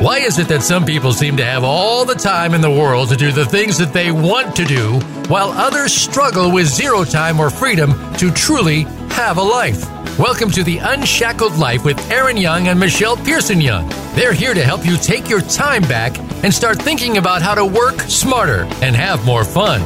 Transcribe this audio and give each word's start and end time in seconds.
Why 0.00 0.18
is 0.18 0.38
it 0.38 0.46
that 0.46 0.62
some 0.62 0.84
people 0.84 1.12
seem 1.12 1.36
to 1.38 1.44
have 1.44 1.64
all 1.64 2.04
the 2.04 2.14
time 2.14 2.54
in 2.54 2.60
the 2.60 2.70
world 2.70 3.08
to 3.08 3.16
do 3.16 3.32
the 3.32 3.44
things 3.44 3.76
that 3.78 3.92
they 3.92 4.12
want 4.12 4.54
to 4.54 4.64
do, 4.64 5.00
while 5.26 5.50
others 5.50 5.92
struggle 5.92 6.52
with 6.52 6.68
zero 6.68 7.02
time 7.02 7.40
or 7.40 7.50
freedom 7.50 7.92
to 8.14 8.30
truly 8.30 8.82
have 9.10 9.38
a 9.38 9.42
life? 9.42 9.84
Welcome 10.16 10.52
to 10.52 10.62
the 10.62 10.78
Unshackled 10.78 11.56
Life 11.56 11.84
with 11.84 11.98
Aaron 12.12 12.36
Young 12.36 12.68
and 12.68 12.78
Michelle 12.78 13.16
Pearson 13.16 13.60
Young. 13.60 13.88
They're 14.14 14.32
here 14.32 14.54
to 14.54 14.62
help 14.62 14.86
you 14.86 14.96
take 14.98 15.28
your 15.28 15.40
time 15.40 15.82
back 15.82 16.16
and 16.44 16.54
start 16.54 16.80
thinking 16.80 17.18
about 17.18 17.42
how 17.42 17.56
to 17.56 17.66
work 17.66 18.00
smarter 18.02 18.68
and 18.80 18.94
have 18.94 19.26
more 19.26 19.42
fun. 19.42 19.80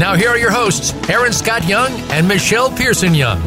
Now, 0.00 0.16
here 0.16 0.30
are 0.30 0.38
your 0.38 0.50
hosts, 0.50 0.92
Aaron 1.08 1.32
Scott 1.32 1.64
Young 1.68 1.92
and 2.10 2.26
Michelle 2.26 2.72
Pearson 2.72 3.14
Young. 3.14 3.40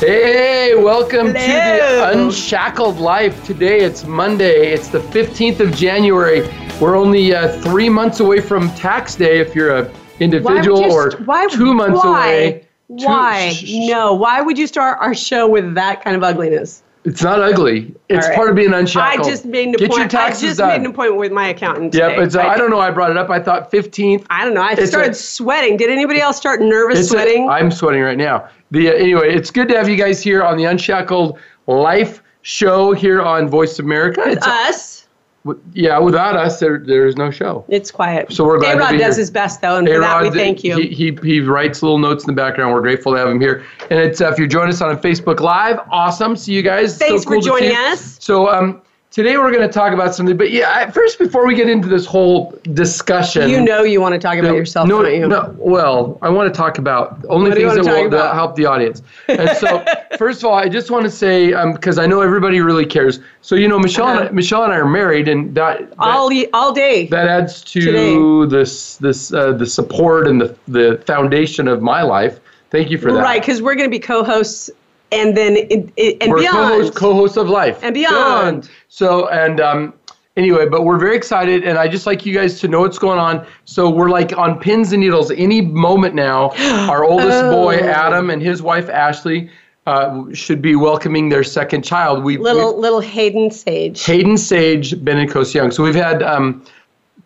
Hey, 0.00 0.76
welcome 0.76 1.26
to 1.28 1.32
the 1.32 2.10
Unshackled 2.12 2.98
Life. 2.98 3.44
Today 3.44 3.80
it's 3.80 4.04
Monday. 4.04 4.72
It's 4.72 4.86
the 4.86 5.00
15th 5.00 5.58
of 5.58 5.74
January. 5.74 6.48
We're 6.80 6.96
only 6.96 7.34
uh, 7.34 7.60
three 7.62 7.88
months 7.88 8.20
away 8.20 8.40
from 8.40 8.70
tax 8.74 9.16
day 9.16 9.40
if 9.40 9.56
you're 9.56 9.76
a 9.76 9.92
individual 10.20 10.82
you 10.82 10.92
or 10.92 11.10
st- 11.10 11.26
why- 11.26 11.48
two 11.48 11.74
months 11.74 12.04
why? 12.04 12.28
away. 12.28 12.66
Two- 12.96 13.06
Why? 13.06 13.50
sh- 13.50 13.66
sh- 13.66 13.88
no. 13.88 14.14
Why 14.14 14.40
would 14.40 14.56
you 14.56 14.68
start 14.68 14.98
our 15.00 15.14
show 15.14 15.48
with 15.48 15.74
that 15.74 16.04
kind 16.04 16.14
of 16.16 16.22
ugliness? 16.22 16.84
It's 17.04 17.22
not 17.22 17.40
ugly. 17.40 17.94
It's 18.08 18.26
right. 18.26 18.36
part 18.36 18.50
of 18.50 18.56
being 18.56 18.72
unshackled. 18.74 19.26
I 19.26 19.30
just 19.30 19.44
made 19.46 19.66
an 19.66 19.72
Get 19.72 19.80
your 19.80 19.88
appointment. 20.06 20.14
I 20.14 20.30
just 20.30 20.58
done. 20.58 20.68
made 20.68 20.80
an 20.80 20.86
appointment 20.86 21.18
with 21.20 21.32
my 21.32 21.48
accountant. 21.48 21.94
Yep, 21.94 22.10
today. 22.10 22.22
it's, 22.22 22.36
I 22.36 22.56
don't 22.56 22.70
know. 22.70 22.80
I 22.80 22.90
brought 22.90 23.10
it 23.10 23.16
up. 23.16 23.30
I 23.30 23.40
thought 23.40 23.70
15th. 23.72 24.26
I 24.30 24.44
don't 24.44 24.54
know. 24.54 24.62
I 24.62 24.74
started 24.84 25.12
a- 25.12 25.14
sweating. 25.14 25.76
Did 25.76 25.90
anybody 25.90 26.20
else 26.20 26.36
start 26.36 26.60
nervous 26.60 27.08
sweating? 27.08 27.48
I'm 27.48 27.70
sweating 27.70 28.02
right 28.02 28.18
now. 28.18 28.48
The 28.70 28.88
uh, 28.90 28.92
anyway, 28.92 29.34
it's 29.34 29.50
good 29.50 29.68
to 29.68 29.76
have 29.76 29.88
you 29.88 29.96
guys 29.96 30.22
here 30.22 30.42
on 30.42 30.56
the 30.56 30.64
Unshackled 30.64 31.38
Life 31.66 32.22
show 32.42 32.92
here 32.92 33.22
on 33.22 33.48
Voice 33.48 33.78
America. 33.78 34.22
It's, 34.26 34.46
Us. 34.46 35.08
w- 35.44 35.60
yeah, 35.72 35.98
without 35.98 36.36
us, 36.36 36.60
there 36.60 36.78
there 36.78 37.06
is 37.06 37.16
no 37.16 37.30
show. 37.30 37.64
It's 37.68 37.90
quiet. 37.90 38.32
So 38.32 38.44
we're 38.44 38.58
glad 38.58 38.74
to 38.74 38.78
A-Rod 38.78 38.92
be 38.92 38.98
does 38.98 39.16
here. 39.16 39.22
his 39.22 39.30
best 39.30 39.60
though, 39.60 39.76
and 39.76 39.88
for 39.88 40.00
that 40.00 40.22
we 40.22 40.30
thank 40.30 40.62
you. 40.64 40.76
He, 40.76 40.88
he, 40.88 41.18
he 41.22 41.40
writes 41.40 41.82
little 41.82 41.98
notes 41.98 42.24
in 42.24 42.26
the 42.34 42.36
background. 42.40 42.72
We're 42.74 42.80
grateful 42.82 43.12
to 43.12 43.18
have 43.18 43.28
him 43.28 43.40
here. 43.40 43.64
And 43.90 43.98
it's 43.98 44.20
uh, 44.20 44.30
if 44.30 44.38
you're 44.38 44.46
joining 44.46 44.70
us 44.70 44.80
on 44.82 44.96
Facebook 44.98 45.40
Live, 45.40 45.80
awesome. 45.90 46.36
See 46.36 46.52
you 46.52 46.62
guys. 46.62 46.98
Thanks 46.98 47.22
so 47.24 47.30
cool 47.30 47.40
for 47.40 47.46
joining 47.46 47.76
us. 47.76 48.18
So 48.20 48.48
um, 48.48 48.82
today 49.18 49.36
we're 49.36 49.50
going 49.50 49.66
to 49.66 49.72
talk 49.72 49.92
about 49.92 50.14
something. 50.14 50.36
But 50.36 50.52
yeah, 50.52 50.70
I- 50.72 50.90
first 50.92 51.18
before 51.18 51.44
we 51.44 51.56
get 51.56 51.68
into 51.68 51.88
this 51.88 52.06
whole 52.06 52.56
discussion, 52.72 53.50
you 53.50 53.60
know 53.60 53.82
you 53.82 54.00
want 54.00 54.12
to 54.12 54.18
talk 54.20 54.38
about 54.38 54.52
no, 54.52 54.54
yourself, 54.54 54.88
no, 54.88 55.02
don't 55.02 55.12
you? 55.12 55.26
no. 55.26 55.56
Well, 55.58 56.18
I 56.22 56.28
want 56.28 56.54
to 56.54 56.56
talk 56.56 56.78
about 56.78 57.24
only 57.28 57.50
What 57.50 57.58
things 57.58 57.74
that 57.74 57.84
will 57.84 58.10
that 58.10 58.34
help 58.34 58.54
the 58.54 58.66
audience. 58.66 59.02
And 59.26 59.50
so, 59.56 59.84
first 60.18 60.38
of 60.40 60.44
all, 60.44 60.54
I 60.54 60.68
just 60.68 60.92
want 60.92 61.02
to 61.04 61.10
say 61.10 61.48
because 61.72 61.98
I 61.98 62.06
know 62.06 62.20
everybody 62.20 62.60
really 62.60 62.86
cares. 62.86 63.18
So 63.42 63.56
you 63.56 63.66
know, 63.66 63.80
Michelle, 63.80 64.06
Uh-huh. 64.06 64.26
and, 64.26 64.36
Michelle 64.36 64.62
and 64.62 64.72
I 64.72 64.76
are 64.76 64.88
married, 64.88 65.26
and 65.26 65.52
that, 65.56 65.90
that 65.90 65.94
all 65.98 66.30
all 66.54 66.72
day. 66.72 67.08
that 67.08 67.26
adds 67.26 67.62
to 67.72 67.80
Today. 67.80 68.46
this 68.48 68.98
this 68.98 69.32
uh, 69.32 69.52
the 69.52 69.66
support 69.66 70.28
and 70.28 70.40
the 70.40 70.56
the 70.68 71.02
foundation 71.08 71.66
of 71.66 71.82
my 71.82 72.02
life. 72.02 72.38
Thank 72.70 72.90
you 72.90 72.98
for 72.98 73.10
that. 73.12 73.20
right, 73.22 73.40
because 73.40 73.62
we're 73.62 73.74
going 73.74 73.88
to 73.88 73.90
be 73.90 73.98
co-hosts, 73.98 74.70
and 75.12 75.36
then 75.36 75.56
it, 75.56 75.90
it, 75.96 76.16
and 76.20 76.30
We're 76.32 76.38
beyond. 76.40 76.56
co-host, 76.56 76.94
co-host 76.94 77.36
of 77.36 77.48
life 77.48 77.78
And 77.82 77.94
beyond. 77.94 78.68
So 78.88 79.28
and 79.28 79.60
um, 79.60 79.94
anyway, 80.36 80.66
but 80.68 80.84
we're 80.84 80.98
very 80.98 81.16
excited, 81.16 81.64
and 81.64 81.78
I 81.78 81.88
just 81.88 82.06
like 82.06 82.26
you 82.26 82.34
guys 82.34 82.60
to 82.60 82.68
know 82.68 82.80
what's 82.80 82.98
going 82.98 83.18
on. 83.18 83.46
So 83.64 83.88
we're 83.90 84.10
like 84.10 84.36
on 84.36 84.58
pins 84.60 84.92
and 84.92 85.00
needles. 85.00 85.30
Any 85.30 85.60
moment 85.62 86.14
now, 86.14 86.50
our 86.90 87.04
oldest 87.04 87.42
boy 87.44 87.78
Oh. 87.82 87.86
Adam 87.88 88.30
and 88.30 88.42
his 88.42 88.62
wife 88.62 88.88
Ashley 88.88 89.50
uh, 89.86 90.24
should 90.34 90.60
be 90.60 90.76
welcoming 90.76 91.30
their 91.30 91.42
second 91.44 91.82
child. 91.82 92.22
We 92.22 92.36
little 92.36 92.74
we- 92.74 92.80
little 92.82 93.00
Hayden 93.00 93.50
Sage. 93.50 94.04
Hayden 94.04 94.36
Sage, 94.36 95.02
Ben 95.04 95.16
and 95.18 95.30
Kos 95.30 95.54
Young. 95.54 95.70
So 95.70 95.82
we've 95.82 95.94
had 95.94 96.22
um, 96.22 96.62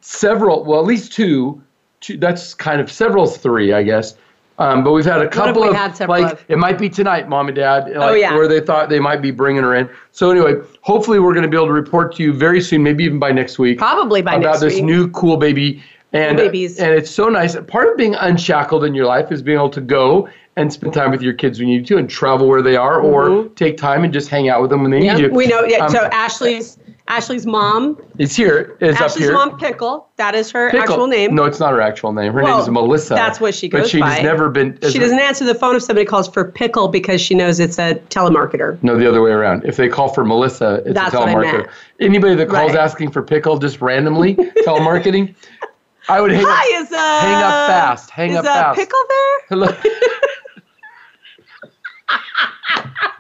several, 0.00 0.64
well, 0.64 0.80
at 0.80 0.86
least 0.86 1.12
two, 1.12 1.60
two. 2.00 2.16
That's 2.16 2.54
kind 2.54 2.80
of 2.80 2.90
several, 2.90 3.26
three, 3.26 3.72
I 3.72 3.82
guess. 3.82 4.14
Um, 4.58 4.84
but 4.84 4.92
we've 4.92 5.04
had 5.04 5.22
a 5.22 5.28
couple 5.28 5.64
of 5.64 5.72
like 6.08 6.32
of? 6.34 6.44
it 6.48 6.58
might 6.58 6.78
be 6.78 6.88
tonight, 6.88 7.28
mom 7.28 7.48
and 7.48 7.56
dad, 7.56 7.84
like, 7.88 7.96
Oh, 7.96 8.12
yeah. 8.14 8.34
where 8.34 8.46
they 8.46 8.60
thought 8.60 8.88
they 8.90 9.00
might 9.00 9.22
be 9.22 9.30
bringing 9.30 9.62
her 9.62 9.74
in. 9.74 9.88
So 10.12 10.30
anyway, 10.30 10.54
hopefully 10.82 11.18
we're 11.20 11.32
going 11.32 11.44
to 11.44 11.48
be 11.48 11.56
able 11.56 11.66
to 11.68 11.72
report 11.72 12.14
to 12.16 12.22
you 12.22 12.32
very 12.32 12.60
soon, 12.60 12.82
maybe 12.82 13.02
even 13.04 13.18
by 13.18 13.32
next 13.32 13.58
week, 13.58 13.78
Probably 13.78 14.20
by 14.22 14.34
about 14.34 14.60
this 14.60 14.74
week. 14.74 14.84
new 14.84 15.08
cool 15.10 15.36
baby. 15.38 15.82
And 16.12 16.36
babies. 16.36 16.78
and 16.78 16.92
it's 16.92 17.10
so 17.10 17.30
nice. 17.30 17.56
Part 17.68 17.88
of 17.88 17.96
being 17.96 18.14
unshackled 18.14 18.84
in 18.84 18.94
your 18.94 19.06
life 19.06 19.32
is 19.32 19.40
being 19.42 19.56
able 19.56 19.70
to 19.70 19.80
go 19.80 20.28
and 20.56 20.70
spend 20.70 20.92
time 20.92 21.10
with 21.10 21.22
your 21.22 21.32
kids 21.32 21.58
when 21.58 21.68
you 21.68 21.78
need 21.78 21.86
to, 21.86 21.96
and 21.96 22.10
travel 22.10 22.46
where 22.46 22.60
they 22.60 22.76
are, 22.76 23.00
or 23.00 23.48
take 23.56 23.78
time 23.78 24.04
and 24.04 24.12
just 24.12 24.28
hang 24.28 24.50
out 24.50 24.60
with 24.60 24.68
them 24.68 24.82
when 24.82 24.90
they 24.90 24.98
Mm-hmm. 24.98 25.06
Yeah, 25.06 25.14
need 25.14 25.22
you. 25.22 25.30
we 25.32 25.46
know. 25.46 25.62
Yeah, 25.64 25.86
Um, 25.86 25.90
so 25.90 26.04
Ashley's 26.12 26.76
Ashley's 27.08 27.44
mom, 27.46 28.00
it's 28.18 28.34
here. 28.36 28.76
It's 28.80 28.96
up 28.98 29.06
Ashley's 29.06 29.24
here. 29.26 29.34
mom 29.34 29.58
Pickle. 29.58 30.08
That 30.16 30.34
is 30.34 30.50
her 30.52 30.70
Pickle. 30.70 30.92
actual 30.94 31.06
name. 31.08 31.34
No, 31.34 31.44
it's 31.44 31.58
not 31.60 31.72
her 31.72 31.80
actual 31.80 32.12
name. 32.12 32.32
Her 32.32 32.42
Well, 32.42 32.56
name 32.58 32.62
is 32.62 32.70
Melissa. 32.70 33.14
that's 33.14 33.40
what 33.40 33.54
she 33.54 33.68
goes 33.68 33.82
But 33.82 33.90
she's 33.90 34.00
by. 34.00 34.22
never 34.22 34.48
been. 34.48 34.78
she 34.88 34.98
doesn't 34.98 35.18
answer 35.18 35.44
the 35.44 35.54
phone 35.54 35.76
if 35.76 35.82
somebody 35.82 36.06
calls 36.06 36.28
for 36.28 36.50
Pickle 36.50 36.88
because 36.88 37.20
she 37.20 37.34
knows 37.34 37.58
it's 37.60 37.78
a 37.78 37.94
telemarketer. 38.08 38.78
No, 38.82 38.96
the 38.96 39.08
other 39.08 39.20
way 39.20 39.30
around. 39.32 39.64
If 39.64 39.76
they 39.76 39.88
call 39.88 40.12
for 40.14 40.24
Melissa, 40.24 40.82
it's 40.86 40.94
That's 40.94 41.12
a 41.14 41.18
what 41.18 41.28
I 41.28 41.34
telemarketer. 41.34 41.52
meant. 41.58 41.68
Anybody 42.00 42.34
that 42.36 42.48
calls 42.48 42.72
Right. 42.72 42.80
asking 42.80 43.10
for 43.10 43.22
pickle 43.22 43.58
just 43.58 43.80
randomly, 43.80 44.34
telemarketing, 44.36 45.34
I 46.08 46.20
would 46.20 46.30
hang 46.32 46.44
up. 46.44 46.50
Hi, 46.52 46.82
is 46.82 46.92
uh 46.92 47.20
hang 47.26 47.42
up 47.42 47.66
fast. 47.68 48.10
Hang 48.10 48.30
is 48.30 48.36
up 48.36 48.44
uh, 48.44 48.48
fast. 48.48 48.78
Pickle 48.78 49.04
there? 49.08 49.38
Hello. 49.48 49.68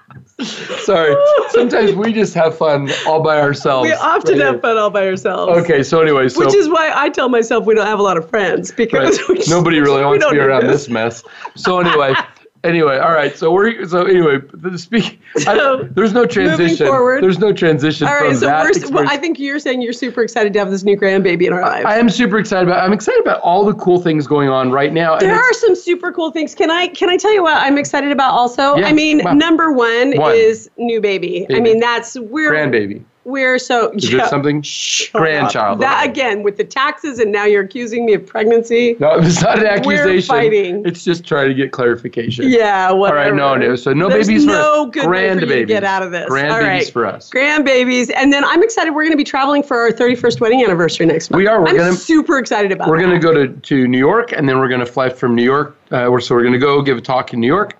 Sorry. 0.84 1.14
Sometimes 1.50 1.92
we 1.92 2.12
just 2.12 2.34
have 2.34 2.56
fun 2.56 2.90
all 3.06 3.22
by 3.22 3.40
ourselves. 3.40 3.86
We 3.88 3.92
often 3.94 4.32
right 4.38 4.44
have 4.44 4.54
here. 4.54 4.60
fun 4.60 4.78
all 4.78 4.90
by 4.90 5.06
ourselves. 5.06 5.58
Okay, 5.64 5.82
so 5.82 6.00
anyway, 6.00 6.28
so 6.28 6.44
Which 6.44 6.54
is 6.54 6.68
why 6.68 6.90
I 6.94 7.08
tell 7.08 7.28
myself 7.28 7.64
we 7.64 7.74
don't 7.74 7.86
have 7.86 7.98
a 7.98 8.02
lot 8.02 8.16
of 8.16 8.28
friends 8.28 8.72
because 8.72 9.20
Right. 9.28 9.36
just- 9.38 9.50
Nobody 9.50 9.80
really 9.80 10.04
wants 10.04 10.24
to 10.24 10.30
be 10.30 10.38
around 10.38 10.66
this 10.66 10.88
mess. 10.88 11.22
So 11.56 11.78
anyway, 11.80 12.14
anyway, 12.64 12.98
all 12.98 13.12
right. 13.12 13.36
So 13.36 13.52
we're 13.52 13.86
so 13.86 14.04
anyway. 14.04 14.38
The 14.52 14.78
speak. 14.78 15.20
So, 15.38 15.88
there's 15.92 16.12
no 16.12 16.26
transition. 16.26 16.86
forward. 16.86 17.22
There's 17.22 17.38
no 17.38 17.52
transition 17.52 18.06
All 18.06 18.14
right. 18.14 18.36
so 18.36 18.46
that 18.46 18.90
Well. 18.90 19.08
I 19.08 19.16
think 19.16 19.38
you're 19.38 19.58
saying 19.58 19.80
you're 19.80 19.92
super 19.92 20.22
excited 20.22 20.52
to 20.52 20.58
have 20.58 20.70
this 20.70 20.82
new 20.82 20.96
grandbaby 20.96 21.46
in 21.46 21.52
our 21.52 21.62
lives. 21.62 21.86
I 21.86 21.96
am 21.96 22.10
super 22.10 22.38
excited 22.38 22.68
about. 22.68 22.84
I'm 22.84 22.92
excited 22.92 23.20
about 23.20 23.40
all 23.40 23.64
the 23.64 23.74
cool 23.74 24.00
things 24.00 24.26
going 24.26 24.48
on 24.48 24.70
right 24.70 24.92
now. 24.92 25.18
There 25.18 25.34
are 25.34 25.52
some 25.54 25.74
super 25.74 26.12
cool 26.12 26.30
things. 26.30 26.54
Can 26.54 26.70
I 26.70 26.88
can 26.88 27.08
I 27.08 27.16
tell 27.16 27.32
you 27.32 27.42
what 27.42 27.56
I'm 27.56 27.78
excited 27.78 28.12
about 28.12 28.32
also? 28.32 28.76
Yeah, 28.76 28.86
I 28.86 28.92
mean, 28.92 29.22
wow. 29.24 29.32
number 29.32 29.72
one, 29.72 30.12
One. 30.16 30.34
is 30.34 30.70
new 30.76 31.00
baby. 31.00 31.46
I 31.50 31.60
mean, 31.60 31.80
that's 31.80 32.18
we're 32.18 32.52
grandbaby. 32.52 33.04
We're 33.24 33.58
so 33.58 33.90
Is 33.92 34.10
yeah. 34.10 34.18
there 34.18 34.28
something? 34.28 34.64
Grandchild. 35.12 35.80
That 35.80 36.06
again 36.06 36.42
with 36.42 36.56
the 36.56 36.64
taxes, 36.64 37.18
and 37.18 37.30
now 37.30 37.44
you're 37.44 37.62
accusing 37.62 38.04
me 38.04 38.14
of 38.14 38.26
pregnancy. 38.26 38.96
No, 38.98 39.18
it's 39.18 39.40
not 39.42 39.58
an 39.60 39.66
accusation. 39.66 40.06
we're 40.06 40.22
fighting. 40.22 40.86
It's 40.86 41.04
just 41.04 41.24
trying 41.24 41.48
to 41.48 41.54
get 41.54 41.72
clarification. 41.72 42.48
Yeah, 42.48 42.88
All 42.90 42.98
whatever. 42.98 43.18
right, 43.18 43.34
no, 43.34 43.54
no. 43.54 43.76
So 43.76 43.92
no 43.92 44.08
There's 44.08 44.26
babies 44.26 44.44
no 44.44 44.86
for 44.86 44.90
good 44.90 45.10
way 45.10 45.32
for 45.34 45.46
to 45.46 45.64
get 45.64 45.84
out 45.84 46.02
of 46.02 46.10
this. 46.10 46.24
All 46.28 46.36
Grandbabies 46.36 46.62
right. 46.62 46.90
for 46.90 47.06
us. 47.06 47.30
Grandbabies, 47.30 48.12
and 48.14 48.32
then 48.32 48.44
I'm 48.44 48.62
excited. 48.62 48.90
We're 48.92 49.04
going 49.04 49.12
to 49.12 49.16
be 49.16 49.24
traveling 49.24 49.62
for 49.62 49.76
our 49.78 49.90
31st 49.90 50.40
wedding 50.40 50.64
anniversary 50.64 51.06
next 51.06 51.30
month. 51.30 51.38
We 51.38 51.46
are. 51.46 51.60
We're 51.60 51.68
I'm 51.68 51.76
gonna- 51.76 51.92
super 51.94 52.38
excited 52.38 52.72
about. 52.72 52.88
We're 52.88 53.00
going 53.00 53.12
to 53.12 53.18
go 53.20 53.32
to, 53.32 53.48
to 53.48 53.86
New 53.86 53.98
York, 53.98 54.32
and 54.32 54.48
then 54.48 54.58
we're 54.58 54.68
going 54.68 54.80
to 54.80 54.86
fly 54.86 55.08
from 55.08 55.34
New 55.36 55.44
York. 55.44 55.76
Uh, 55.92 56.08
we're, 56.10 56.20
so 56.20 56.34
we're 56.34 56.42
going 56.42 56.54
to 56.54 56.58
go 56.58 56.82
give 56.82 56.98
a 56.98 57.00
talk 57.02 57.32
in 57.32 57.40
New 57.40 57.46
York, 57.46 57.76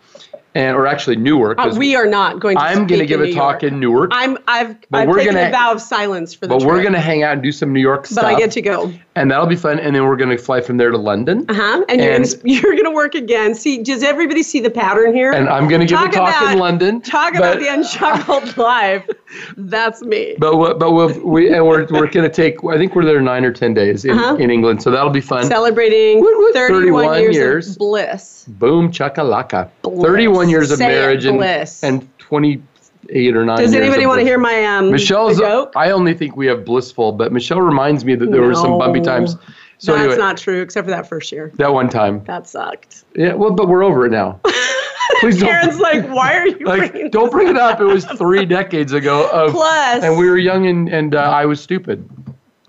and 0.54 0.76
or 0.76 0.86
actually 0.86 1.16
Newark. 1.16 1.58
Uh, 1.58 1.74
we 1.76 1.94
are 1.96 2.06
not 2.06 2.40
going 2.40 2.56
to. 2.56 2.62
I'm 2.62 2.86
going 2.86 3.00
to 3.00 3.06
give 3.06 3.20
a 3.20 3.24
New 3.26 3.34
talk 3.34 3.62
York. 3.62 3.72
in 3.72 3.80
Newark, 3.80 4.10
I'm. 4.12 4.36
I've. 4.46 4.76
But 4.90 5.02
I've 5.02 5.08
we're 5.08 5.18
taken 5.18 5.34
gonna- 5.34 5.48
a 5.48 5.52
vow 5.52 5.72
of 5.72 5.80
silence 5.80 6.34
for 6.34 6.46
the 6.46 6.54
but 6.54 6.60
trip. 6.60 6.68
we're 6.72 6.82
going 6.82 6.94
to 6.94 7.00
hang 7.00 7.22
out 7.22 7.32
and 7.34 7.42
do 7.42 7.52
some 7.52 7.72
New 7.72 7.80
York 7.80 8.06
stuff. 8.06 8.22
But 8.22 8.34
I 8.34 8.38
get 8.38 8.50
to 8.52 8.62
go. 8.62 8.92
and 9.16 9.30
that'll 9.30 9.46
be 9.46 9.56
fun. 9.56 9.78
And 9.78 9.94
then 9.96 10.04
we're 10.04 10.16
going 10.16 10.36
to 10.36 10.42
fly 10.42 10.60
from 10.60 10.76
there 10.76 10.90
to 10.90 10.98
London. 10.98 11.46
Uh 11.48 11.54
huh. 11.54 11.84
And, 11.88 12.00
you're 12.00 12.12
And- 12.14 12.40
you're 12.44 12.72
going 12.72 12.84
to 12.84 12.90
work 12.90 13.14
again. 13.14 13.54
See, 13.54 13.82
does 13.82 14.02
everybody 14.02 14.42
see 14.42 14.60
the 14.60 14.70
pattern 14.70 15.14
here? 15.14 15.32
And 15.32 15.48
I'm 15.48 15.68
going 15.68 15.80
to 15.80 15.86
give 15.86 15.96
Talk 15.98 16.12
a 16.12 16.16
talk 16.16 16.28
about- 16.42 16.52
in 16.52 16.58
London. 16.58 17.00
Talk 17.00 17.32
but, 17.34 17.38
about 17.38 17.58
the 17.60 17.68
unshackled 17.68 18.56
life. 18.56 19.08
That's 19.56 20.02
me. 20.02 20.34
But 20.38 20.56
we'll, 20.58 20.74
but 20.76 20.92
we'll, 20.92 21.18
we 21.26 21.52
and 21.52 21.64
we're 21.66 21.86
we're 21.90 22.06
going 22.08 22.28
to 22.28 22.30
take. 22.30 22.62
I 22.64 22.76
think 22.76 22.94
we're 22.94 23.04
there 23.04 23.20
nine 23.22 23.44
or 23.44 23.52
ten 23.52 23.72
days 23.74 24.04
in, 24.04 24.10
Uh-huh. 24.18 24.36
in 24.36 24.50
England, 24.50 24.82
so 24.82 24.90
that'll 24.90 25.08
be 25.10 25.20
fun. 25.22 25.44
Celebrating 25.46 26.20
Woot, 26.20 26.36
woot, 26.36 26.54
31, 26.54 27.04
31 27.04 27.20
years, 27.22 27.34
years. 27.36 27.70
of 27.70 27.78
bliss. 27.78 28.44
Boom 28.48 28.90
chakalaka. 28.92 29.70
Bliss. 29.82 30.02
Thirty-one 30.04 30.41
years 30.48 30.70
of 30.70 30.78
marriage 30.78 31.24
and 31.24 31.42
and 31.82 32.18
twenty-eight 32.18 33.36
or 33.36 33.44
nine. 33.44 33.58
Does 33.58 33.72
years 33.72 33.82
anybody 33.82 34.06
want 34.06 34.20
to 34.20 34.24
hear 34.24 34.38
my 34.38 34.64
um 34.64 34.90
Michelle's. 34.90 35.38
joke? 35.38 35.72
I 35.76 35.90
only 35.90 36.14
think 36.14 36.36
we 36.36 36.46
have 36.46 36.64
blissful, 36.64 37.12
but 37.12 37.32
Michelle 37.32 37.60
reminds 37.60 38.04
me 38.04 38.14
that 38.14 38.30
there 38.30 38.42
were 38.42 38.54
some 38.54 38.78
bumpy 38.78 39.00
times. 39.00 39.36
So 39.78 39.92
That's 39.92 40.04
anyway, 40.04 40.16
not 40.16 40.36
true, 40.36 40.60
except 40.62 40.86
for 40.86 40.92
that 40.92 41.08
first 41.08 41.32
year. 41.32 41.50
that 41.56 41.72
one 41.72 41.88
time. 41.88 42.22
That 42.24 42.48
sucked. 42.48 43.02
Yeah. 43.16 43.34
Well, 43.34 43.50
but 43.50 43.66
we're 43.66 43.82
over 43.82 44.06
it 44.06 44.10
now. 44.12 44.38
Please 45.20 45.40
don't. 45.40 45.48
Karen's 45.48 45.80
like, 45.80 46.08
why 46.08 46.36
are 46.36 46.46
you 46.46 46.64
like, 46.64 47.10
don't 47.10 47.32
bring 47.32 47.48
it 47.48 47.56
up. 47.56 47.80
It 47.80 47.84
was 47.84 48.04
three 48.16 48.44
decades 48.44 48.92
ago. 48.92 49.28
Of, 49.30 49.50
Plus, 49.50 50.04
and 50.04 50.16
we 50.16 50.30
were 50.30 50.38
young 50.38 50.66
and 50.68 50.88
and 50.88 51.16
uh, 51.16 51.18
I 51.18 51.46
was 51.46 51.60
stupid. 51.60 52.08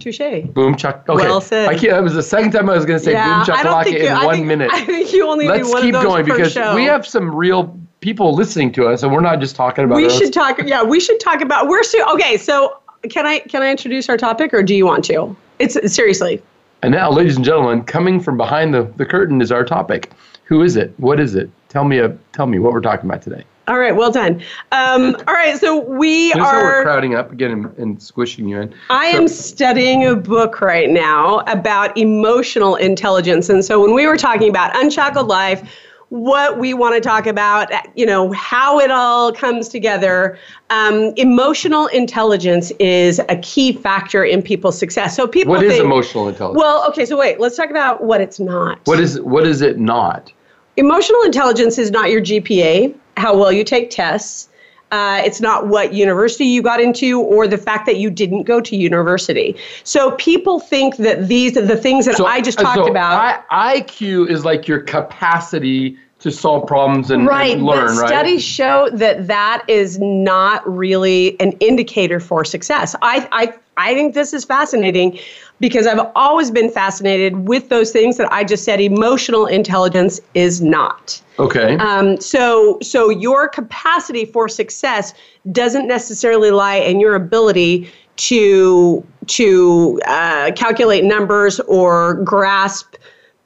Touche. 0.03 0.45
Boom 0.53 0.75
chuck. 0.75 1.05
Okay. 1.07 1.23
Well 1.23 1.41
said. 1.41 1.69
I 1.69 1.77
can't, 1.77 1.93
that 1.93 2.03
was 2.03 2.13
the 2.13 2.23
second 2.23 2.51
time 2.51 2.69
I 2.69 2.75
was 2.75 2.85
going 2.85 2.99
to 2.99 3.03
say 3.03 3.13
Yeah, 3.13 3.43
boom 3.45 3.55
chakalaka 3.55 3.91
you, 3.91 3.97
in 3.99 4.13
I 4.13 4.25
one 4.25 4.35
think, 4.35 4.47
minute. 4.47 4.69
I 4.73 4.85
think 4.85 5.13
you 5.13 5.27
only 5.27 5.47
Let's 5.47 5.67
do 5.67 5.73
one 5.73 5.81
keep 5.83 5.95
of 5.95 6.01
those 6.01 6.11
going 6.11 6.25
because 6.25 6.51
show. 6.53 6.75
we 6.75 6.83
have 6.85 7.07
some 7.07 7.33
real 7.33 7.79
people 8.01 8.33
listening 8.33 8.71
to 8.73 8.87
us, 8.87 9.03
and 9.03 9.11
we're 9.11 9.21
not 9.21 9.39
just 9.39 9.55
talking 9.55 9.85
about 9.85 9.95
we 9.95 10.05
us. 10.07 10.17
should 10.17 10.33
talk. 10.33 10.59
Yeah, 10.65 10.83
we 10.83 10.99
should 10.99 11.19
talk 11.19 11.41
about. 11.41 11.67
We're 11.67 11.83
so 11.83 12.13
okay. 12.13 12.37
So 12.37 12.79
can 13.09 13.25
I 13.25 13.39
can 13.39 13.61
I 13.63 13.71
introduce 13.71 14.09
our 14.09 14.17
topic, 14.17 14.53
or 14.53 14.61
do 14.61 14.75
you 14.75 14.85
want 14.85 15.05
to? 15.05 15.35
It's 15.59 15.77
seriously. 15.93 16.41
And 16.81 16.91
now, 16.91 17.09
ladies 17.09 17.37
and 17.37 17.45
gentlemen, 17.45 17.83
coming 17.83 18.19
from 18.19 18.35
behind 18.35 18.73
the, 18.73 18.83
the 18.97 19.05
curtain 19.05 19.41
is 19.41 19.53
our 19.53 19.63
topic. 19.63 20.11
Who 20.43 20.63
is 20.63 20.75
it? 20.75 20.93
What 20.97 21.17
is 21.17 21.33
it? 21.33 21.49
Tell 21.69 21.85
me, 21.85 21.99
a, 21.99 22.09
tell 22.33 22.45
me 22.45 22.59
what 22.59 22.73
we're 22.73 22.81
talking 22.81 23.09
about 23.09 23.21
today. 23.21 23.45
All 23.67 23.79
right, 23.79 23.95
well 23.95 24.11
done. 24.11 24.41
Um, 24.73 25.15
all 25.25 25.33
right, 25.33 25.57
so 25.57 25.79
we 25.79 26.29
Notice 26.29 26.43
how 26.43 26.61
we're 26.63 26.83
crowding 26.83 27.15
up 27.15 27.31
again 27.31 27.51
and, 27.51 27.77
and 27.77 28.03
squishing 28.03 28.47
you 28.47 28.59
in. 28.59 28.75
I 28.89 29.11
So- 29.13 29.17
am 29.19 29.27
studying 29.29 30.05
a 30.05 30.15
book 30.15 30.59
right 30.59 30.89
now 30.89 31.39
about 31.47 31.97
emotional 31.97 32.75
intelligence. 32.75 33.49
And 33.49 33.63
so 33.63 33.81
when 33.81 33.93
we 33.93 34.05
were 34.05 34.17
talking 34.17 34.49
about 34.49 34.75
Unshackled 34.75 35.27
Life, 35.27 35.63
what 36.09 36.59
we 36.59 36.73
want 36.75 36.93
to 36.93 37.01
talk 37.01 37.25
about, 37.25 37.71
you 37.95 38.05
know, 38.05 38.31
how 38.33 38.79
it 38.79 38.91
all 38.91 39.31
comes 39.31 39.67
together, 39.69 40.37
um, 40.69 41.13
emotional 41.15 41.87
intelligence 41.87 42.69
is 42.79 43.19
a 43.29 43.37
key 43.37 43.71
factor 43.71 44.23
in 44.25 44.41
people's 44.43 44.77
success. 44.77 45.15
So 45.15 45.25
people 45.25 45.53
What 45.53 45.63
is 45.63 45.71
think, 45.71 45.85
emotional 45.85 46.27
intelligence? 46.27 46.59
Well, 46.59 46.85
okay, 46.89 47.05
so 47.05 47.17
wait, 47.17 47.39
let's 47.39 47.55
talk 47.55 47.71
about 47.71 48.03
what 48.03 48.19
it's 48.21 48.39
not. 48.39 48.79
what 48.83 48.99
is 48.99 49.19
what 49.21 49.47
is 49.47 49.61
it 49.61 49.79
not? 49.79 50.31
Emotional 50.77 51.21
intelligence 51.23 51.77
is 51.79 51.89
not 51.89 52.11
your 52.11 52.21
GPA, 52.21 52.93
how 53.17 53.37
well 53.37 53.51
you 53.51 53.63
take 53.63 53.89
tests. 53.89 54.49
Uh, 54.91 55.23
it's 55.25 55.41
not 55.41 55.67
what 55.67 55.91
university 55.91 56.45
you 56.45 56.61
got 56.61 56.79
into 56.79 57.19
or 57.19 57.47
the 57.47 57.57
fact 57.57 57.87
that 57.87 57.97
you 57.97 58.11
didn't 58.11 58.43
go 58.43 58.61
to 58.61 58.75
university. 58.75 59.55
So 59.83 60.11
people 60.11 60.59
think 60.59 60.97
that 60.97 61.27
these 61.27 61.57
are 61.57 61.65
the 61.65 61.77
things 61.77 62.05
that 62.05 62.19
I 62.19 62.41
just 62.41 62.59
uh, 62.59 62.63
talked 62.63 62.75
so 62.75 62.87
about. 62.87 63.43
I, 63.49 63.81
IQ 63.81 64.29
is 64.29 64.45
like 64.45 64.67
your 64.67 64.81
capacity 64.81 65.97
to 66.19 66.31
solve 66.31 66.67
problems 66.67 67.11
and, 67.11 67.25
Right, 67.25 67.55
and 67.55 67.65
learn, 67.65 67.95
but 67.95 68.01
right? 68.01 68.07
studies 68.07 68.43
show 68.43 68.89
that 68.93 69.27
that 69.27 69.65
is 69.67 69.99
not 69.99 70.61
really 70.71 71.37
an 71.41 71.51
indicator 71.53 72.19
for 72.19 72.45
success. 72.45 72.95
I, 73.01 73.27
I, 73.31 73.53
I 73.75 73.93
think 73.93 74.13
this 74.13 74.31
is 74.31 74.45
fascinating 74.45 75.19
because 75.63 75.87
I've 75.87 76.05
always 76.13 76.51
been 76.51 76.69
fascinated 76.69 77.47
with 77.47 77.69
those 77.69 77.93
things 77.93 78.17
that 78.17 78.29
I 78.33 78.43
just 78.43 78.65
said. 78.65 78.81
Emotional 78.81 79.45
intelligence 79.45 80.19
is 80.33 80.61
not. 80.61 81.21
Okay. 81.39 81.77
Um, 81.77 82.19
so, 82.19 82.77
so 82.81 83.09
your 83.09 83.47
capacity 83.47 84.25
for 84.25 84.49
success 84.49 85.13
doesn't 85.53 85.87
necessarily 85.87 86.51
lie 86.51 86.75
in 86.75 86.99
your 86.99 87.15
ability 87.15 87.89
to 88.17 89.07
to 89.27 90.01
uh, 90.05 90.51
calculate 90.53 91.05
numbers 91.05 91.61
or 91.61 92.15
grasp 92.15 92.95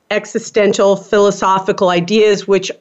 existential 0.09 0.95
philosophical 0.95 1.89
ideas, 1.89 2.47
which 2.47 2.71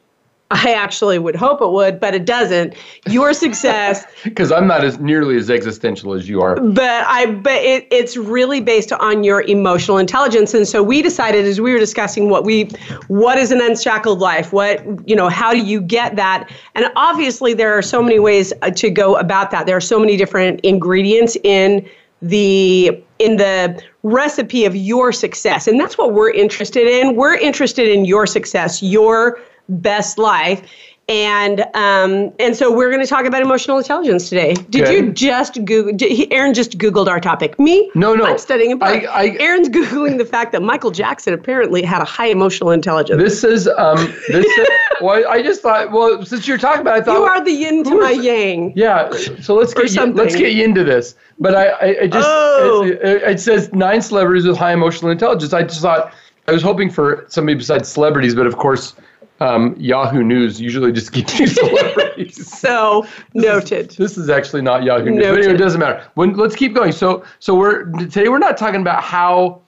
I 0.53 0.75
actually 0.75 1.19
would 1.19 1.35
hope 1.35 1.61
it 1.61 1.71
would, 1.71 1.99
but 1.99 2.15
it 2.15 2.25
doesn't. 2.25 2.75
Your 3.09 3.33
success 3.33 4.07
Because 4.25 4.53
I'm 4.53 4.69
not 4.69 4.85
as 4.85 4.99
nearly 5.01 5.37
as 5.37 5.51
existential 5.51 6.13
as 6.13 6.29
you 6.29 6.41
are. 6.41 6.61
but 6.61 7.05
I 7.07 7.27
but 7.27 7.55
it, 7.55 7.89
it's 7.91 8.17
really 8.17 8.61
based 8.61 8.93
on 8.93 9.25
your 9.25 9.43
emotional 9.43 9.99
intelligence. 9.99 10.55
And 10.55 10.67
so 10.69 10.85
we 10.85 11.03
decided 11.03 11.47
as 11.47 11.61
we 11.61 11.73
were 11.73 11.81
discussing 11.81 12.31
what 12.31 12.45
we 12.45 12.71
what 13.09 13.39
is 13.39 13.51
an 13.51 13.61
unshackled 13.61 14.21
life? 14.21 14.53
What 14.53 14.85
you 15.09 15.17
know 15.17 15.29
how 15.29 15.53
do 15.53 15.59
you 15.59 15.81
get 15.81 16.15
that? 16.15 16.49
And 16.77 16.87
obviously 16.95 17.53
there 17.53 17.77
are 17.77 17.83
so 17.83 18.01
many 18.01 18.21
ways 18.21 18.53
uh, 18.63 18.71
to 18.71 18.89
go 18.89 19.17
about 19.17 19.51
that. 19.51 19.67
There 19.67 19.77
are 19.77 19.81
so 19.81 19.99
many 19.99 20.17
different 20.17 20.61
ingredients 20.61 21.37
in 21.43 21.89
the 22.23 23.03
in 23.19 23.37
the 23.37 23.83
recipe 24.05 24.65
of 24.65 24.77
your 24.77 25.11
success. 25.11 25.67
And 25.67 25.81
that's 25.81 25.99
what 25.99 26.13
we're 26.13 26.31
interested 26.31 26.87
in. 26.87 27.17
We're 27.17 27.37
interested 27.37 27.89
in 27.89 28.05
your 28.05 28.29
success 28.29 28.81
your 28.81 29.41
best 29.69 30.19
life 30.19 30.63
and 31.09 31.61
um, 31.75 32.33
and 32.41 32.57
so 32.57 32.75
we're 32.75 32.89
going 32.91 33.01
to 33.01 33.07
talk 33.07 33.27
about 33.27 33.41
emotional 33.41 33.79
intelligence 33.79 34.29
today. 34.29 34.55
Did 34.71 34.83
Okay. 34.83 34.97
you 34.97 35.13
just 35.13 35.65
Google? 35.65 35.93
Did 35.93 36.11
he, 36.11 36.29
Aaron 36.33 36.53
just 36.53 36.79
Googled 36.79 37.07
our 37.07 37.21
topic. 37.21 37.61
Me? 37.61 37.93
No, 37.95 38.17
no. 38.17 38.25
I'm 38.27 38.39
studying. 38.39 38.83
I- 38.83 39.07
I- 39.09 39.37
Aaron's 39.39 39.69
googling 39.79 40.19
the 40.19 40.25
fact 40.25 40.51
that 40.51 40.63
Michael 40.63 40.91
Jackson 40.91 41.33
apparently 41.33 41.83
had 41.83 42.03
a 42.03 42.05
high 42.05 42.27
emotional 42.27 42.73
intelligence. 42.73 43.23
This 43.23 43.45
is 43.45 43.69
um 43.69 43.99
this 44.27 44.45
is, 44.47 44.69
well 45.01 45.25
I 45.29 45.43
just 45.43 45.63
thought 45.63 45.93
well 45.93 46.25
since 46.25 46.49
you're 46.49 46.59
talking 46.59 46.81
about 46.81 46.97
it, 46.99 47.03
I 47.03 47.05
thought 47.05 47.19
you 47.19 47.23
are 47.25 47.45
the 47.45 47.53
yin 47.53 47.85
to 47.85 48.01
my 48.01 48.11
yang. 48.11 48.73
Yeah, 48.75 49.09
so 49.41 49.55
let's 49.55 49.75
get 49.75 49.95
you, 49.95 50.07
let's 50.07 50.35
get 50.35 50.55
you 50.55 50.65
into 50.65 50.83
this. 50.83 51.15
But 51.39 51.55
I, 51.55 51.67
I, 51.69 51.97
I 52.03 52.07
just 52.09 52.29
Oh. 52.29 52.83
it- 52.85 53.01
it 53.23 53.41
says 53.41 53.73
nine 53.73 54.03
celebrities 54.03 54.45
with 54.45 54.57
high 54.57 54.73
emotional 54.73 55.13
intelligence. 55.13 55.53
I 55.53 55.63
just 55.63 55.83
thought 55.83 56.13
I 56.49 56.53
was 56.53 56.63
hoping 56.63 56.91
for 56.91 57.27
somebody 57.29 57.57
besides 57.57 57.89
celebrities, 57.89 58.35
but 58.35 58.49
of 58.49 58.57
course, 58.57 58.95
um, 59.41 59.77
Yahoo 59.79 60.23
News 60.23 60.61
usually 60.61 60.93
just 60.93 61.13
gives 61.13 61.39
you 61.39 61.47
celebrities. 61.47 62.47
So 62.59 63.07
noted. 63.35 63.91
This 63.91 64.17
is 64.17 64.31
actually 64.31 64.63
not 64.63 64.83
Yahoo 64.85 65.11
News, 65.11 65.25
but 65.25 65.39
anyway, 65.39 65.55
it 65.55 65.59
doesn't 65.59 65.81
matter. 65.81 66.07
When, 66.15 66.35
let's 66.35 66.57
keep 66.57 66.75
going. 66.75 66.93
So, 66.93 67.25
so 67.39 67.55
we're 67.55 67.85
today 67.85 68.29
we're 68.29 68.39
not 68.39 68.57
talking 68.57 68.81
about 68.81 69.03
how 69.03 69.61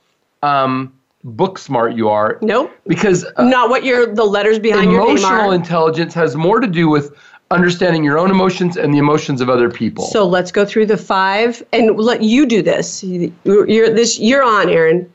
um, 0.42 0.92
book 1.24 1.58
smart 1.58 1.94
you 1.94 2.08
are, 2.08 2.38
Nope. 2.42 2.72
because 2.86 3.24
uh, 3.36 3.44
Not 3.44 3.70
what 3.70 3.84
your 3.84 4.12
the 4.14 4.24
letters 4.24 4.58
behind 4.58 4.90
your 4.90 5.06
name 5.06 5.16
emotional 5.18 5.50
intelligence 5.52 6.14
has 6.14 6.36
more 6.36 6.60
to 6.60 6.66
do 6.66 6.88
with 6.88 7.14
understanding 7.50 8.04
your 8.04 8.18
own 8.18 8.30
emotions 8.30 8.76
and 8.76 8.92
the 8.92 8.98
emotions 8.98 9.40
of 9.40 9.48
other 9.48 9.70
people. 9.70 10.04
so 10.04 10.26
let's 10.26 10.52
go 10.52 10.66
through 10.66 10.84
the 10.84 10.98
five 10.98 11.62
and 11.72 11.96
let 11.96 12.22
you 12.22 12.44
do 12.46 12.62
this. 12.62 13.02
You're 13.02 13.90
this. 13.90 14.18
You're 14.18 14.42
on, 14.42 14.68
Aaron. 14.68 15.10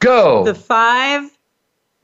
go. 0.00 0.44
the 0.44 0.54
five 0.54 1.30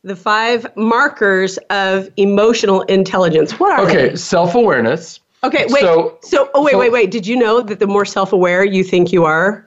the 0.04 0.14
five 0.14 0.66
markers 0.76 1.56
of 1.70 2.08
emotional 2.18 2.82
intelligence. 2.82 3.58
What 3.58 3.72
are 3.72 3.86
okay, 3.86 4.10
they? 4.10 4.16
self-awareness. 4.16 5.20
okay 5.42 5.64
wait. 5.70 5.80
So- 5.80 6.18
so, 6.22 6.50
oh 6.54 6.62
wait 6.62 6.72
so- 6.72 6.78
wait 6.78 6.92
wait. 6.92 7.10
Did 7.10 7.26
you 7.26 7.36
know 7.36 7.60
that 7.62 7.80
the 7.80 7.86
more 7.86 8.04
self-aware 8.04 8.64
you 8.64 8.84
think 8.84 9.12
you 9.12 9.24
are 9.24 9.66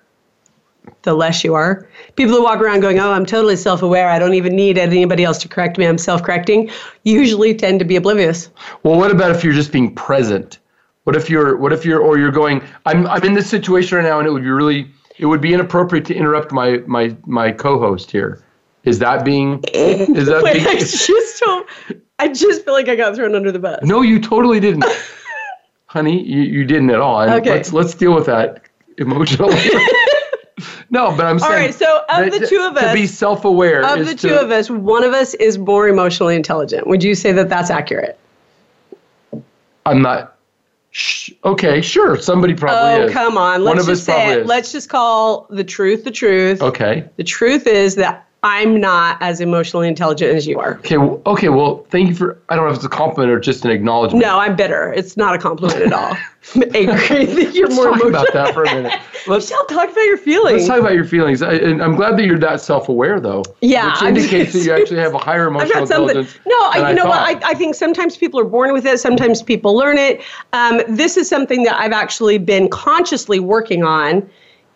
the 1.02 1.14
less 1.16 1.44
you 1.44 1.54
are? 1.56 1.88
People 2.16 2.36
who 2.36 2.44
walk 2.44 2.60
around 2.60 2.80
going 2.82 3.00
oh 3.00 3.12
i'm 3.12 3.26
totally 3.26 3.56
self-aware. 3.56 4.08
I 4.10 4.20
don't 4.20 4.36
even 4.36 4.56
need 4.56 4.78
anybody 4.78 5.24
else 5.24 5.40
to 5.40 5.48
correct 5.48 5.78
me. 5.78 5.86
I'm 5.86 5.98
self-correcting 5.98 6.70
usually 7.04 7.56
tend 7.56 7.80
to 7.80 7.86
be 7.86 7.96
oblivious. 7.96 8.50
Well, 8.84 8.98
what 8.98 9.12
about 9.12 9.32
if 9.36 9.44
you're 9.44 9.54
just 9.54 9.72
being 9.72 9.94
present? 9.96 10.60
What 11.06 11.16
if 11.16 11.30
you're 11.30 11.58
what 11.58 11.74
if 11.74 11.84
you're 11.84 12.00
or 12.02 12.20
you're 12.20 12.32
going 12.32 12.62
I'm 12.86 13.08
I'm 13.08 13.24
in 13.24 13.34
this 13.34 13.50
situation 13.50 13.98
right 13.98 14.04
now 14.04 14.20
and 14.20 14.28
it 14.28 14.32
would 14.32 14.44
be 14.44 14.50
really 14.50 14.92
it 15.18 15.26
would 15.26 15.42
be 15.42 15.52
inappropriate 15.54 16.06
to 16.06 16.14
interrupt 16.14 16.52
my 16.52 16.78
my 16.86 17.16
my 17.26 17.52
co-host 17.52 18.12
here. 18.12 18.44
Is 18.88 19.00
that 19.00 19.26
being 19.26 19.62
is 19.74 20.28
that 20.28 20.42
wait 20.48 20.66
i 20.66 20.76
just 20.80 21.40
don't 21.42 21.68
i 22.20 22.28
just 22.28 22.64
feel 22.64 22.74
like 22.74 22.88
i 22.88 22.96
got 22.96 23.16
thrown 23.16 23.36
under 23.36 23.52
the 23.52 23.60
bus 23.60 23.80
No, 23.84 24.02
you 24.02 24.20
totally 24.20 24.60
didn't. 24.60 24.86
Honey, 25.88 26.22
you, 26.24 26.42
you 26.42 26.66
didn't 26.66 26.90
at 26.90 27.00
all. 27.00 27.22
And 27.22 27.32
Okay. 27.32 27.50
let's 27.50 27.72
let's 27.74 27.94
deal 27.96 28.14
with 28.14 28.26
that 28.26 28.64
emotionally. 28.98 29.56
no, 30.90 31.16
but 31.16 31.26
I'm 31.26 31.40
saying 31.40 31.52
all 31.52 31.58
right 31.58 31.74
so 31.74 32.02
of 32.10 32.32
the 32.32 32.46
two 32.46 32.60
of 32.62 32.76
us, 32.78 32.84
to 32.90 32.94
be 32.94 33.08
self-aware 33.08 33.86
Of 33.86 34.06
the 34.06 34.14
two 34.16 34.30
to- 34.30 34.42
of 34.42 34.52
us, 34.52 34.70
one 34.70 35.04
of 35.04 35.14
us 35.14 35.34
is 35.36 35.58
more 35.58 35.88
emotionally 35.88 36.36
intelligent. 36.36 36.88
Would 36.88 37.04
you 37.04 37.16
say 37.16 37.32
that 37.32 37.48
that's 37.50 37.70
accurate? 37.70 38.20
I'm 39.86 40.02
not 40.02 40.38
sh- 40.92 41.32
okay, 41.46 41.82
sure. 41.82 42.18
Somebody 42.20 42.54
probably 42.54 43.04
oh, 43.04 43.06
is. 43.06 43.14
come 43.14 43.38
on. 43.38 43.64
Let's 43.64 43.82
us 43.82 43.88
just 43.88 44.04
say 44.06 44.34
it. 44.34 44.40
is. 44.40 44.48
Let's 44.48 44.72
just 44.74 44.90
call 44.90 45.48
the 45.50 45.64
truth 45.64 46.04
the 46.04 46.12
truth. 46.12 46.62
Okay. 46.62 47.08
The 47.16 47.24
truth 47.24 47.66
is 47.66 47.96
that 47.96 48.27
I'm 48.48 48.80
not 48.80 49.18
as 49.22 49.42
emotionally 49.42 49.88
intelligent 49.90 50.34
as 50.36 50.48
you 50.48 50.58
are. 50.60 50.76
Okay. 50.78 50.98
Well, 50.98 51.22
okay. 51.26 51.50
Well, 51.50 51.86
thank 51.90 52.08
you 52.08 52.16
for. 52.16 52.40
I 52.50 52.56
don't 52.56 52.66
know 52.66 52.72
if 52.72 52.78
it's 52.78 52.86
a 52.86 52.90
compliment 52.90 53.32
or 53.32 53.40
just 53.40 53.66
an 53.66 53.72
acknowledgement. 53.72 54.24
No, 54.24 54.40
I'm 54.40 54.56
bitter. 54.56 54.94
It's 54.94 55.18
not 55.18 55.36
a 55.36 55.38
compliment 55.38 55.82
at 55.82 55.92
all. 55.94 56.16
I'm 56.56 56.64
angry 56.76 57.26
that 57.26 57.54
you're 57.54 57.68
Let's 57.68 57.76
more 57.76 57.86
talk 57.92 58.02
emotional. 58.02 58.10
about 58.10 58.34
that 58.34 58.54
for 58.54 58.64
a 58.64 58.74
minute. 58.74 58.94
Let's 59.28 59.50
Michelle, 59.50 59.66
talk 59.66 59.92
about 59.92 60.06
your 60.06 60.18
feelings. 60.18 60.60
let's 60.62 60.68
talk 60.70 60.80
about 60.80 60.94
your 60.94 61.04
feelings. 61.04 61.42
I, 61.42 61.56
and 61.56 61.84
I'm 61.84 61.96
glad 61.98 62.18
that 62.18 62.24
you're 62.26 62.40
that 62.40 62.62
self-aware, 62.62 63.20
though. 63.20 63.44
Yeah, 63.60 63.92
Which 63.92 64.02
indicates 64.04 64.54
that 64.54 64.60
you 64.64 64.72
actually 64.72 65.00
have 65.00 65.14
a 65.14 65.18
higher 65.18 65.48
emotional 65.48 65.86
something. 65.86 66.08
intelligence. 66.18 66.40
No, 66.46 66.56
I, 66.62 66.90
you 66.92 66.96
know 66.96 67.06
what? 67.08 67.20
I, 67.20 67.50
I 67.50 67.54
think 67.54 67.76
sometimes 67.76 68.16
people 68.16 68.40
are 68.40 68.46
born 68.46 68.72
with 68.72 68.86
it. 68.86 69.02
Sometimes 69.02 69.42
people 69.42 69.76
learn 69.76 69.98
it. 69.98 70.22
Um, 70.54 70.82
this 70.88 71.18
is 71.18 71.28
something 71.28 71.64
that 71.64 71.76
I've 71.78 71.92
actually 71.92 72.38
been 72.38 72.70
consciously 72.70 73.42
working 73.42 73.84
on, 73.84 74.30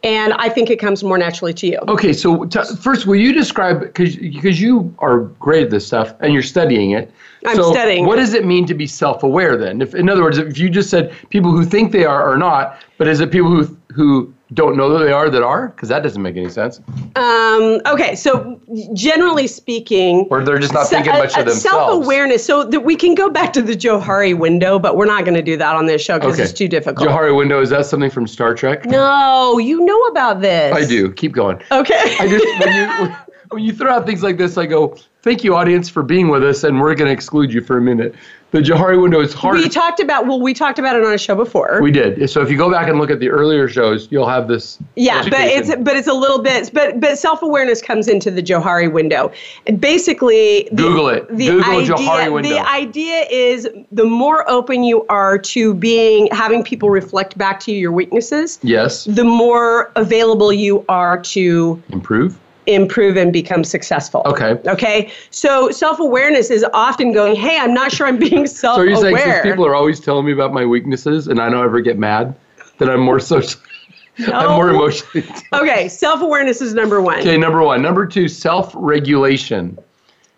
and 0.03 0.33
I 0.33 0.49
think 0.49 0.69
it 0.69 0.77
comes 0.77 1.03
more 1.03 1.17
naturally 1.17 1.53
to 1.53 1.67
you. 1.67 1.77
Okay, 1.87 2.13
so 2.13 2.45
t- 2.45 2.59
first, 2.79 3.05
will 3.05 3.15
you 3.15 3.33
describe 3.33 3.81
because 3.81 4.15
because 4.15 4.59
you 4.59 4.93
are 4.99 5.19
great 5.19 5.63
at 5.65 5.69
this 5.69 5.85
stuff 5.85 6.13
and 6.19 6.33
you're 6.33 6.41
studying 6.41 6.91
it. 6.91 7.11
I'm 7.45 7.55
so 7.55 7.71
studying 7.71 8.05
What 8.05 8.17
does 8.17 8.33
it 8.33 8.45
mean 8.45 8.65
to 8.67 8.73
be 8.73 8.87
self-aware 8.87 9.57
then? 9.57 9.81
If, 9.81 9.95
in 9.95 10.09
other 10.09 10.21
words, 10.21 10.37
if 10.37 10.57
you 10.57 10.69
just 10.69 10.89
said 10.89 11.13
people 11.29 11.51
who 11.51 11.65
think 11.65 11.91
they 11.91 12.05
are 12.05 12.23
are 12.23 12.37
not, 12.37 12.81
but 12.97 13.07
is 13.07 13.19
it 13.19 13.31
people 13.31 13.49
who 13.49 13.77
who 13.93 14.33
don't 14.53 14.75
know 14.75 14.89
that 14.97 15.03
they 15.05 15.11
are 15.11 15.29
that 15.29 15.43
are? 15.43 15.69
Because 15.69 15.87
that 15.89 16.03
doesn't 16.03 16.21
make 16.21 16.35
any 16.35 16.49
sense. 16.49 16.79
Um, 17.15 17.79
okay, 17.85 18.15
so 18.15 18.59
generally 18.93 19.47
speaking, 19.47 20.27
Or 20.29 20.43
they're 20.43 20.59
just 20.59 20.73
not 20.73 20.87
se- 20.87 20.97
thinking 20.97 21.13
a- 21.13 21.19
much 21.19 21.37
of 21.37 21.45
themselves. 21.45 21.61
Self-awareness. 21.61 22.45
So 22.45 22.63
that 22.65 22.81
we 22.81 22.95
can 22.95 23.15
go 23.15 23.29
back 23.29 23.53
to 23.53 23.61
the 23.61 23.73
Johari 23.73 24.37
window, 24.37 24.77
but 24.79 24.97
we're 24.97 25.05
not 25.05 25.23
going 25.25 25.35
to 25.35 25.41
do 25.41 25.55
that 25.57 25.75
on 25.75 25.85
this 25.85 26.01
show 26.01 26.19
because 26.19 26.33
Okay. 26.35 26.43
it's 26.43 26.53
too 26.53 26.67
difficult. 26.67 27.07
Johari 27.07 27.35
window 27.35 27.61
is 27.61 27.69
that 27.69 27.85
something 27.85 28.09
from 28.09 28.27
Star 28.27 28.53
Trek? 28.53 28.85
No, 28.85 29.57
you 29.57 29.85
know 29.85 29.99
about 30.07 30.41
this. 30.41 30.73
I 30.75 30.85
do. 30.85 31.11
Keep 31.13 31.31
going. 31.33 31.61
Okay. 31.71 32.17
I 32.19 32.27
just 32.27 32.45
when 32.65 32.75
you 33.09 33.15
when 33.51 33.63
you 33.63 33.73
throw 33.73 33.91
out 33.93 34.05
things 34.05 34.23
like 34.23 34.37
this, 34.37 34.57
I 34.57 34.65
go, 34.65 34.95
"Thank 35.23 35.43
you, 35.43 35.55
audience, 35.55 35.89
for 35.89 36.03
being 36.03 36.29
with 36.29 36.43
us," 36.43 36.63
and 36.63 36.79
we're 36.79 36.95
going 36.95 37.07
to 37.09 37.13
exclude 37.13 37.53
you 37.53 37.61
for 37.61 37.77
a 37.77 37.81
minute. 37.81 38.15
The 38.51 38.59
Johari 38.59 39.01
window 39.01 39.21
is 39.21 39.33
hard. 39.33 39.57
We 39.57 39.69
talked 39.69 39.99
about 39.99 40.27
well, 40.27 40.39
we 40.39 40.53
talked 40.53 40.79
about 40.79 40.95
it 40.95 41.03
on 41.03 41.13
a 41.13 41.17
show 41.17 41.35
before. 41.35 41.79
We 41.81 41.91
did. 41.91 42.29
So 42.29 42.41
if 42.41 42.49
you 42.49 42.57
go 42.57 42.69
back 42.69 42.87
and 42.87 42.99
look 42.99 43.09
at 43.09 43.19
the 43.19 43.29
earlier 43.29 43.67
shows, 43.67 44.07
you'll 44.11 44.27
have 44.27 44.47
this. 44.47 44.77
Yeah, 44.95 45.23
but 45.23 45.41
it's 45.41 45.75
but 45.77 45.95
it's 45.95 46.07
a 46.07 46.13
little 46.13 46.41
bit 46.41 46.71
but 46.73 46.99
but 46.99 47.17
self 47.17 47.41
awareness 47.41 47.81
comes 47.81 48.07
into 48.07 48.29
the 48.29 48.41
Johari 48.41 48.91
window, 48.91 49.31
and 49.67 49.79
basically 49.79 50.69
the, 50.71 50.83
Google 50.83 51.09
it. 51.09 51.27
The 51.29 51.47
Google 51.47 51.77
idea, 51.77 51.95
Johari 51.95 52.33
window. 52.33 52.49
The 52.49 52.69
idea 52.69 53.25
is 53.29 53.69
the 53.91 54.05
more 54.05 54.49
open 54.49 54.83
you 54.83 55.05
are 55.07 55.37
to 55.37 55.73
being 55.73 56.27
having 56.31 56.63
people 56.63 56.89
reflect 56.89 57.37
back 57.37 57.59
to 57.61 57.71
you 57.71 57.79
your 57.79 57.91
weaknesses, 57.91 58.59
yes. 58.61 59.05
the 59.05 59.23
more 59.23 59.91
available 59.95 60.53
you 60.53 60.85
are 60.87 61.19
to 61.21 61.81
Improve. 61.89 62.37
Improve 62.67 63.17
and 63.17 63.33
become 63.33 63.63
successful. 63.63 64.21
Okay. 64.25 64.51
Okay. 64.69 65.11
So 65.31 65.71
self 65.71 65.99
awareness 65.99 66.49
is 66.49 66.65
often 66.73 67.11
going, 67.11 67.35
hey, 67.35 67.57
I'm 67.59 67.73
not 67.73 67.91
sure 67.91 68.07
I'm 68.07 68.17
being 68.19 68.45
self 68.47 68.77
aware. 68.79 68.95
So 68.95 69.01
you're 69.07 69.17
saying 69.17 69.31
since 69.33 69.45
people 69.45 69.65
are 69.65 69.75
always 69.75 69.99
telling 69.99 70.25
me 70.25 70.31
about 70.31 70.53
my 70.53 70.65
weaknesses 70.65 71.27
and 71.27 71.39
I 71.41 71.49
don't 71.49 71.63
ever 71.63 71.81
get 71.81 71.97
mad, 71.97 72.35
that 72.77 72.89
I'm 72.89 72.99
more 73.01 73.19
social, 73.19 73.59
I'm 74.19 74.51
more 74.55 74.67
No. 74.71 74.75
emotionally. 74.75 75.27
okay. 75.53 75.87
Self 75.87 76.21
awareness 76.21 76.61
is 76.61 76.73
number 76.73 77.01
one. 77.01 77.19
Okay, 77.19 77.37
number 77.37 77.61
one. 77.63 77.81
Number 77.81 78.05
two, 78.05 78.27
self-regulation. 78.27 79.77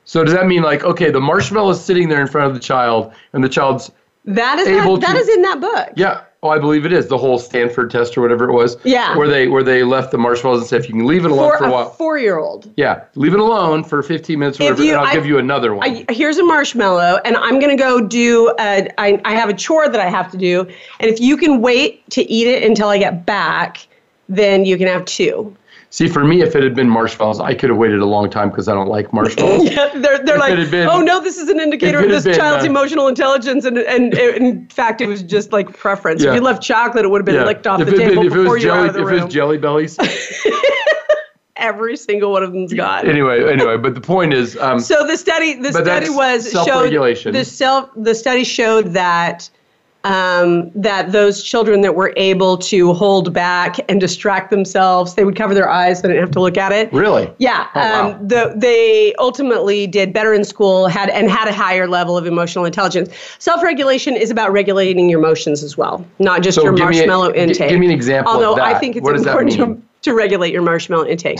So 0.05 0.23
does 0.23 0.33
that 0.33 0.47
mean 0.47 0.63
like, 0.63 0.83
okay, 0.83 1.11
the 1.11 1.21
marshmallow 1.21 1.71
is 1.71 1.83
sitting 1.83 2.09
there 2.09 2.21
in 2.21 2.27
front 2.27 2.47
of 2.47 2.53
the 2.53 2.59
child, 2.59 3.13
and 3.31 3.43
the 3.43 3.47
child's 3.49 3.89
That 4.25 4.59
is 4.59 4.67
Able 4.67 4.97
that, 4.97 5.07
that 5.07 5.13
to- 5.13 5.19
is 5.19 5.29
in 5.29 5.41
that 5.43 5.61
book. 5.61 5.89
yeah. 5.95 6.23
Oh, 6.43 6.49
I 6.49 6.59
believe 6.59 6.85
it 6.85 6.91
is 6.91 7.07
the 7.07 7.17
whole 7.17 7.39
Stanford 7.39 7.89
test 7.89 8.17
or 8.17 8.21
whatever 8.21 8.49
it 8.49 8.51
was. 8.51 8.75
Yeah. 8.83 9.17
Where 9.17 9.29
they 9.29 9.47
where 9.47 9.63
they 9.63 9.83
left 9.83 10.11
the 10.11 10.17
marshmallows 10.17 10.59
and 10.59 10.67
said, 10.69 10.81
if 10.81 10.89
you 10.89 10.93
can 10.95 11.05
leave 11.07 11.23
it 11.23 11.31
alone 11.31 11.51
For 11.53 11.57
for 11.59 11.63
a 11.63 11.67
a 11.69 11.71
while, 11.71 11.89
four 11.91 12.19
year 12.19 12.37
old. 12.37 12.69
yeah, 12.75 13.05
leave 13.15 13.33
it 13.33 13.39
alone 13.39 13.85
for 13.85 14.03
15 14.03 14.37
minutes 14.37 14.59
or 14.59 14.63
If 14.63 14.69
whatever, 14.71 14.83
you- 14.83 14.91
and 14.91 14.99
I'll 15.01 15.07
I- 15.07 15.13
give 15.13 15.25
you 15.25 15.37
another 15.39 15.73
one. 15.73 15.89
I, 15.89 16.05
here's 16.11 16.37
a 16.37 16.43
marshmallow, 16.43 17.19
and 17.23 17.37
I'm 17.37 17.59
gonna 17.61 17.77
go 17.77 18.01
do. 18.05 18.53
A, 18.59 18.89
I, 18.97 19.21
I 19.23 19.35
have 19.35 19.47
a 19.47 19.53
chore 19.53 19.87
that 19.87 20.01
I 20.01 20.09
have 20.09 20.29
to 20.31 20.37
do, 20.37 20.67
and 20.99 21.09
if 21.09 21.21
you 21.21 21.37
can 21.37 21.61
wait 21.61 22.07
to 22.11 22.29
eat 22.29 22.47
it 22.47 22.63
until 22.63 22.89
I 22.89 22.97
get 22.97 23.25
back, 23.25 23.87
then 24.27 24.65
you 24.65 24.77
can 24.77 24.87
have 24.87 25.05
two. 25.05 25.55
See, 25.93 26.07
for 26.07 26.23
me, 26.23 26.41
if 26.41 26.55
it 26.55 26.63
had 26.63 26.73
been 26.73 26.89
marshmallows, 26.89 27.39
I 27.39 27.53
could 27.53 27.69
have 27.69 27.77
waited 27.77 27.99
a 27.99 28.05
long 28.07 28.27
time 28.27 28.49
because 28.49 28.67
I 28.67 28.73
don't 28.73 28.87
like 28.87 29.13
marshmallows. 29.13 29.63
Yeah, 29.69 29.89
they're 29.93 30.25
they're 30.25 30.37
If 30.37 30.39
like, 30.39 30.71
been- 30.71 30.87
oh 30.89 31.01
no, 31.01 31.21
this 31.21 31.37
is 31.37 31.49
an 31.49 31.59
indicator 31.59 31.99
of 31.99 32.09
this 32.09 32.23
been, 32.23 32.33
child's 32.33 32.63
uh, 32.63 32.67
emotional 32.67 33.07
intelligence, 33.07 33.63
and 33.63 33.77
and 33.77 34.11
in 34.17 34.67
fact, 34.69 35.01
it 35.01 35.07
was 35.07 35.21
just 35.21 35.51
like 35.51 35.77
preference. 35.77 36.23
Yeah. 36.23 36.31
If 36.31 36.35
you 36.37 36.41
left 36.41 36.63
chocolate, 36.63 37.05
it 37.05 37.09
would 37.09 37.19
have 37.21 37.27
been 37.27 37.35
Yeah. 37.35 37.43
licked 37.45 37.67
off 37.67 37.79
if 37.79 37.85
the 37.91 37.95
table 37.95 38.23
been, 38.23 38.25
if 38.25 38.33
it 38.33 38.35
before 38.37 38.53
was 38.55 38.63
you 38.63 38.69
were 38.71 38.75
jelly, 38.75 38.79
out 38.79 38.87
of 38.89 38.93
the 38.95 39.01
if 39.07 39.21
it 39.21 39.23
was 39.25 39.33
jelly 39.33 39.57
bellies. 39.59 39.99
Every 41.57 41.95
single 41.95 42.31
one 42.31 42.41
of 42.41 42.51
them's 42.53 42.73
gone. 42.73 43.07
anyway, 43.07 43.47
anyway, 43.53 43.77
but 43.77 43.93
the 43.93 44.01
point 44.01 44.33
is, 44.33 44.57
um, 44.57 44.79
So 44.79 45.05
the 45.05 45.15
study, 45.15 45.53
the 45.53 45.71
study 45.71 46.09
was 46.09 46.51
showed 46.51 46.91
the 47.31 47.45
self. 47.45 47.91
The 47.95 48.15
study 48.15 48.43
showed 48.43 48.87
that 48.93 49.47
um, 50.05 50.69
that 50.75 51.11
those 51.13 51.41
children 51.41 51.81
that 51.81 51.95
were 51.95 52.13
able 52.17 52.57
to 52.57 52.93
hold 52.93 53.33
back 53.33 53.77
and 53.89 54.01
distract 54.01 54.49
themselves, 54.49 55.15
they 55.15 55.23
would 55.23 55.35
cover 55.35 55.53
their 55.53 55.69
eyes, 55.69 56.01
they 56.01 56.09
didn't 56.09 56.21
have 56.23 56.31
to 56.31 56.41
look 56.41 56.57
at 56.57 56.71
it. 56.71 56.91
really, 56.91 57.31
Yeah, 57.37 57.67
Oh, 57.75 57.79
wow. 57.79 58.11
um, 58.11 58.27
the, 58.27 58.53
they 58.55 59.13
ultimately 59.15 59.87
did 59.87 60.11
better 60.11 60.33
in 60.33 60.43
school, 60.43 60.87
had 60.87 61.09
and 61.09 61.29
had 61.29 61.47
a 61.47 61.53
higher 61.53 61.87
level 61.87 62.17
of 62.17 62.25
emotional 62.25 62.65
intelligence. 62.65 63.09
Self-regulation 63.39 64.15
is 64.15 64.29
about 64.29 64.51
regulating 64.51 65.09
your 65.09 65.19
emotions 65.19 65.63
as 65.63 65.77
well, 65.77 66.05
not 66.19 66.41
just 66.43 66.55
So 66.57 66.63
your 66.63 66.73
a- 66.73 66.77
marshmallow 66.77 67.31
gi- 67.31 67.39
intake. 67.39 67.69
give 67.69 67.79
me 67.79 67.85
an 67.85 67.91
example 67.93 68.33
of 68.33 68.43
Although 68.43 68.61
I 68.61 68.77
think 68.79 68.95
it's 68.97 69.03
What 69.03 69.13
does 69.13 69.23
that 69.23 69.37
important 69.37 69.79
to? 69.81 69.87
To 70.03 70.13
regulate 70.13 70.53
your 70.53 70.61
marshmallow 70.61 71.05
intake. 71.05 71.39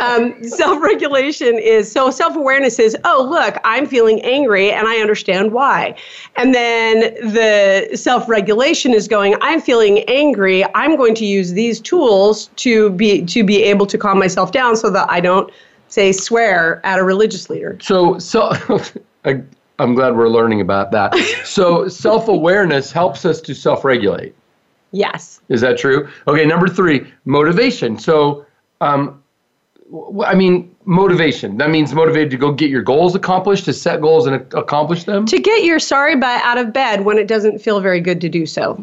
um, 0.00 0.42
self-regulation 0.44 1.58
is 1.58 1.90
so 1.90 2.10
self-awareness 2.10 2.78
is 2.78 2.96
oh 3.04 3.26
look 3.28 3.56
I'm 3.64 3.86
feeling 3.86 4.20
angry 4.22 4.70
and 4.70 4.86
I 4.86 4.98
understand 4.98 5.52
why, 5.52 5.94
and 6.36 6.54
then 6.54 7.14
the 7.32 7.90
self-regulation 7.94 8.94
is 8.94 9.08
going 9.08 9.34
I'm 9.40 9.60
feeling 9.60 10.00
angry 10.08 10.64
I'm 10.74 10.96
going 10.96 11.14
to 11.16 11.26
use 11.26 11.52
these 11.52 11.80
tools 11.80 12.48
to 12.56 12.90
be 12.90 13.24
to 13.26 13.42
be 13.44 13.62
able 13.64 13.86
to 13.86 13.98
calm 13.98 14.18
myself 14.18 14.52
down 14.52 14.76
so 14.76 14.90
that 14.90 15.10
I 15.10 15.20
don't 15.20 15.52
say 15.92 16.10
swear 16.10 16.84
at 16.86 16.98
a 16.98 17.04
religious 17.04 17.50
leader. 17.50 17.78
So, 17.80 18.18
so 18.18 18.52
I, 19.24 19.42
I'm 19.78 19.94
glad 19.94 20.16
we're 20.16 20.28
learning 20.28 20.60
about 20.60 20.90
that. 20.92 21.14
So, 21.44 21.86
self-awareness 21.88 22.92
helps 22.92 23.24
us 23.24 23.40
to 23.42 23.54
self-regulate. 23.54 24.34
Yes. 24.92 25.40
Is 25.48 25.60
that 25.62 25.78
true? 25.78 26.08
Okay, 26.28 26.44
number 26.44 26.68
three, 26.68 27.06
motivation. 27.24 27.98
So, 27.98 28.44
um, 28.80 29.22
w- 29.90 30.22
I 30.22 30.34
mean, 30.34 30.74
motivation. 30.84 31.56
That 31.58 31.70
means 31.70 31.94
motivated 31.94 32.30
to 32.30 32.36
go 32.36 32.52
get 32.52 32.70
your 32.70 32.82
goals 32.82 33.14
accomplished, 33.14 33.64
to 33.66 33.72
set 33.72 34.00
goals 34.00 34.26
and 34.26 34.36
ac- 34.36 34.44
accomplish 34.54 35.04
them. 35.04 35.24
To 35.26 35.38
get 35.38 35.64
your 35.64 35.78
sorry 35.78 36.16
butt 36.16 36.42
out 36.44 36.58
of 36.58 36.72
bed 36.72 37.04
when 37.04 37.18
it 37.18 37.26
doesn't 37.26 37.58
feel 37.60 37.80
very 37.80 38.00
good 38.00 38.20
to 38.20 38.28
do 38.28 38.44
so. 38.46 38.82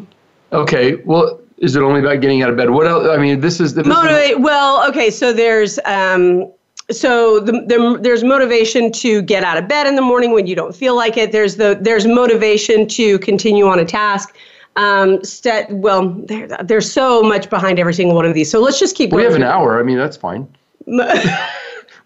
Okay, 0.52 0.96
well, 1.04 1.38
is 1.58 1.76
it 1.76 1.82
only 1.82 2.00
about 2.00 2.20
getting 2.20 2.42
out 2.42 2.50
of 2.50 2.56
bed? 2.56 2.70
What 2.70 2.86
else? 2.86 3.06
I 3.08 3.16
mean, 3.16 3.40
this 3.40 3.60
is 3.60 3.76
is- 3.76 3.86
Motivate. 3.86 4.40
Well, 4.40 4.88
okay. 4.88 5.10
So 5.10 5.32
there's 5.32 5.78
um, 5.84 6.50
so 6.90 7.38
the, 7.38 7.52
the, 7.52 7.98
there's 8.02 8.24
motivation 8.24 8.90
to 8.92 9.22
get 9.22 9.44
out 9.44 9.56
of 9.58 9.68
bed 9.68 9.86
in 9.86 9.94
the 9.94 10.02
morning 10.02 10.32
when 10.32 10.48
you 10.48 10.56
don't 10.56 10.74
feel 10.74 10.96
like 10.96 11.16
it. 11.16 11.30
There's 11.30 11.54
the 11.56 11.78
there's 11.80 12.04
motivation 12.06 12.88
to 12.88 13.18
continue 13.20 13.66
on 13.68 13.78
a 13.78 13.84
task. 13.84 14.34
Um, 14.80 15.22
st- 15.22 15.70
well, 15.70 16.08
there, 16.26 16.48
there's 16.64 16.90
so 16.90 17.22
much 17.22 17.50
behind 17.50 17.78
every 17.78 17.92
single 17.92 18.16
one 18.16 18.24
of 18.24 18.34
these. 18.34 18.50
So 18.50 18.60
let's 18.60 18.78
just 18.78 18.96
keep. 18.96 19.12
we 19.12 19.22
have 19.22 19.34
an 19.34 19.42
hour. 19.42 19.78
I 19.78 19.82
mean, 19.82 19.98
that's 19.98 20.16
fine. 20.16 20.48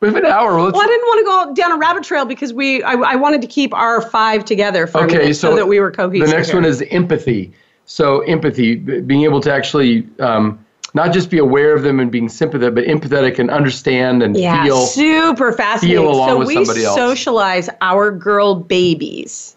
We 0.00 0.08
have 0.08 0.16
an 0.16 0.26
hour. 0.26 0.60
Let's, 0.60 0.78
I 0.78 0.86
didn't 0.86 1.06
want 1.06 1.18
to 1.18 1.24
go 1.24 1.54
down 1.54 1.72
a 1.72 1.78
rabbit 1.78 2.04
trail 2.04 2.26
because 2.26 2.52
we 2.52 2.82
I, 2.82 2.92
I 2.92 3.16
wanted 3.16 3.40
to 3.40 3.46
keep 3.46 3.72
our 3.72 4.02
five 4.02 4.44
together 4.44 4.86
for 4.86 5.04
Okay, 5.04 5.16
minute 5.16 5.34
so 5.36 5.50
so, 5.50 5.56
that 5.56 5.66
we 5.66 5.80
were 5.80 5.90
cohesive. 5.90 6.28
The 6.28 6.34
next 6.34 6.48
here. 6.48 6.56
one 6.56 6.66
is 6.66 6.82
empathy. 6.90 7.54
So 7.86 8.20
empathy, 8.20 8.74
being 8.74 9.22
able 9.22 9.40
to 9.40 9.50
actually 9.50 10.06
um, 10.18 10.62
not 10.92 11.12
just 11.14 11.30
be 11.30 11.38
aware 11.38 11.74
of 11.74 11.82
them 11.84 12.00
and 12.00 12.10
being 12.10 12.28
sympathetic, 12.28 12.74
but 12.74 12.84
empathetic 12.84 13.38
and 13.38 13.50
understand 13.50 14.22
and 14.22 14.36
yeah, 14.36 14.62
feel. 14.64 14.84
super 14.84 15.52
fascinating. 15.52 16.02
Feel 16.02 16.10
along 16.10 16.28
so 16.28 16.38
with 16.38 16.48
we 16.48 16.54
somebody 16.54 16.84
else. 16.84 16.96
socialize 16.96 17.70
our 17.80 18.10
girl 18.10 18.54
babies. 18.56 19.56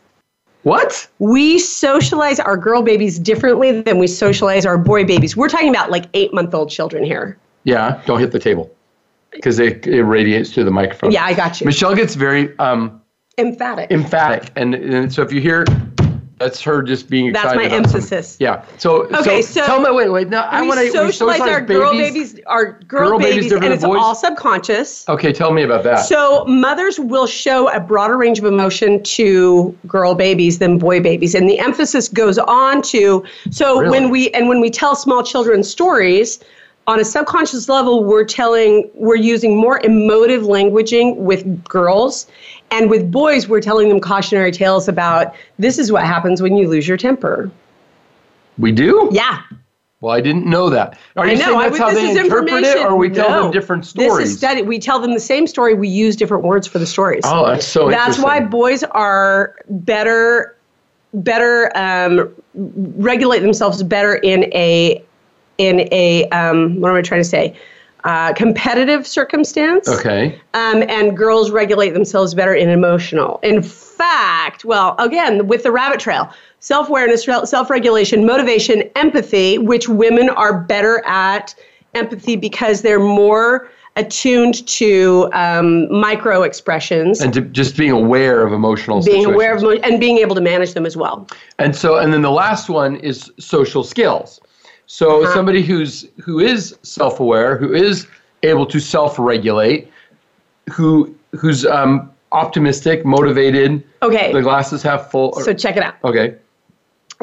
What? 0.67 1.07
we 1.19 1.59
socialize 1.59 2.41
our 2.41 2.57
girl 2.57 2.81
babies 2.81 3.19
differently 3.19 3.81
than 3.81 3.99
we 3.99 4.07
socialize 4.07 4.65
our 4.65 4.77
boy 4.77 5.05
babies. 5.05 5.37
We're 5.37 5.47
talking 5.47 5.69
about 5.69 5.91
like 5.91 6.05
eight 6.13 6.33
month 6.33 6.53
old 6.53 6.69
children 6.69 7.05
here. 7.05 7.37
Yeah, 7.63 8.01
don't 8.05 8.19
hit 8.19 8.33
the 8.33 8.39
table 8.39 8.69
because 9.31 9.59
it, 9.59 9.87
it 9.87 10.03
radiates 10.03 10.51
through 10.51 10.65
the 10.65 10.71
microphone. 10.71 11.11
Yeah, 11.11 11.23
I 11.23 11.33
got 11.33 11.61
you. 11.61 11.65
Michelle 11.65 11.95
gets 11.95 12.15
very 12.15 12.57
um, 12.59 13.01
Emphatic. 13.37 13.91
emphatic, 13.91 14.51
and, 14.57 14.75
and 14.75 15.13
so 15.13 15.21
if 15.21 15.31
you 15.31 15.39
hear, 15.39 15.63
that's 16.39 16.61
her 16.61 16.81
just 16.83 17.09
being 17.09 17.31
That's 17.33 17.45
excited. 17.45 17.71
That's 17.71 17.71
my 17.71 17.77
about 17.77 17.89
something. 17.89 18.01
emphasis. 18.13 18.37
Yeah. 18.39 18.63
So 18.77 19.05
Okay, 19.15 19.41
so- 19.41 19.65
tell 19.65 19.81
me. 19.81 19.89
Wait, 19.91 20.09
wait. 20.09 20.29
No, 20.29 20.41
I 20.41 20.61
want 20.61 20.79
to. 20.79 20.91
socialize 20.91 21.41
our 21.41 21.61
girl 21.61 21.91
babies, 21.93 22.39
our 22.45 22.73
girl, 22.87 23.09
Girl 23.11 23.19
babies 23.19 23.49
babies, 23.49 23.51
and 23.53 23.73
it's 23.73 23.83
boys? 23.83 23.99
all 24.01 24.13
subconscious. 24.15 25.07
Okay, 25.09 25.33
tell 25.33 25.51
me 25.51 25.63
about 25.63 25.83
that. 25.83 25.97
So 26.05 26.45
mothers 26.45 26.99
will 26.99 27.27
show 27.27 27.69
a 27.69 27.79
broader 27.79 28.17
range 28.17 28.39
of 28.39 28.45
emotion 28.45 29.01
to 29.03 29.75
girl 29.87 30.13
babies 30.15 30.59
than 30.59 30.77
boy 30.77 30.99
babies, 31.01 31.33
and 31.35 31.49
the 31.49 31.59
emphasis 31.59 32.07
goes 32.07 32.37
on 32.37 32.81
to. 32.83 33.23
So 33.49 33.79
Really? 33.79 33.89
when 33.91 34.09
we 34.09 34.29
and 34.31 34.47
when 34.47 34.59
we 34.61 34.69
tell 34.69 34.95
small 34.95 35.23
children 35.23 35.63
stories, 35.63 36.39
on 36.85 37.01
a 37.01 37.03
subconscious 37.03 37.67
level, 37.67 38.03
we're 38.05 38.23
telling 38.23 38.89
we're 38.93 39.15
using 39.17 39.57
more 39.57 39.81
emotive 39.83 40.43
languaging 40.43 41.17
with 41.17 41.61
girls, 41.65 42.27
and 42.71 42.89
with 42.89 43.09
boys, 43.11 43.47
we're 43.47 43.61
telling 43.61 43.89
them 43.89 43.99
cautionary 43.99 44.51
tales 44.51 44.87
about 44.87 45.33
this 45.59 45.77
is 45.79 45.91
what 45.91 46.03
happens 46.05 46.41
when 46.41 46.57
you 46.57 46.67
lose 46.67 46.87
your 46.87 46.97
temper. 46.97 47.49
we 48.57 48.71
do. 48.71 49.07
Yeah, 49.11 49.41
Well, 50.01 50.13
I 50.15 50.21
didn't 50.21 50.45
know 50.45 50.69
that. 50.69 50.97
Are 51.15 51.25
you 51.25 51.31
I 51.31 51.35
know. 51.35 51.45
saying 51.45 51.59
that's 51.59 51.71
would- 51.73 51.81
how 51.81 51.93
they 51.93 52.09
interpret 52.19 52.63
it, 52.63 52.77
or 52.85 52.95
we 52.95 53.09
tell 53.09 53.29
No. 53.29 53.43
them 53.43 53.51
different 53.51 53.83
This 53.83 53.91
stories? 54.05 54.29
is 54.31 54.37
study. 54.37 54.61
We 54.63 54.79
tell 54.79 54.99
them 54.99 55.13
the 55.13 55.19
same 55.19 55.47
story. 55.47 55.73
We 55.75 55.87
use 55.89 56.15
different 56.15 56.43
words 56.43 56.67
for 56.67 56.77
the 56.79 56.85
stories. 56.85 57.23
oh, 57.25 57.47
that's 57.47 57.65
so 57.67 57.87
interesting. 57.89 58.11
That's 58.11 58.19
why 58.23 58.39
boys 58.41 58.83
are 58.91 59.55
better, 59.69 60.55
better 61.13 61.71
um, 61.75 62.29
regulate 62.97 63.39
themselves 63.39 63.81
better 63.83 64.15
in 64.15 64.43
a 64.53 65.01
in 65.57 65.87
a 65.91 66.25
um, 66.29 66.79
what 66.81 66.89
am 66.91 66.95
I 66.97 67.01
trying 67.01 67.21
to 67.21 67.25
say? 67.29 67.55
Uh, 68.07 68.31
competitive 68.31 69.05
circumstance. 69.05 69.85
Okay. 69.89 70.39
Um, 70.53 70.81
and 70.87 71.17
girls 71.17 71.51
regulate 71.51 71.89
themselves 71.89 72.33
better 72.33 72.53
in 72.55 72.69
emotional. 72.69 73.37
In 73.43 73.61
fact, 73.61 74.63
well, 74.63 74.95
again, 74.97 75.47
with 75.47 75.63
the 75.63 75.73
rabbit 75.73 75.99
trail, 75.99 76.31
self 76.61 76.87
awareness, 76.87 77.25
self 77.25 77.69
regulation, 77.69 78.25
motivation, 78.25 78.83
empathy, 78.95 79.57
which 79.57 79.89
women 79.89 80.29
are 80.29 80.57
better 80.57 81.03
at 81.05 81.53
empathy 81.95 82.37
because 82.37 82.81
they're 82.81 82.97
more 82.97 83.69
attuned 83.97 84.65
to 84.67 85.29
um, 85.33 85.91
micro 85.91 86.43
expressions, 86.43 87.19
And 87.19 87.33
to 87.33 87.41
just 87.41 87.75
being 87.75 87.91
aware 87.91 88.47
of 88.47 88.53
emotional 88.53 89.01
being 89.03 89.23
situations. 89.23 89.35
aware 89.35 89.55
of 89.55 89.63
emo- 89.63 89.81
and 89.83 89.99
being 89.99 90.19
able 90.19 90.35
to 90.35 90.41
manage 90.41 90.75
them 90.75 90.85
as 90.85 90.95
well. 90.95 91.27
And 91.59 91.75
so, 91.75 91.97
and 91.97 92.13
then 92.13 92.21
the 92.21 92.31
last 92.31 92.69
one 92.69 92.95
is 92.97 93.29
social 93.37 93.83
skills. 93.83 94.39
So 94.87 95.23
Uh-huh. 95.23 95.33
somebody 95.33 95.61
who's 95.61 96.07
who 96.23 96.39
is 96.39 96.75
self-aware, 96.81 97.57
who 97.57 97.73
is 97.73 98.07
able 98.43 98.65
to 98.65 98.79
self-regulate, 98.79 99.91
who 100.71 101.13
who's 101.37 101.65
um, 101.65 102.09
optimistic, 102.31 103.05
motivated. 103.05 103.83
Okay. 104.01 104.31
The 104.33 104.41
glass 104.41 104.71
is 104.73 104.81
half 104.83 105.11
full. 105.11 105.33
So 105.33 105.53
check 105.53 105.77
it 105.77 105.83
out. 105.83 105.95
okay. 106.03 106.35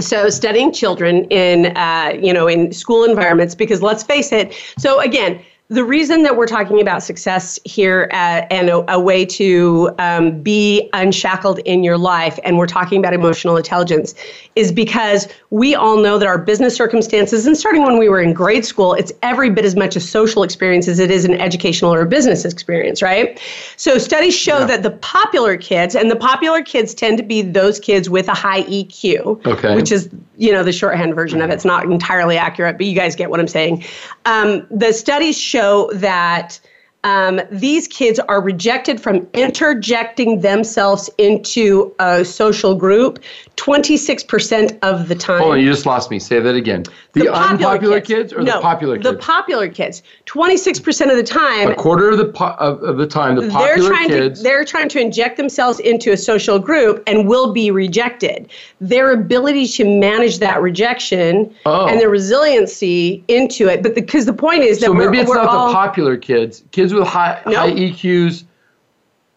so 0.00 0.28
studying 0.28 0.72
children 0.72 1.24
in 1.30 1.66
uh, 1.76 2.12
you 2.20 2.32
know 2.32 2.46
in 2.48 2.72
school 2.72 3.04
environments 3.04 3.54
because 3.54 3.80
let's 3.80 4.02
face 4.02 4.32
it 4.32 4.52
so 4.78 4.98
again 5.00 5.40
the 5.68 5.84
reason 5.84 6.24
that 6.24 6.36
we're 6.36 6.46
talking 6.46 6.78
about 6.82 7.02
success 7.02 7.58
here 7.64 8.08
uh, 8.12 8.44
and 8.50 8.68
a, 8.68 8.92
a, 8.92 9.00
way 9.00 9.24
to 9.24 9.90
um, 9.98 10.38
be 10.42 10.90
unshackled 10.92 11.58
in 11.60 11.82
your 11.82 11.96
life, 11.96 12.38
and 12.44 12.58
we're 12.58 12.66
talking 12.66 12.98
about 12.98 13.14
emotional 13.14 13.56
intelligence, 13.56 14.14
is 14.56 14.70
because 14.70 15.26
we 15.48 15.74
all 15.74 15.96
know 15.96 16.18
that 16.18 16.28
our 16.28 16.36
business 16.36 16.76
circumstances, 16.76 17.46
and 17.46 17.56
starting 17.56 17.82
when 17.82 17.98
we 17.98 18.10
were 18.10 18.20
in 18.20 18.34
grade 18.34 18.66
school, 18.66 18.92
it's 18.92 19.10
every 19.22 19.48
bit 19.48 19.64
as 19.64 19.74
much 19.74 19.96
a 19.96 20.00
social 20.00 20.42
experience 20.42 20.86
as 20.86 20.98
it 20.98 21.10
is 21.10 21.24
an 21.24 21.32
educational 21.40 21.94
or 21.94 22.02
a 22.02 22.06
business 22.06 22.44
experience, 22.44 23.00
right? 23.00 23.40
So 23.76 23.96
studies 23.96 24.36
show 24.36 24.58
yeah. 24.58 24.66
that 24.66 24.82
the 24.82 24.90
popular 24.90 25.56
kids, 25.56 25.96
and 25.96 26.10
the 26.10 26.16
popular 26.16 26.60
kids 26.60 26.92
tend 26.92 27.16
to 27.16 27.24
be 27.24 27.40
those 27.40 27.80
kids 27.80 28.10
with 28.10 28.28
a 28.28 28.34
high 28.34 28.64
EQ, 28.64 29.46
okay. 29.46 29.74
which 29.74 29.90
is 29.90 30.10
you 30.36 30.52
know 30.52 30.62
the 30.62 30.72
shorthand 30.72 31.14
version 31.14 31.40
of 31.40 31.50
it. 31.50 31.54
It's 31.54 31.64
not 31.64 31.84
entirely 31.84 32.36
accurate, 32.36 32.76
but 32.76 32.86
you 32.86 32.94
guys 32.94 33.16
get 33.16 33.30
what 33.30 33.40
I'm 33.40 33.48
saying. 33.48 33.84
Um, 34.24 34.66
the 34.70 34.92
studies 34.92 35.38
show 35.38 35.90
that 35.94 36.60
um, 37.04 37.40
these 37.50 37.86
kids 37.86 38.18
are 38.18 38.40
rejected 38.40 39.00
from 39.00 39.28
interjecting 39.34 40.40
themselves 40.40 41.10
into 41.18 41.94
a 41.98 42.24
social 42.24 42.74
group 42.74 43.22
26% 43.56 44.78
of 44.82 45.08
the 45.08 45.14
time. 45.14 45.40
Hold 45.40 45.52
on, 45.52 45.60
you 45.60 45.70
just 45.70 45.86
lost 45.86 46.10
me. 46.10 46.18
Say 46.18 46.40
that 46.40 46.54
again. 46.54 46.84
The, 47.14 47.20
the 47.20 47.32
unpopular 47.32 48.00
kids, 48.00 48.08
kids, 48.08 48.32
or 48.32 48.42
no, 48.42 48.56
the 48.56 48.60
popular 48.60 48.96
kids? 48.96 49.08
The 49.08 49.16
popular 49.18 49.68
kids. 49.68 50.02
26% 50.26 51.10
of 51.10 51.16
the 51.16 51.22
time. 51.22 51.70
A 51.70 51.74
quarter 51.76 52.10
of 52.10 52.18
the 52.18 52.26
po- 52.26 52.56
of, 52.58 52.82
of, 52.82 52.96
the 52.96 53.06
time, 53.06 53.36
the 53.36 53.48
popular 53.48 53.76
they're 53.76 53.88
trying 53.88 54.08
kids. 54.08 54.40
To, 54.40 54.42
they're 54.42 54.64
trying 54.64 54.88
to 54.88 55.00
inject 55.00 55.36
themselves 55.36 55.78
into 55.78 56.10
a 56.10 56.16
social 56.16 56.58
group 56.58 57.04
and 57.06 57.28
will 57.28 57.52
be 57.52 57.70
rejected. 57.70 58.50
Their 58.80 59.12
ability 59.12 59.68
to 59.68 59.84
manage 59.84 60.40
that 60.40 60.60
rejection 60.60 61.54
oh. 61.66 61.86
and 61.86 62.00
their 62.00 62.10
resiliency 62.10 63.22
into 63.28 63.68
it. 63.68 63.84
But 63.84 63.94
because 63.94 64.26
the, 64.26 64.32
the, 64.32 64.38
point 64.38 64.64
is 64.64 64.80
that 64.80 64.86
so 64.86 64.94
maybe 64.94 65.18
it's 65.18 65.30
not 65.30 65.46
all, 65.46 65.68
the 65.68 65.74
popular 65.74 66.16
kids. 66.16 66.64
Kids 66.72 66.92
with 66.92 67.06
high, 67.06 67.40
nope. 67.46 67.54
high 67.54 67.70
EQs 67.70 68.42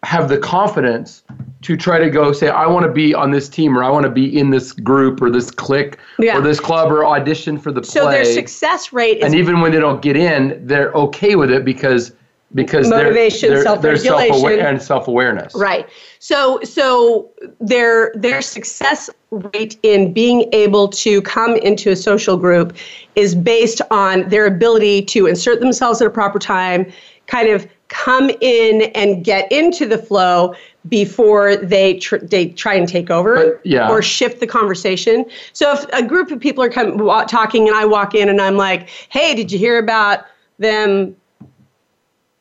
have 0.02 0.30
the 0.30 0.40
confidence 0.40 1.24
to 1.62 1.76
try 1.76 2.00
to 2.00 2.10
go 2.10 2.32
say, 2.32 2.50
I 2.50 2.68
want 2.68 2.86
to 2.86 2.92
be 2.92 3.14
on 3.14 3.32
this 3.32 3.50
team 3.50 3.78
or 3.78 3.84
I 3.84 3.90
want 3.90 4.04
to 4.04 4.12
be 4.12 4.38
in 4.38 4.52
this 4.52 4.72
group 4.72 5.22
or 5.22 5.30
this 5.30 5.50
clique 5.50 5.98
yeah. 6.20 6.38
or 6.38 6.42
this 6.42 6.60
club 6.60 6.92
or 6.92 7.06
audition 7.06 7.58
for 7.58 7.72
the 7.72 7.82
play. 7.82 7.90
So 7.90 8.10
their 8.10 8.26
success 8.26 8.94
rate 8.94 9.20
is. 9.20 9.26
And 9.26 9.36
even 9.36 9.62
when 9.62 9.72
they 9.72 9.80
don't 9.80 10.02
get 10.02 10.16
in, 10.16 10.66
they're 10.66 10.92
okay 10.94 11.36
with 11.36 11.50
it 11.50 11.66
because 11.66 12.14
because 12.54 12.90
motivation, 12.90 13.50
they're, 13.50 13.58
they're, 13.58 13.98
self-regulation, 13.98 14.42
they're 14.42 14.68
and 14.68 14.82
self-awareness. 14.82 15.54
Right. 15.54 15.88
So 16.20 16.62
so 16.64 17.30
their 17.60 18.14
their 18.16 18.42
success 18.42 19.10
rate 19.32 19.78
in 19.84 20.14
being 20.14 20.48
able 20.54 20.88
to 20.90 21.22
come 21.24 21.58
into 21.58 21.92
a 21.92 21.96
social 21.96 22.38
group 22.38 22.76
is 23.16 23.36
based 23.36 23.82
on 23.92 24.30
their 24.30 24.46
ability 24.46 25.04
to 25.06 25.26
insert 25.26 25.60
themselves 25.60 26.02
at 26.02 26.08
a 26.08 26.10
proper 26.10 26.40
time, 26.40 26.90
kind 27.26 27.50
of 27.50 27.68
come 27.88 28.30
in 28.42 28.84
and 28.96 29.24
get 29.24 29.52
into 29.52 29.86
the 29.86 29.98
flow 29.98 30.54
before 30.90 31.56
they 31.58 31.96
tr- 31.96 32.18
they 32.18 32.48
try 32.50 32.74
and 32.74 32.88
take 32.88 33.10
over 33.10 33.36
but, 33.36 33.66
yeah. 33.66 33.90
or 33.90 34.02
shift 34.02 34.40
the 34.40 34.48
conversation. 34.48 35.26
So 35.54 35.74
if 35.74 35.86
a 35.94 36.06
group 36.06 36.32
of 36.32 36.40
people 36.40 36.64
are 36.64 36.70
come, 36.70 36.98
talking 37.28 37.68
and 37.68 37.76
I 37.76 37.86
walk 37.86 38.16
in 38.16 38.30
and 38.30 38.42
I'm 38.42 38.58
like, 38.58 38.90
"Hey, 39.10 39.36
did 39.36 39.52
you 39.52 39.60
hear 39.60 39.78
about 39.78 40.26
them 40.60 41.16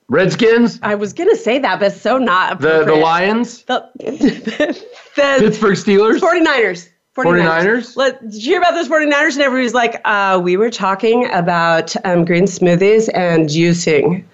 Redskins? 0.08 0.78
I 0.82 0.94
was 0.94 1.12
going 1.12 1.30
to 1.30 1.36
say 1.36 1.58
that, 1.58 1.80
but 1.80 1.92
so 1.92 2.18
not 2.18 2.60
The 2.60 2.84
the 2.84 2.94
Lions? 2.94 3.62
The, 3.62 3.88
the 3.98 4.84
Pittsburgh 5.16 5.76
Steelers? 5.76 6.20
49ers. 6.20 6.88
49ers. 7.16 7.64
49ers? 7.64 7.96
Let, 7.96 8.22
did 8.22 8.34
you 8.34 8.52
hear 8.52 8.58
about 8.58 8.74
those 8.74 8.88
49ers? 8.88 9.32
And 9.32 9.42
everybody's 9.42 9.74
like, 9.74 10.00
uh, 10.04 10.40
we 10.42 10.56
were 10.56 10.70
talking 10.70 11.28
about 11.32 11.96
um, 12.04 12.24
green 12.24 12.44
smoothies 12.44 13.08
and 13.14 13.48
juicing. 13.48 14.24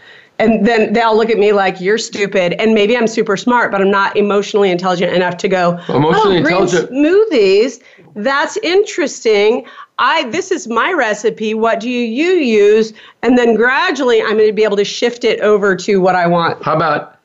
And 0.42 0.66
then 0.66 0.92
they'll 0.92 1.16
look 1.16 1.30
at 1.30 1.38
me 1.38 1.52
like 1.52 1.80
you're 1.80 1.98
stupid, 1.98 2.54
and 2.54 2.74
maybe 2.74 2.96
I'm 2.96 3.06
super 3.06 3.36
smart, 3.36 3.70
but 3.70 3.80
I'm 3.80 3.92
not 3.92 4.16
emotionally 4.16 4.72
intelligent 4.72 5.12
enough 5.12 5.36
to 5.36 5.48
go. 5.48 5.78
Emotionally 5.88 6.38
oh, 6.38 6.38
intelligent 6.38 6.90
smoothies. 6.90 7.80
That's 8.16 8.56
interesting. 8.58 9.64
I 9.98 10.28
this 10.30 10.50
is 10.50 10.66
my 10.66 10.92
recipe. 10.92 11.54
What 11.54 11.78
do 11.78 11.88
you, 11.88 12.00
you 12.00 12.32
use? 12.32 12.92
And 13.22 13.38
then 13.38 13.54
gradually, 13.54 14.20
I'm 14.20 14.36
going 14.36 14.48
to 14.48 14.52
be 14.52 14.64
able 14.64 14.76
to 14.78 14.84
shift 14.84 15.22
it 15.22 15.40
over 15.40 15.76
to 15.76 16.00
what 16.00 16.16
I 16.16 16.26
want. 16.26 16.60
How 16.64 16.74
about 16.74 17.20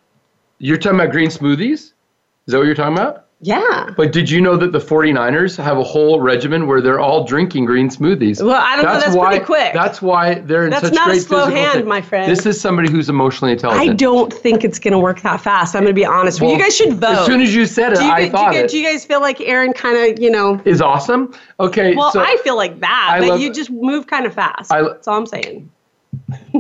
you're 0.60 0.77
talking 0.77 0.99
about 0.99 1.12
green 1.12 1.30
smoothies? 1.30 1.71
Is 1.71 1.93
that 2.47 2.60
what 2.60 2.67
you're 2.67 2.75
talking 2.75 2.97
about? 2.97 3.27
Yeah. 3.39 3.91
But 3.95 4.12
did 4.12 4.32
you 4.32 4.41
know 4.41 4.58
that 4.58 4.71
the 4.71 4.80
49ers 4.80 5.62
have 5.63 5.78
a 5.78 5.84
whole 5.84 6.19
regimen 6.19 6.65
where 6.65 6.82
they're 6.82 7.00
all 7.00 7.23
drinking 7.23 7.65
green 7.65 7.88
smoothies? 7.88 8.43
Well, 8.43 8.60
I 8.60 8.76
don't 8.76 8.86
that's 8.86 8.95
know. 8.95 9.00
That's 9.00 9.15
why, 9.15 9.30
pretty 9.30 9.45
quick. 9.45 9.73
That's 9.73 10.02
why 10.02 10.36
they're 10.39 10.63
in 10.63 10.71
that's 10.71 10.86
such 10.86 10.93
not 10.93 11.06
great 11.06 11.19
a 11.19 11.21
slow 11.21 11.45
hand, 11.45 11.80
thing. 11.80 11.88
my 11.88 12.02
friend. 12.02 12.32
This 12.32 12.47
is 12.47 12.60
somebody 12.60 12.89
who's 12.89 13.10
emotionally 13.10 13.52
intelligent. 13.52 13.91
I 13.91 13.93
don't 13.93 14.34
think 14.34 14.63
it's 14.63 14.80
going 14.80 14.93
to 14.93 15.00
work 15.00 15.21
that 15.21 15.39
fast. 15.39 15.76
I'm 15.76 15.84
going 15.84 15.93
to 15.93 16.00
be 16.00 16.06
honest. 16.06 16.41
Well, 16.41 16.52
you 16.52 16.58
guys 16.58 16.76
should 16.76 16.95
vote. 16.95 17.10
As 17.10 17.26
soon 17.28 17.41
as 17.41 17.54
you 17.54 17.67
said 17.67 17.93
it, 17.93 18.00
you, 18.00 18.10
I 18.10 18.28
thought 18.28 18.54
do 18.54 18.58
you, 18.58 18.63
it. 18.63 18.71
Do 18.71 18.78
you 18.80 18.84
guys 18.84 19.06
feel 19.06 19.21
like 19.21 19.39
Aaron 19.41 19.71
kind 19.71 19.97
of, 19.97 20.19
you 20.19 20.32
know, 20.32 20.60
is 20.65 20.82
awesome? 20.82 21.32
Okay. 21.60 21.95
Well, 21.95 22.12
so 22.12 22.21
I 22.21 22.38
feel 22.43 22.56
like 22.56 22.80
that, 22.80 23.10
I 23.12 23.19
but 23.19 23.30
love, 23.30 23.39
you 23.39 23.54
just 23.54 23.69
move 23.69 24.08
kind 24.08 24.26
of 24.26 24.34
fast. 24.34 24.71
I, 24.71 24.82
that's 24.82 25.08
all 25.08 25.17
I'm 25.17 25.28
saying. 25.28 25.71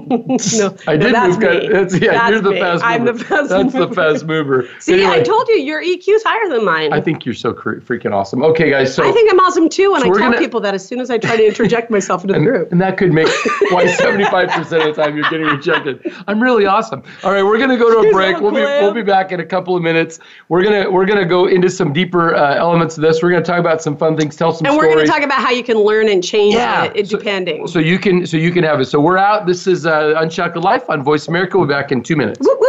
No, 0.05 0.75
I 0.87 0.97
did 0.97 1.13
move. 1.13 1.39
Kind 1.39 1.73
of, 1.73 2.01
yeah, 2.01 2.11
that's 2.11 2.31
you're 2.31 2.41
the 2.41 2.51
me. 2.51 2.59
fast 2.59 2.83
mover. 2.83 2.93
I'm 2.93 3.05
the 3.05 3.13
fast 3.13 3.49
that's 3.49 3.73
mover. 3.73 3.85
the 3.85 3.95
fast 3.95 4.25
mover. 4.25 4.69
See, 4.79 4.93
anyway, 4.93 5.19
I 5.19 5.23
told 5.23 5.47
you 5.47 5.55
your 5.55 5.81
EQ's 5.81 6.23
higher 6.23 6.49
than 6.49 6.65
mine. 6.65 6.93
I 6.93 7.01
think 7.01 7.25
you're 7.25 7.35
so 7.35 7.53
cre- 7.53 7.79
freaking 7.79 8.13
awesome. 8.13 8.43
Okay, 8.43 8.69
guys. 8.69 8.93
So 8.93 9.07
I 9.07 9.11
think 9.11 9.31
I'm 9.31 9.39
awesome 9.39 9.69
too, 9.69 9.93
and 9.93 10.03
so 10.03 10.09
I 10.09 10.17
tell 10.17 10.31
gonna, 10.31 10.37
people 10.37 10.59
that 10.61 10.73
as 10.73 10.85
soon 10.85 10.99
as 10.99 11.09
I 11.09 11.17
try 11.17 11.37
to 11.37 11.45
interject 11.45 11.89
myself 11.89 12.23
into 12.23 12.35
and, 12.35 12.45
the 12.45 12.51
group. 12.51 12.71
And 12.71 12.81
that 12.81 12.97
could 12.97 13.11
make 13.11 13.27
why 13.71 13.85
75% 13.85 14.59
of 14.59 14.95
the 14.95 15.01
time 15.01 15.15
you're 15.15 15.29
getting 15.29 15.47
rejected. 15.47 16.13
I'm 16.27 16.41
really 16.41 16.65
awesome. 16.65 17.03
All 17.23 17.31
right, 17.31 17.43
we're 17.43 17.57
gonna 17.57 17.77
go 17.77 18.01
to 18.01 18.09
a 18.09 18.11
break. 18.11 18.39
We'll 18.39 18.51
be 18.51 18.61
we'll 18.61 18.93
be 18.93 19.03
back 19.03 19.31
in 19.31 19.39
a 19.39 19.45
couple 19.45 19.75
of 19.75 19.83
minutes. 19.83 20.19
We're 20.49 20.63
gonna 20.63 20.89
we're 20.89 21.05
gonna 21.05 21.25
go 21.25 21.47
into 21.47 21.69
some 21.69 21.93
deeper 21.93 22.35
uh, 22.35 22.55
elements 22.55 22.97
of 22.97 23.01
this. 23.01 23.21
We're 23.21 23.31
gonna 23.31 23.43
talk 23.43 23.59
about 23.59 23.81
some 23.81 23.97
fun 23.97 24.17
things, 24.17 24.35
tell 24.35 24.51
some 24.51 24.65
stories. 24.65 24.69
and 24.69 24.79
stories. 24.79 24.95
we're 24.95 25.05
gonna 25.07 25.19
talk 25.19 25.25
about 25.25 25.41
how 25.41 25.51
you 25.51 25.63
can 25.63 25.77
learn 25.77 26.09
and 26.09 26.23
change 26.23 26.55
yeah. 26.55 26.85
it, 26.85 26.95
it 26.95 27.07
so, 27.07 27.17
depending. 27.17 27.67
So 27.67 27.79
you 27.79 27.97
can 27.99 28.25
so 28.25 28.37
you 28.37 28.51
can 28.51 28.63
have 28.63 28.79
it. 28.79 28.85
So 28.85 28.99
we're 28.99 29.17
out. 29.17 29.45
This 29.45 29.67
is 29.67 29.85
uh, 29.87 30.13
Unshackled 30.17 30.63
Life 30.63 30.89
on 30.89 31.03
Voice 31.03 31.27
America. 31.27 31.57
We'll 31.57 31.67
be 31.67 31.73
back 31.73 31.91
in 31.91 32.03
two 32.03 32.15
minutes. 32.15 32.39
Whoop, 32.41 32.59
whoop. 32.59 32.67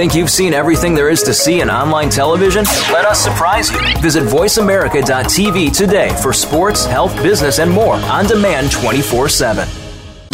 Think 0.00 0.14
you've 0.14 0.30
seen 0.30 0.54
everything 0.54 0.94
there 0.94 1.10
is 1.10 1.22
to 1.24 1.34
see 1.34 1.60
in 1.60 1.68
online 1.68 2.08
television? 2.08 2.64
Let 2.90 3.04
us 3.04 3.22
surprise 3.22 3.70
you. 3.70 3.78
Visit 4.00 4.22
VoiceAmerica.tv 4.22 5.76
today 5.76 6.16
for 6.22 6.32
sports, 6.32 6.86
health, 6.86 7.14
business, 7.22 7.58
and 7.58 7.70
more 7.70 7.96
on 7.96 8.24
demand 8.26 8.72
24 8.72 9.28
7. 9.28 9.89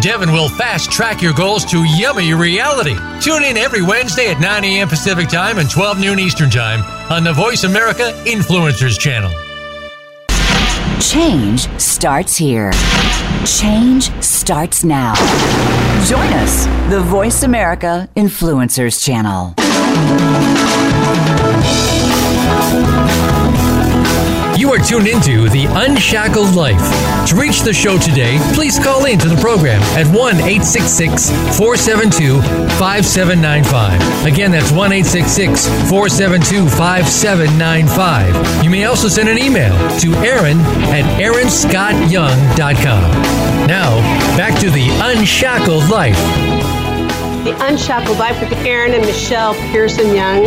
Devin 0.00 0.32
will 0.32 0.48
fast 0.48 0.90
track 0.90 1.22
your 1.22 1.32
goals 1.34 1.64
to 1.66 1.84
yummy 1.84 2.34
reality. 2.34 2.96
Tune 3.20 3.44
in 3.44 3.56
every 3.56 3.82
Wednesday 3.82 4.30
at 4.30 4.40
9 4.40 4.64
a.m. 4.64 4.88
Pacific 4.88 5.28
Time 5.28 5.58
and 5.58 5.70
12 5.70 6.00
noon 6.00 6.18
Eastern 6.18 6.50
Time 6.50 6.80
on 7.10 7.22
the 7.24 7.32
Voice 7.32 7.64
America 7.64 8.12
Influencers 8.24 8.98
Channel. 8.98 9.30
Change 11.00 11.68
starts 11.80 12.36
here. 12.36 12.72
Change 13.44 14.10
starts 14.22 14.84
now. 14.84 15.14
Join 16.06 16.32
us, 16.34 16.66
the 16.90 17.00
Voice 17.00 17.42
America 17.42 18.08
Influencers 18.16 19.04
Channel. 19.04 19.54
You 24.62 24.72
are 24.72 24.78
tuned 24.78 25.08
into 25.08 25.48
The 25.48 25.66
Unshackled 25.68 26.54
Life. 26.54 26.78
To 27.30 27.34
reach 27.34 27.62
the 27.62 27.72
show 27.72 27.98
today, 27.98 28.38
please 28.54 28.78
call 28.78 29.06
in 29.06 29.18
to 29.18 29.28
the 29.28 29.34
program 29.40 29.82
at 29.98 30.06
1 30.06 30.36
866 30.36 31.30
472 31.58 32.40
5795. 32.78 34.24
Again, 34.24 34.52
that's 34.52 34.70
1 34.70 34.92
866 34.92 35.66
472 35.90 36.68
5795. 36.76 38.62
You 38.62 38.70
may 38.70 38.84
also 38.84 39.08
send 39.08 39.28
an 39.28 39.36
email 39.36 39.74
to 39.98 40.14
Aaron 40.22 40.60
at 40.94 41.02
aaronscottyoung.com. 41.20 43.66
Now, 43.66 43.98
back 44.36 44.56
to 44.60 44.70
The 44.70 44.90
Unshackled 45.02 45.90
Life. 45.90 46.14
The 47.42 47.56
Unshackled 47.66 48.16
Life 48.16 48.40
with 48.40 48.52
Aaron 48.64 48.94
and 48.94 49.04
Michelle 49.04 49.54
Pearson 49.72 50.14
Young. 50.14 50.44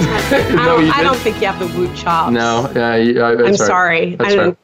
I, 0.30 0.54
No, 0.54 0.64
don't, 0.76 0.86
you 0.86 0.92
I 0.92 1.02
don't 1.02 1.16
think 1.18 1.40
you 1.40 1.46
have 1.48 1.58
the 1.58 1.78
woot 1.78 1.94
chops. 1.96 2.32
No, 2.32 2.70
you- 2.96 3.22
uh, 3.22 3.28
I'm 3.32 3.38
right. 3.38 3.56
sorry. 3.56 4.14
That's 4.16 4.32
I 4.32 4.36
don't. 4.36 4.58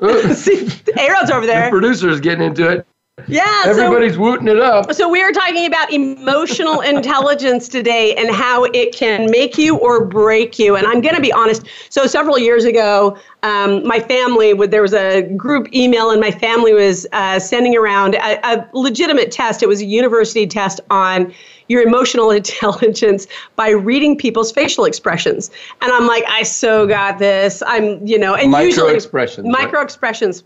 See, 0.34 0.68
Aaron's 0.98 1.30
over 1.30 1.46
there. 1.46 1.64
The 1.66 1.70
producer's 1.70 2.20
getting 2.20 2.46
into 2.46 2.68
it. 2.70 2.86
Yeah. 3.28 3.64
so- 3.64 3.70
Everybody's 3.70 4.16
wooting 4.16 4.48
it 4.48 4.58
up. 4.60 4.92
So 4.94 5.06
we 5.10 5.22
are 5.22 5.30
talking 5.30 5.66
about 5.66 5.92
emotional 5.92 6.80
intelligence 6.94 7.68
today 7.68 8.14
and 8.16 8.30
how 8.34 8.64
it 8.64 8.94
can 8.94 9.30
make 9.30 9.58
you 9.58 9.76
or 9.76 10.02
break 10.06 10.58
you. 10.58 10.74
And 10.76 10.86
I'm 10.86 11.02
going 11.02 11.14
to 11.16 11.20
be 11.20 11.30
honest. 11.32 11.66
So 11.90 12.06
several 12.06 12.38
years 12.38 12.64
ago, 12.64 13.18
um, 13.42 13.86
my 13.86 14.00
family 14.00 14.54
would 14.54 14.70
there 14.70 14.80
was 14.82 14.94
a 14.94 15.20
group 15.22 15.72
email, 15.74 16.10
and 16.10 16.20
my 16.20 16.30
family 16.30 16.72
was 16.72 17.06
uh, 17.12 17.38
sending 17.38 17.76
around 17.76 18.14
a, 18.14 18.40
a 18.46 18.66
legitimate 18.72 19.30
test. 19.30 19.62
It 19.62 19.66
was 19.68 19.82
a 19.82 19.86
university 19.86 20.46
test 20.46 20.80
on 20.90 21.32
your 21.70 21.82
emotional 21.82 22.30
intelligence 22.42 23.26
by 23.56 23.70
reading 23.70 24.18
people's 24.18 24.50
facial 24.52 24.84
expressions. 24.84 25.50
And 25.80 25.92
I'm 25.92 26.06
like, 26.06 26.24
I 26.28 26.42
so 26.42 26.86
got 26.86 27.18
this. 27.18 27.62
I'm, 27.66 28.04
you 28.06 28.18
know, 28.18 28.34
and 28.34 28.50
Micro 28.50 28.66
usually 28.66 28.94
expressions, 28.94 29.46
right? 29.46 29.64
micro 29.64 29.80
expressions. 29.80 30.44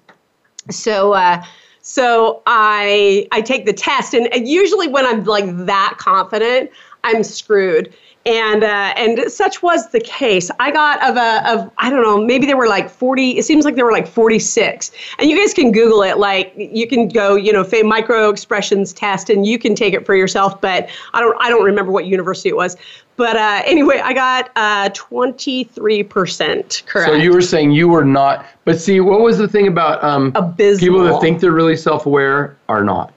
So. 0.70 1.14
Uh, 1.14 1.42
so 1.86 2.40
I 2.46 3.28
I 3.30 3.42
take 3.42 3.66
the 3.66 3.72
test, 3.74 4.14
and 4.14 4.48
usually 4.48 4.88
when 4.88 5.04
I'm 5.04 5.22
like 5.24 5.44
that 5.66 5.96
confident, 5.98 6.70
I'm 7.04 7.22
screwed. 7.22 7.94
And 8.26 8.64
uh, 8.64 8.94
and 8.96 9.30
such 9.30 9.62
was 9.62 9.90
the 9.90 10.00
case. 10.00 10.50
I 10.58 10.70
got 10.70 11.02
of 11.02 11.16
a 11.16 11.52
of 11.52 11.70
I 11.76 11.90
don't 11.90 12.02
know 12.02 12.24
maybe 12.24 12.46
there 12.46 12.56
were 12.56 12.68
like 12.68 12.88
40. 12.88 13.36
It 13.36 13.44
seems 13.44 13.66
like 13.66 13.74
there 13.74 13.84
were 13.84 13.92
like 13.92 14.06
46. 14.06 14.92
And 15.18 15.28
you 15.28 15.38
guys 15.38 15.52
can 15.52 15.72
Google 15.72 16.02
it. 16.02 16.18
Like 16.18 16.54
you 16.56 16.86
can 16.86 17.08
go 17.08 17.34
you 17.36 17.52
know 17.52 17.64
micro 17.84 18.30
expressions 18.30 18.92
test, 18.92 19.28
and 19.28 19.46
you 19.46 19.58
can 19.58 19.74
take 19.74 19.92
it 19.92 20.06
for 20.06 20.14
yourself. 20.14 20.60
But 20.60 20.88
I 21.12 21.20
don't 21.20 21.36
I 21.40 21.50
don't 21.50 21.64
remember 21.64 21.92
what 21.92 22.06
university 22.06 22.48
it 22.48 22.56
was. 22.56 22.76
But 23.16 23.36
uh, 23.36 23.62
anyway, 23.64 24.00
I 24.02 24.12
got 24.12 24.50
uh, 24.56 24.88
23% 24.90 26.86
correct. 26.86 27.08
So 27.08 27.14
you 27.14 27.32
were 27.32 27.42
saying 27.42 27.70
you 27.70 27.88
were 27.88 28.04
not, 28.04 28.44
but 28.64 28.80
see, 28.80 28.98
what 29.00 29.20
was 29.20 29.38
the 29.38 29.46
thing 29.46 29.68
about 29.68 30.02
um, 30.02 30.32
Abysmal. 30.34 30.78
people 30.80 31.04
that 31.04 31.20
think 31.20 31.40
they're 31.40 31.52
really 31.52 31.76
self-aware 31.76 32.56
are 32.68 32.82
not? 32.82 33.12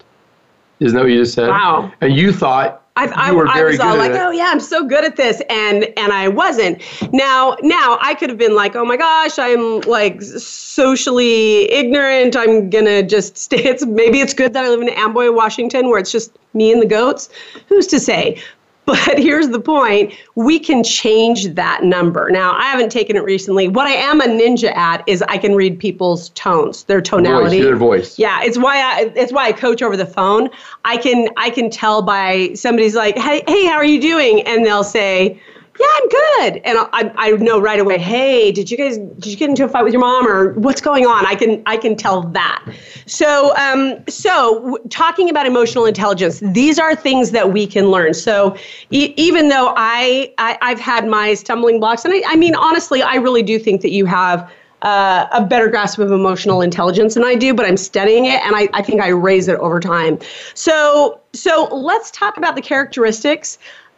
Isn't 0.79 0.95
that 0.95 1.03
what 1.03 1.11
you 1.11 1.17
just 1.17 1.33
said? 1.33 1.49
Wow. 1.49 1.91
And 2.01 2.15
you 2.15 2.31
thought 2.31 2.83
I, 2.97 3.05
I, 3.05 3.29
I 3.29 3.63
was 3.63 3.79
all 3.79 3.95
like, 3.95 4.13
oh 4.13 4.31
yeah, 4.31 4.47
I'm 4.47 4.59
so 4.59 4.83
good 4.83 5.05
at 5.05 5.15
this, 5.15 5.39
and 5.49 5.83
and 5.97 6.11
I 6.11 6.27
wasn't. 6.29 6.81
Now, 7.13 7.55
now 7.61 7.99
I 8.01 8.15
could 8.15 8.29
have 8.29 8.39
been 8.39 8.55
like, 8.55 8.75
oh 8.75 8.83
my 8.85 8.97
gosh, 8.97 9.37
I'm 9.37 9.81
like 9.81 10.19
socially 10.23 11.71
ignorant. 11.71 12.35
I'm 12.35 12.71
gonna 12.71 13.03
just 13.03 13.37
stay. 13.37 13.63
It's 13.63 13.85
maybe 13.85 14.19
it's 14.19 14.33
good 14.33 14.53
that 14.53 14.65
I 14.65 14.69
live 14.69 14.81
in 14.81 14.89
Amboy, 14.89 15.31
Washington, 15.31 15.89
where 15.89 15.99
it's 15.99 16.11
just 16.11 16.35
me 16.55 16.73
and 16.73 16.81
the 16.81 16.87
goats. 16.87 17.29
Who's 17.67 17.85
to 17.87 17.99
say? 17.99 18.41
But 18.87 19.19
here's 19.19 19.49
the 19.49 19.59
point 19.59 20.13
we 20.35 20.59
can 20.59 20.81
change 20.81 21.53
that 21.55 21.83
number. 21.83 22.29
Now, 22.31 22.53
I 22.53 22.67
haven't 22.67 22.89
taken 22.89 23.17
it 23.17 23.23
recently. 23.23 23.67
What 23.67 23.85
I 23.85 23.91
am 23.91 24.21
a 24.21 24.25
ninja 24.25 24.73
at 24.75 25.03
is 25.07 25.21
I 25.23 25.37
can 25.37 25.55
read 25.55 25.77
people's 25.77 26.29
tones, 26.29 26.85
their 26.85 27.01
tonality. 27.01 27.57
Voice, 27.57 27.65
their 27.65 27.75
voice. 27.75 28.17
Yeah, 28.17 28.43
it's 28.43 28.57
why 28.57 28.77
I 28.77 29.11
it's 29.13 29.33
why 29.33 29.47
I 29.47 29.51
coach 29.51 29.81
over 29.81 29.97
the 29.97 30.05
phone. 30.05 30.49
I 30.85 30.95
can 30.95 31.27
I 31.35 31.49
can 31.49 31.69
tell 31.69 32.01
by 32.01 32.53
somebody's 32.53 32.95
like, 32.95 33.17
hey, 33.17 33.43
hey, 33.45 33.65
how 33.65 33.75
are 33.75 33.85
you 33.85 33.99
doing? 33.99 34.41
And 34.43 34.65
they'll 34.65 34.85
say, 34.85 35.37
yeah, 35.79 35.85
I'm 35.95 36.09
good. 36.09 36.61
And 36.65 36.77
I, 36.93 37.11
I 37.17 37.31
know 37.31 37.59
right 37.59 37.79
away, 37.79 37.97
hey, 37.97 38.51
did 38.51 38.71
you 38.71 38.77
guys 38.77 38.97
did 38.97 39.27
you 39.27 39.37
get 39.37 39.49
into 39.49 39.63
a 39.65 39.69
fight 39.69 39.83
with 39.83 39.93
your 39.93 40.01
mom 40.01 40.27
or 40.27 40.53
what's 40.53 40.81
going 40.81 41.05
on? 41.05 41.25
I 41.25 41.35
can 41.35 41.61
I 41.65 41.77
can 41.77 41.95
tell 41.95 42.23
that. 42.23 42.65
So 43.05 43.55
um 43.55 44.03
so 44.07 44.55
w- 44.61 44.77
talking 44.89 45.29
about 45.29 45.45
emotional 45.45 45.85
intelligence, 45.85 46.39
these 46.39 46.79
are 46.79 46.95
things 46.95 47.31
that 47.31 47.53
we 47.53 47.67
can 47.67 47.91
learn. 47.91 48.13
So 48.13 48.55
e- 48.91 49.13
even 49.17 49.49
though 49.49 49.73
I, 49.75 50.33
I 50.37 50.57
I've 50.61 50.79
had 50.79 51.07
my 51.07 51.33
stumbling 51.33 51.79
blocks, 51.79 52.05
and 52.05 52.13
I, 52.13 52.21
I 52.27 52.35
mean 52.35 52.55
honestly, 52.55 53.01
I 53.01 53.15
really 53.15 53.43
do 53.43 53.59
think 53.59 53.81
that 53.81 53.91
you 53.91 54.05
have 54.05 54.51
uh, 54.83 55.27
a 55.31 55.43
better 55.43 55.69
grasp 55.69 55.99
of 55.99 56.11
emotional 56.11 56.61
intelligence 56.61 57.15
than 57.15 57.23
I 57.23 57.35
do, 57.35 57.53
but 57.53 57.65
I'm 57.65 57.77
studying 57.77 58.25
it, 58.25 58.41
and 58.43 58.55
I, 58.55 58.69
I 58.73 58.83
think 58.83 59.01
I 59.01 59.07
raise 59.09 59.47
it 59.47 59.57
over 59.59 59.79
time. 59.79 60.19
So, 60.53 61.19
so 61.33 61.67
let's 61.71 62.11
talk 62.11 62.37
about 62.37 62.55
the 62.55 62.61
characteristics 62.61 63.57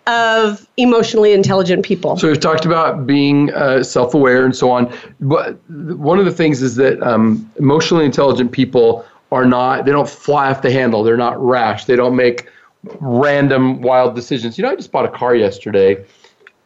of 0.09 0.67
emotionally 0.77 1.31
intelligent 1.33 1.85
people. 1.85 2.17
So 2.17 2.27
we've 2.27 2.39
talked 2.39 2.65
about 2.65 3.05
being 3.05 3.53
uh, 3.53 3.83
self-aware 3.83 4.43
and 4.45 4.55
so 4.55 4.71
on. 4.71 4.91
But 5.19 5.59
one 5.69 6.17
of 6.19 6.25
the 6.25 6.31
things 6.31 6.61
is 6.61 6.75
that 6.77 7.01
um, 7.03 7.49
emotionally 7.57 8.05
intelligent 8.05 8.51
people 8.51 9.05
are 9.31 9.45
not. 9.45 9.85
They 9.85 9.91
don't 9.91 10.09
fly 10.09 10.49
off 10.49 10.61
the 10.63 10.71
handle. 10.71 11.03
They're 11.03 11.15
not 11.17 11.39
rash. 11.43 11.85
They 11.85 11.95
don't 11.95 12.15
make 12.15 12.49
random 12.99 13.81
wild 13.81 14.15
decisions. 14.15 14.57
You 14.57 14.63
know, 14.63 14.71
I 14.71 14.75
just 14.75 14.91
bought 14.91 15.05
a 15.05 15.09
car 15.11 15.35
yesterday, 15.35 16.03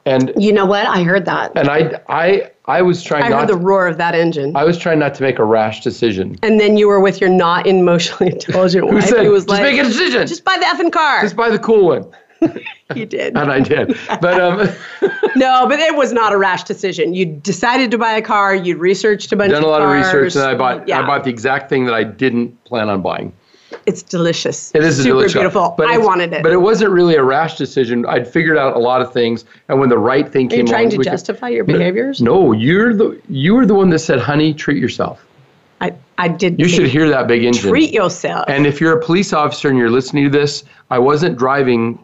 and 0.05 0.31
you 0.37 0.53
know 0.53 0.65
what? 0.65 0.85
I 0.85 1.03
heard 1.03 1.25
that. 1.25 1.51
and 1.55 1.69
I 1.69 1.99
I 2.07 2.51
I 2.65 2.81
was 2.81 3.03
trying 3.03 3.23
I 3.23 3.29
not. 3.29 3.39
heard 3.41 3.49
the 3.49 3.53
to, 3.53 3.59
roar 3.59 3.87
of 3.87 3.97
that 3.97 4.15
engine. 4.15 4.55
I 4.55 4.63
was 4.63 4.77
trying 4.77 4.99
not 4.99 5.13
to 5.15 5.23
make 5.23 5.39
a 5.39 5.43
rash 5.43 5.81
decision. 5.81 6.37
and 6.43 6.59
then 6.59 6.77
you 6.77 6.87
were 6.87 6.99
with 6.99 7.19
your 7.19 7.29
not 7.29 7.67
emotionally 7.67 8.31
intelligent 8.31 8.87
Who 8.89 8.95
wife. 8.95 9.05
said, 9.05 9.25
who 9.25 9.31
was 9.31 9.43
"Just 9.43 9.49
like, 9.49 9.63
make 9.63 9.79
a 9.79 9.83
decision. 9.83 10.25
Just 10.27 10.45
buy 10.45 10.57
the 10.57 10.65
effing 10.65 10.91
car. 10.91 11.21
Just 11.21 11.35
buy 11.35 11.49
the 11.49 11.59
cool 11.59 11.87
one. 11.87 12.05
you 12.95 13.05
did. 13.05 13.35
And 13.37 13.51
I 13.51 13.59
did. 13.59 13.97
But 14.21 14.39
um, 14.39 14.69
No, 15.35 15.65
but 15.67 15.79
it 15.79 15.95
was 15.95 16.13
not 16.13 16.31
a 16.33 16.37
rash 16.37 16.63
decision. 16.63 17.13
You 17.13 17.25
decided 17.25 17.91
to 17.91 17.97
buy 17.97 18.13
a 18.13 18.21
car. 18.21 18.55
You 18.55 18.77
researched 18.77 19.31
a 19.31 19.35
bunch 19.35 19.51
of 19.51 19.55
things. 19.57 19.63
done 19.63 19.69
a 19.69 19.73
of 19.73 19.81
lot 19.81 19.97
of 19.97 20.03
cars. 20.03 20.13
research, 20.13 20.35
and 20.41 20.45
I 20.45 20.55
bought 20.55 20.87
Yeah, 20.87 21.01
I 21.01 21.07
bought 21.07 21.23
the 21.23 21.29
exact 21.29 21.69
thing 21.69 21.85
that 21.85 21.93
I 21.93 22.03
didn't 22.03 22.63
plan 22.65 22.89
on 22.89 23.01
buying. 23.01 23.33
it's 23.87 24.03
delicious. 24.03 24.71
It 24.75 24.83
is 24.83 24.97
super 24.97 25.09
delicious. 25.09 25.33
beautiful. 25.33 25.75
I 25.79 25.97
wanted 25.97 26.31
it. 26.33 26.43
But 26.43 26.51
it 26.51 26.61
wasn't 26.61 26.91
really 26.91 27.15
a 27.15 27.23
rash 27.23 27.57
decision. 27.57 28.05
I'd 28.05 28.27
figured 28.27 28.57
out 28.57 28.75
a 28.75 28.79
lot 28.79 29.01
of 29.01 29.11
things, 29.11 29.45
and 29.69 29.79
when 29.79 29.89
the 29.89 29.97
right 29.97 30.31
thing 30.31 30.47
came, 30.47 30.59
Are 30.59 30.59
came 30.59 30.65
you 30.67 30.71
trying 30.71 30.81
along, 30.85 30.91
to 30.91 30.97
we 30.99 31.03
could- 31.05 31.11
justify 31.11 31.49
your 31.49 31.63
behaviors? 31.63 32.21
No, 32.21 32.51
you're 32.51 32.93
the 32.93 33.19
you 33.29 33.55
were 33.55 33.65
the 33.65 33.73
one 33.75 33.89
that 33.89 33.99
said, 33.99 34.19
"Honey, 34.19 34.53
treat 34.53 34.77
yourself." 34.77 35.25
I, 35.81 35.93
I 36.17 36.29
did. 36.29 36.59
You 36.59 36.69
should 36.69 36.87
hear 36.87 37.09
that 37.09 37.27
big 37.27 37.43
engine. 37.43 37.69
Treat 37.69 37.91
yourself. 37.91 38.45
And 38.47 38.65
if 38.65 38.79
you're 38.79 38.97
a 38.97 39.03
police 39.03 39.33
officer 39.33 39.67
and 39.67 39.77
you're 39.77 39.89
listening 39.89 40.23
to 40.23 40.29
this, 40.29 40.63
I 40.91 40.97
wasn't 40.99 41.37
driving 41.37 41.99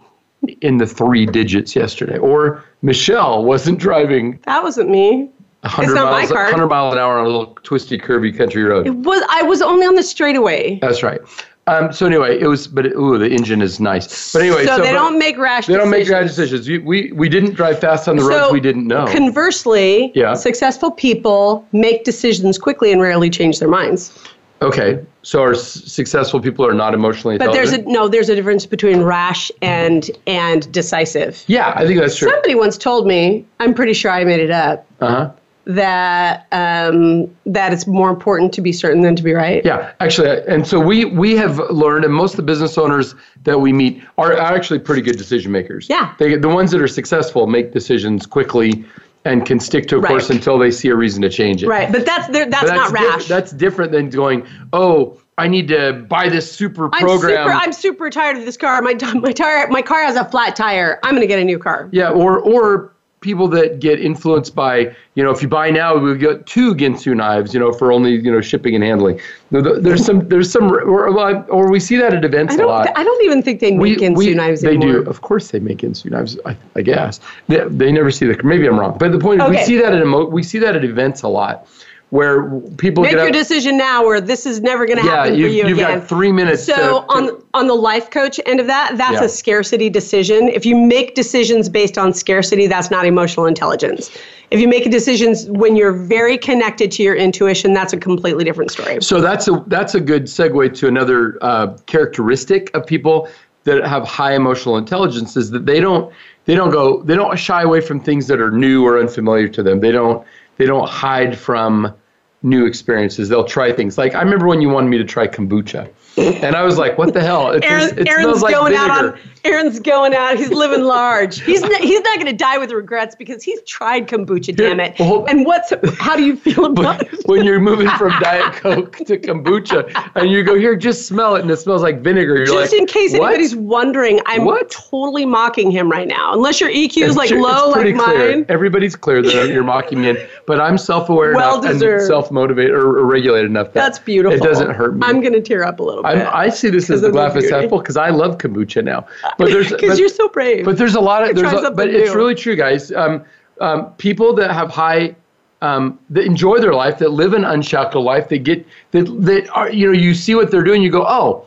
in 0.61 0.77
the 0.77 0.87
three 0.87 1.25
digits 1.25 1.75
yesterday, 1.75 2.17
or 2.17 2.63
Michelle 2.81 3.43
wasn't 3.43 3.79
driving 3.79 4.39
that 4.45 4.63
wasn't 4.63 4.89
me. 4.89 5.29
100 5.61 5.93
not 5.93 6.05
my 6.05 6.19
miles, 6.19 6.31
car. 6.31 6.43
100 6.43 6.67
miles 6.67 6.93
an 6.93 6.99
hour 6.99 7.19
on 7.19 7.25
a 7.25 7.27
little 7.27 7.47
twisty, 7.63 7.97
curvy 7.97 8.35
country 8.35 8.63
road. 8.63 8.87
It 8.87 8.95
was. 8.95 9.21
I 9.29 9.43
was 9.43 9.61
only 9.61 9.85
on 9.85 9.95
the 9.95 10.03
straightaway. 10.03 10.79
That's 10.81 11.03
right. 11.03 11.19
Um, 11.67 11.91
so 11.91 12.07
anyway, 12.07 12.39
it 12.39 12.47
was, 12.47 12.67
but 12.67 12.85
it, 12.87 12.93
ooh, 12.93 13.17
the 13.19 13.29
engine 13.29 13.61
is 13.61 13.79
nice. 13.79 14.31
But 14.33 14.41
anyway, 14.41 14.65
so, 14.65 14.77
so, 14.77 14.81
they 14.83 14.91
don't 14.93 15.19
make 15.19 15.37
rash. 15.37 15.67
they 15.67 15.75
don't 15.75 15.89
make 15.89 16.05
decisions. 16.07 16.21
bad 16.21 16.27
decisions. 16.27 16.67
You, 16.67 16.81
we 16.83 17.11
we 17.11 17.29
didn't 17.29 17.53
drive 17.53 17.79
fast 17.79 18.07
on 18.07 18.15
the 18.15 18.23
roads 18.23 18.47
So, 18.47 18.53
we 18.53 18.59
didn't 18.61 18.87
know. 18.87 19.05
Conversely, 19.05 20.11
Yeah. 20.15 20.33
successful 20.33 20.91
people 20.91 21.67
make 21.73 22.05
decisions 22.05 22.57
quickly 22.57 22.91
and 22.91 23.01
rarely 23.01 23.29
change 23.29 23.59
their 23.59 23.67
minds. 23.69 24.17
Okay, 24.61 24.99
so 25.23 25.41
our 25.41 25.53
s- 25.53 25.61
successful 25.91 26.39
people 26.39 26.65
are 26.65 26.73
not 26.73 26.93
emotionally 26.93 27.37
But 27.37 27.53
there's 27.53 27.71
a 27.73 27.81
no. 27.83 28.07
There's 28.07 28.29
a 28.29 28.35
difference 28.35 28.65
between 28.65 29.01
rash 29.03 29.51
and 29.61 30.09
and 30.27 30.71
decisive. 30.71 31.43
yeah, 31.47 31.73
I 31.75 31.85
think 31.85 31.99
that's 31.99 32.17
true. 32.17 32.29
Somebody 32.29 32.55
once 32.55 32.77
told 32.77 33.07
me, 33.07 33.45
I'm 33.59 33.73
pretty 33.73 33.93
sure 33.93 34.11
I 34.11 34.23
made 34.23 34.39
it 34.39 34.51
up, 34.51 34.85
Uh 35.01 35.07
huh. 35.07 35.31
that 35.65 36.47
um, 36.51 37.29
that 37.45 37.71
it's 37.73 37.85
more 37.87 38.09
important 38.09 38.53
to 38.53 38.61
be 38.61 38.71
certain 38.71 39.01
than 39.01 39.15
to 39.15 39.23
be 39.23 39.33
right. 39.33 39.63
Yeah, 39.63 39.91
actually, 39.99 40.29
and 40.47 40.65
so 40.67 40.79
we 40.79 41.05
we 41.05 41.35
have 41.35 41.59
learned, 41.69 42.05
and 42.05 42.13
most 42.13 42.33
of 42.33 42.37
the 42.37 42.43
business 42.43 42.77
owners 42.77 43.15
that 43.43 43.59
we 43.61 43.71
meet 43.71 44.01
are 44.17 44.33
actually 44.37 44.79
pretty 44.79 45.01
good 45.01 45.17
decision 45.17 45.51
makers. 45.51 45.87
Yeah. 45.89 46.13
they 46.19 46.35
the 46.35 46.49
ones 46.49 46.71
that 46.71 46.81
are 46.81 46.87
successful 46.87 47.47
make 47.47 47.71
decisions 47.73 48.25
quickly 48.25 48.83
and 49.25 49.45
can 49.45 49.59
stick 49.59 49.87
to 49.87 49.97
a 49.97 49.99
Right. 49.99 50.09
course 50.09 50.29
until 50.29 50.57
they 50.57 50.71
see 50.71 50.89
a 50.89 50.95
reason 50.95 51.21
to 51.23 51.29
change 51.29 51.63
it. 51.63 51.67
Right, 51.67 51.91
but 51.91 52.05
that's 52.05 52.27
there- 52.29 52.45
that's, 52.49 52.69
But 52.69 52.75
not 52.75 52.91
rash. 52.91 53.27
that's 53.27 53.51
different 53.51 53.91
than 53.91 54.09
going, 54.09 54.45
oh, 54.73 55.17
I 55.37 55.47
need 55.47 55.67
to 55.69 55.93
buy 56.09 56.27
this 56.29 56.51
super 56.51 56.89
I'm 56.93 57.01
program. 57.01 57.45
super. 57.47 57.51
I'm 57.57 57.71
super 57.73 58.09
tired 58.09 58.37
of 58.37 58.45
this 58.45 58.57
car. 58.57 58.81
My 58.81 58.93
my 59.15 59.31
tire. 59.31 59.67
My 59.69 59.81
car 59.81 60.03
has 60.03 60.15
a 60.17 60.25
flat 60.25 60.55
tire. 60.55 60.99
I'm 61.03 61.11
going 61.11 61.21
to 61.21 61.27
get 61.27 61.39
a 61.39 61.43
new 61.45 61.57
car. 61.59 61.87
yeah, 61.91 62.09
or 62.09 62.39
or 62.39 62.91
people 63.21 63.47
that 63.49 63.79
get 63.79 63.99
influenced 63.99 64.55
by, 64.55 64.95
you 65.15 65.23
know, 65.23 65.31
if 65.31 65.41
you 65.41 65.47
buy 65.47 65.69
now, 65.69 65.97
we 65.97 66.17
get 66.17 66.45
two 66.45 66.73
Ginsu 66.73 67.15
knives, 67.15 67.53
you 67.53 67.59
know, 67.59 67.73
for 67.73 67.91
only, 67.91 68.15
you 68.15 68.31
know, 68.31 68.41
shipping 68.41 68.75
and 68.75 68.83
handling. 68.83 69.19
There's 69.51 70.05
some, 70.05 70.27
there's 70.29 70.49
some, 70.51 70.71
or, 70.71 71.07
or 71.49 71.69
we 71.69 71.79
see 71.79 71.97
that 71.97 72.13
at 72.13 72.23
events 72.23 72.53
I 72.53 72.55
a 72.55 72.57
don't, 72.59 72.67
lot. 72.67 72.97
I 72.97 73.03
don't 73.03 73.25
even 73.25 73.43
think 73.43 73.59
they 73.59 73.71
make 73.71 73.97
Ginsu 73.97 74.35
knives 74.35 74.61
they 74.61 74.75
anymore. 74.75 75.03
do. 75.03 75.09
Of 75.09 75.21
course, 75.21 75.51
they 75.51 75.59
make 75.59 75.79
Ginsu 75.79 76.09
knives. 76.11 76.37
I, 76.45 76.55
I 76.75 76.81
guess 76.81 77.19
they, 77.47 77.67
they 77.67 77.91
never 77.91 78.11
see 78.11 78.25
the. 78.25 78.41
Maybe 78.43 78.67
I'm 78.67 78.79
wrong, 78.79 78.97
but 78.97 79.11
the 79.11 79.19
point 79.19 79.41
is, 79.41 79.49
we 79.49 79.57
see 79.57 79.77
that 79.77 79.93
at 79.93 80.31
we 80.31 80.43
see 80.43 80.59
that 80.59 80.75
at 80.75 80.85
events 80.85 81.23
a 81.23 81.27
lot, 81.27 81.67
where 82.09 82.49
people 82.77 83.03
Make 83.03 83.11
your 83.11 83.27
up, 83.27 83.33
decision 83.33 83.77
now, 83.77 84.03
or 84.03 84.19
this 84.19 84.47
is 84.47 84.61
never 84.61 84.87
going 84.87 84.97
to 84.97 85.05
Yeah, 85.05 85.11
happen 85.11 85.35
you, 85.35 85.45
for 85.45 85.51
you 85.51 85.67
you've 85.67 85.77
again. 85.77 85.99
got 85.99 86.07
three 86.09 86.31
minutes. 86.31 86.63
So 86.63 86.73
to, 86.75 86.81
to- 86.81 87.13
on 87.13 87.43
on 87.53 87.67
the 87.67 87.75
life 87.75 88.09
coach 88.09 88.39
end 88.47 88.59
of 88.59 88.65
that, 88.67 88.97
that's 88.97 89.19
Yeah. 89.19 89.25
a 89.25 89.29
scarcity 89.29 89.89
decision. 89.91 90.49
If 90.49 90.65
you 90.65 90.75
make 90.75 91.13
decisions 91.13 91.69
based 91.69 91.97
on 91.99 92.13
scarcity, 92.13 92.65
that's 92.65 92.89
not 92.89 93.05
emotional 93.05 93.45
intelligence. 93.45 94.09
If 94.49 94.59
you 94.59 94.67
make 94.67 94.89
decisions 94.89 95.45
when 95.51 95.75
you're 95.75 95.93
very 95.93 96.35
connected 96.37 96.89
to 96.93 97.03
your 97.03 97.15
intuition, 97.15 97.73
that's 97.73 97.93
a 97.93 97.97
completely 97.97 98.43
different 98.43 98.71
story. 98.71 98.97
So 99.01 99.21
that's 99.21 99.47
a 99.47 99.63
that's 99.67 99.93
a 99.93 99.99
good 99.99 100.23
segue 100.23 100.73
to 100.79 100.87
another 100.87 101.37
uh, 101.41 101.77
characteristic 101.85 102.75
of 102.75 102.87
people 102.87 103.29
that 103.65 103.85
have 103.85 104.07
high 104.07 104.33
emotional 104.33 104.77
intelligence 104.77 105.37
is 105.37 105.51
that 105.51 105.67
they 105.67 105.79
don't 105.79 106.11
they 106.45 106.55
don't 106.55 106.71
go 106.71 107.03
they 107.03 107.15
don't 107.15 107.37
shy 107.37 107.61
away 107.61 107.81
from 107.81 107.99
things 107.99 108.25
that 108.27 108.39
are 108.41 108.49
new 108.49 108.83
or 108.83 108.97
unfamiliar 108.99 109.47
to 109.49 109.61
them. 109.61 109.79
They 109.79 109.91
don't 109.91 110.25
they 110.57 110.65
don't 110.65 110.89
hide 110.89 111.37
from 111.37 111.93
new 112.41 112.65
experiences. 112.65 113.29
They'll 113.29 113.43
try 113.45 113.71
things 113.73 113.97
like 113.97 114.15
I 114.15 114.21
remember 114.21 114.47
when 114.47 114.61
you 114.61 114.69
wanted 114.69 114.89
me 114.89 114.97
to 114.97 115.03
try 115.03 115.27
kombucha, 115.27 115.89
and 116.17 116.55
I 116.55 116.63
was 116.63 116.77
like, 116.77 116.97
"What 116.97 117.13
the 117.13 117.21
hell? 117.21 117.51
It, 117.51 117.63
Aaron, 117.63 117.97
it 117.97 118.07
Aaron's 118.07 118.23
smells 118.23 118.41
like 118.41 118.53
going 118.55 118.73
vinegar." 118.73 118.91
out 118.91 119.05
on. 119.05 119.19
Aaron's 119.45 119.79
going 119.79 120.13
out. 120.13 120.37
He's 120.37 120.49
living 120.49 120.83
large. 120.83 121.41
He's 121.41 121.61
not, 121.61 121.81
he's 121.81 122.01
not 122.01 122.15
going 122.15 122.27
to 122.27 122.33
die 122.33 122.57
with 122.57 122.71
regrets 122.71 123.15
because 123.15 123.43
he's 123.43 123.61
tried 123.63 124.07
kombucha. 124.07 124.55
Damn 124.55 124.79
it! 124.79 124.99
well- 124.99 125.25
and 125.27 125.45
what's 125.45 125.73
how 125.99 126.15
do 126.15 126.23
you 126.23 126.35
feel 126.35 126.65
about 126.65 127.01
it? 127.01 127.09
when 127.25 127.43
you're 127.45 127.59
moving 127.59 127.87
from 127.91 128.11
Diet 128.19 128.53
Coke 128.61 128.97
to 128.97 129.17
kombucha, 129.17 130.11
and 130.15 130.29
you 130.31 130.43
go 130.43 130.55
here, 130.57 130.75
just 130.75 131.07
smell 131.07 131.35
it, 131.35 131.41
and 131.41 131.51
it 131.51 131.57
smells 131.57 131.81
like 131.81 132.01
vinegar. 132.01 132.35
You're 132.37 132.45
Just 132.47 132.71
like, 132.71 132.79
in 132.81 132.85
case 132.87 133.13
"What?" 133.13 133.27
anybody's 133.27 133.55
wondering, 133.55 134.19
I'm 134.25 134.45
What? 134.45 134.69
totally 134.71 135.25
mocking 135.25 135.71
him 135.71 135.89
right 135.89 136.07
now. 136.07 136.33
Unless 136.33 136.59
your 136.61 136.69
EQ 136.69 137.03
is 137.03 137.15
like 137.15 137.31
low 137.31 137.69
like 137.69 137.95
clear. 137.95 137.95
mine. 138.37 138.45
Everybody's 138.49 138.95
clear 138.95 139.21
that 139.21 139.49
you're 139.49 139.63
mocking 139.63 140.01
me, 140.01 140.09
in, 140.09 140.27
but 140.45 140.59
I'm 140.59 140.77
self-aware 140.77 141.33
Well 141.33 141.63
enough 141.63 141.81
and 141.81 142.01
self-motivated 142.01 142.71
or, 142.71 142.99
or 142.99 143.05
regulated 143.05 143.49
enough 143.49 143.67
that 143.67 143.73
That's 143.73 143.99
beautiful. 143.99 144.37
It 144.37 144.43
doesn't 144.43 144.71
hurt 144.71 144.95
me. 144.95 145.01
I'm 145.03 145.21
going 145.21 145.33
to 145.33 145.41
tear 145.41 145.63
up 145.63 145.79
a 145.79 145.83
little 145.83 146.03
bit. 146.03 146.09
I'm, 146.09 146.27
I 146.33 146.49
see 146.49 146.69
this 146.69 146.89
as 146.89 147.01
the 147.01 147.11
glass 147.11 147.35
is 147.35 147.49
half 147.49 147.69
full 147.69 147.79
because 147.79 147.97
I 147.97 148.09
love 148.09 148.37
kombucha 148.37 148.83
now. 148.83 149.07
But 149.37 149.49
there's 149.51 149.71
Because 149.71 149.99
you're 149.99 150.09
so 150.09 150.29
brave. 150.29 150.65
but 150.65 150.77
there's 150.77 150.95
a 150.95 150.99
lot 150.99 151.27
of 151.27 151.35
there's 151.35 151.53
a, 151.53 151.71
but 151.71 151.89
it's 151.89 152.15
really 152.15 152.35
true, 152.35 152.55
guys. 152.55 152.91
Um, 152.91 153.23
um, 153.61 153.91
people 153.93 154.33
that 154.35 154.51
have 154.51 154.69
high 154.69 155.15
um, 155.61 155.99
that 156.09 156.23
enjoy 156.23 156.59
their 156.59 156.73
life, 156.73 156.97
that 156.99 157.09
live 157.09 157.33
an 157.33 157.43
unshackled 157.43 158.03
life, 158.03 158.29
that 158.29 158.39
get 158.39 158.65
that 158.91 159.05
that 159.21 159.49
are 159.49 159.69
you 159.69 159.87
know 159.87 159.93
you 159.93 160.13
see 160.13 160.35
what 160.35 160.51
they're 160.51 160.63
doing, 160.63 160.81
you 160.81 160.91
go, 160.91 161.05
oh, 161.05 161.45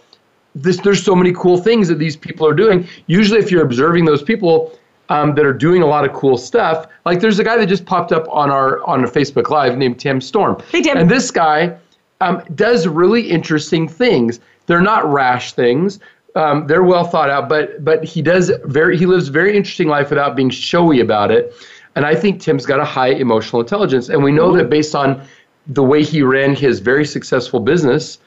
this 0.55 0.79
there's 0.79 1.03
so 1.03 1.15
many 1.15 1.33
cool 1.33 1.57
things 1.57 1.89
that 1.89 1.99
these 1.99 2.17
people 2.17 2.47
are 2.47 2.55
doing. 2.55 2.87
Usually, 3.07 3.41
if 3.41 3.51
you're 3.51 3.65
observing 3.65 4.05
those 4.05 4.23
people. 4.23 4.79
Um, 5.09 5.35
that 5.35 5.45
are 5.45 5.53
doing 5.53 5.83
a 5.83 5.87
lot 5.87 6.07
of 6.07 6.15
cool 6.15 6.39
stuff. 6.39 6.87
Like 7.05 7.21
there's 7.21 7.39
a 7.39 7.45
guy 7.45 7.59
that 7.59 7.67
just 7.67 7.85
popped 7.85 8.13
up 8.13 8.27
on 8.31 8.51
our 8.51 8.83
on 8.85 9.05
a 9.05 9.07
Facebook 9.07 9.51
Live 9.51 9.77
named 9.77 9.99
Tim 9.99 10.23
Storm. 10.23 10.63
Hey, 10.71 10.81
Tim. 10.81 10.97
And 10.97 11.11
this 11.11 11.31
guy 11.31 11.77
um, 12.23 12.43
does 12.55 12.87
really 12.87 13.29
interesting 13.29 13.89
things. 13.89 14.41
They're 14.67 14.81
not 14.81 15.11
rash 15.11 15.53
things. 15.53 15.99
Um, 16.35 16.67
they're 16.67 16.83
well 16.83 17.05
thought 17.05 17.29
out, 17.29 17.49
but 17.49 17.85
but 17.85 18.05
he 18.05 18.23
does 18.23 18.51
very 18.65 18.97
he 18.97 19.07
lives 19.07 19.29
very 19.29 19.57
interesting 19.57 19.89
life 19.89 20.11
without 20.11 20.35
being 20.35 20.51
showy 20.51 21.01
about 21.01 21.31
it. 21.31 21.55
And 21.95 22.07
I 22.07 22.15
think 22.15 22.41
Tim's 22.41 22.65
got 22.65 22.81
a 22.81 22.85
high 22.85 23.11
emotional 23.11 23.61
intelligence, 23.61 24.09
and 24.09 24.25
we 24.25 24.33
know 24.33 24.57
that 24.57 24.71
based 24.71 24.95
on 24.95 25.23
the 25.67 25.83
way 25.83 26.03
he 26.03 26.23
ran 26.23 26.55
his 26.55 26.81
very 26.81 27.05
successful 27.05 27.61
business, 27.61 28.19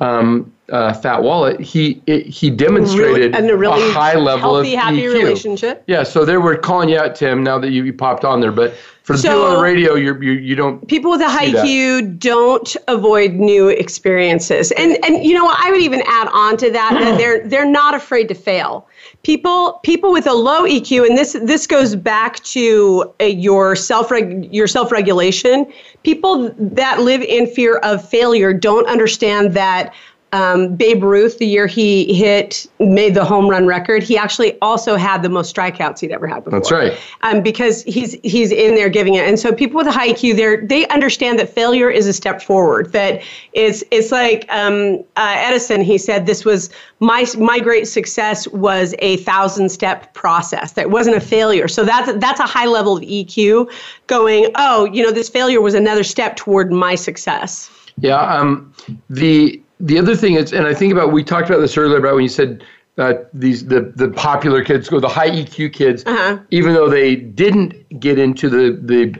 um, 0.00 0.52
uh, 0.70 0.92
Fat 0.92 1.22
Wallet, 1.22 1.60
he 1.60 2.02
it, 2.06 2.26
he 2.26 2.50
demonstrated 2.50 3.34
and 3.34 3.48
a 3.50 3.56
really 3.56 3.90
high 3.92 4.16
level 4.16 4.54
healthy, 4.56 4.74
of 4.74 4.80
happy 4.80 5.02
EQ. 5.02 5.12
relationship. 5.14 5.82
Yeah, 5.86 6.02
so 6.02 6.24
they 6.24 6.36
were 6.36 6.56
calling 6.56 6.88
you 6.90 6.98
out, 6.98 7.14
Tim. 7.14 7.42
Now 7.42 7.58
that 7.58 7.70
you, 7.70 7.84
you 7.84 7.92
popped 7.92 8.24
on 8.24 8.40
there, 8.40 8.52
but 8.52 8.74
for 9.02 9.14
the 9.14 9.20
So- 9.20 9.28
people 9.30 9.44
on 9.44 9.56
the 9.56 9.62
radio, 9.62 9.94
you're, 9.94 10.22
you 10.22 10.32
you 10.32 10.54
don't 10.54 10.86
People 10.86 11.10
with 11.10 11.22
a 11.22 11.28
high 11.28 11.50
that. 11.52 11.64
IQ 11.64 12.18
don't 12.18 12.76
avoid 12.86 13.32
new 13.34 13.68
experiences, 13.68 14.70
and 14.72 15.02
and 15.04 15.24
you 15.24 15.34
know? 15.34 15.46
I 15.50 15.70
would 15.70 15.80
even 15.80 16.02
add 16.06 16.28
on 16.32 16.56
to 16.58 16.70
that 16.70 16.98
that 17.00 17.16
they're 17.18 17.46
they're 17.48 17.64
not 17.70 17.94
afraid 17.94 18.28
to 18.28 18.34
fail. 18.34 18.86
People 19.28 19.78
people 19.82 20.10
with 20.10 20.26
a 20.26 20.32
low 20.32 20.62
EQ, 20.62 21.06
and 21.06 21.18
this 21.18 21.36
this 21.42 21.66
goes 21.66 21.94
back 21.94 22.42
to 22.44 23.12
uh, 23.20 23.24
your 23.24 23.76
self 23.76 24.10
your 24.10 24.66
self 24.66 24.90
regulation. 24.90 25.70
People 26.02 26.50
that 26.58 27.02
live 27.02 27.20
in 27.20 27.46
fear 27.46 27.76
of 27.82 28.08
failure 28.08 28.54
don't 28.54 28.86
understand 28.86 29.52
that. 29.52 29.92
Um, 30.32 30.76
Babe 30.76 31.02
Ruth, 31.02 31.38
the 31.38 31.46
year 31.46 31.66
he 31.66 32.12
hit, 32.12 32.66
made 32.78 33.14
the 33.14 33.24
home 33.24 33.48
run 33.48 33.66
record. 33.66 34.02
He 34.02 34.18
actually 34.18 34.58
also 34.60 34.96
had 34.96 35.22
the 35.22 35.30
most 35.30 35.54
strikeouts 35.54 36.00
he'd 36.00 36.12
ever 36.12 36.26
had 36.26 36.44
before. 36.44 36.58
That's 36.58 36.70
right. 36.70 36.98
Um, 37.22 37.42
because 37.42 37.82
he's 37.84 38.12
he's 38.22 38.52
in 38.52 38.74
there 38.74 38.90
giving 38.90 39.14
it, 39.14 39.26
and 39.26 39.38
so 39.38 39.52
people 39.52 39.78
with 39.78 39.86
a 39.86 39.92
high 39.92 40.12
IQ, 40.12 40.36
they 40.36 40.66
they 40.66 40.88
understand 40.88 41.38
that 41.38 41.48
failure 41.48 41.88
is 41.88 42.06
a 42.06 42.12
step 42.12 42.42
forward. 42.42 42.92
That 42.92 43.22
it's 43.54 43.82
it's 43.90 44.12
like 44.12 44.44
um, 44.50 45.02
uh, 45.16 45.34
Edison. 45.38 45.80
He 45.80 45.96
said 45.96 46.26
this 46.26 46.44
was 46.44 46.68
my 47.00 47.26
my 47.38 47.58
great 47.58 47.88
success 47.88 48.46
was 48.48 48.94
a 48.98 49.16
thousand 49.18 49.70
step 49.70 50.12
process. 50.12 50.72
That 50.72 50.90
wasn't 50.90 51.16
a 51.16 51.20
failure. 51.20 51.68
So 51.68 51.84
that's 51.84 52.12
that's 52.18 52.40
a 52.40 52.46
high 52.46 52.66
level 52.66 52.98
of 52.98 53.02
EQ. 53.02 53.70
Going, 54.08 54.50
oh, 54.56 54.84
you 54.86 55.02
know, 55.02 55.10
this 55.10 55.30
failure 55.30 55.62
was 55.62 55.74
another 55.74 56.04
step 56.04 56.36
toward 56.36 56.70
my 56.70 56.94
success. 56.96 57.70
Yeah. 58.00 58.20
Um, 58.20 58.72
the 59.10 59.60
the 59.80 59.98
other 59.98 60.16
thing 60.16 60.34
is, 60.34 60.52
and 60.52 60.66
I 60.66 60.74
think 60.74 60.92
about 60.92 61.12
we 61.12 61.22
talked 61.24 61.48
about 61.48 61.60
this 61.60 61.76
earlier 61.76 61.98
about 61.98 62.14
when 62.14 62.22
you 62.22 62.28
said 62.28 62.64
uh, 62.98 63.14
these 63.32 63.66
the 63.66 63.92
the 63.96 64.08
popular 64.10 64.64
kids 64.64 64.88
go 64.88 64.98
the 65.00 65.08
high 65.08 65.30
EQ 65.30 65.72
kids, 65.72 66.02
Uh-huh. 66.06 66.38
even 66.50 66.74
though 66.74 66.88
they 66.88 67.14
didn't 67.16 68.00
get 68.00 68.18
into 68.18 68.48
the 68.48 68.78
the 68.82 69.14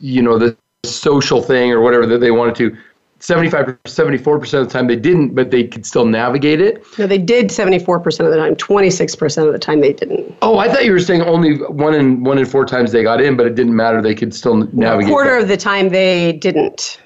you 0.00 0.20
know 0.22 0.38
the 0.38 0.56
social 0.84 1.40
thing 1.42 1.70
or 1.72 1.80
whatever 1.80 2.06
that 2.06 2.18
they 2.18 2.30
wanted 2.30 2.54
to. 2.56 2.76
75 3.20 3.78
74% 3.86 4.60
of 4.60 4.66
the 4.66 4.70
time 4.70 4.86
they 4.86 4.96
didn't 4.96 5.34
but 5.34 5.50
they 5.50 5.64
could 5.64 5.86
still 5.86 6.04
navigate 6.04 6.60
it 6.60 6.84
No, 6.98 7.06
they 7.06 7.16
did 7.16 7.46
74% 7.48 8.04
of 8.26 8.30
the 8.30 8.36
time. 8.36 8.54
26% 8.56 9.46
of 9.46 9.52
the 9.54 9.58
time 9.58 9.80
they 9.80 9.94
didn't. 9.94 10.34
oh 10.42 10.58
i 10.58 10.68
thought 10.68 10.84
you 10.84 10.92
were 10.92 10.98
saying 10.98 11.22
only 11.22 11.56
one 11.68 11.94
in 11.94 12.22
one 12.22 12.36
in 12.36 12.44
four 12.44 12.66
times 12.66 12.92
they 12.92 13.02
got 13.02 13.22
in 13.22 13.34
but 13.34 13.46
it 13.46 13.54
didn't 13.54 13.74
matter 13.74 14.02
they 14.02 14.14
could 14.14 14.34
still 14.34 14.56
navigate 14.74 15.08
A 15.08 15.12
quarter 15.12 15.36
that. 15.36 15.42
of 15.44 15.48
the 15.48 15.56
time 15.56 15.88
they 15.88 16.32
didn't. 16.32 17.00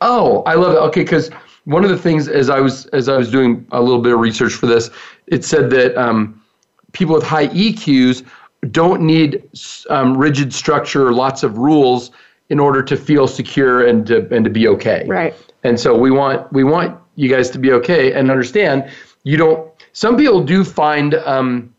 Oh, 0.00 0.42
I 0.46 0.54
love 0.54 0.72
it. 0.74 0.78
Okay, 0.88 1.02
because 1.02 1.30
one 1.70 1.84
of 1.84 1.90
the 1.90 1.96
things 1.96 2.28
as 2.28 2.50
I 2.50 2.58
was 2.58 2.86
as 2.86 3.08
I 3.08 3.16
was 3.16 3.30
doing 3.30 3.64
a 3.70 3.80
little 3.80 4.02
bit 4.02 4.12
of 4.12 4.18
research 4.18 4.54
for 4.54 4.66
this, 4.66 4.90
it 5.28 5.44
said 5.44 5.70
that 5.70 5.96
um, 5.96 6.42
people 6.92 7.14
with 7.14 7.22
high 7.24 7.46
EQs 7.48 8.26
don't 8.72 9.02
need 9.02 9.48
um, 9.88 10.16
rigid 10.16 10.52
structure 10.52 11.06
or 11.06 11.12
lots 11.12 11.44
of 11.44 11.58
rules 11.58 12.10
in 12.48 12.58
order 12.58 12.82
to 12.82 12.96
feel 12.96 13.28
secure 13.28 13.86
and 13.86 14.06
to 14.08 14.28
and 14.34 14.44
to 14.44 14.50
be 14.50 14.66
okay. 14.66 15.04
Right. 15.06 15.34
And 15.62 15.78
so 15.78 15.96
we 15.96 16.10
want 16.10 16.52
we 16.52 16.64
want 16.64 16.98
you 17.14 17.28
guys 17.28 17.50
to 17.50 17.58
be 17.58 17.70
okay 17.72 18.12
and 18.14 18.30
understand 18.30 18.90
you 19.22 19.36
don't. 19.36 19.70
Some 19.92 20.16
people 20.16 20.42
do 20.42 20.64
find 20.64 21.14
um, 21.14 21.72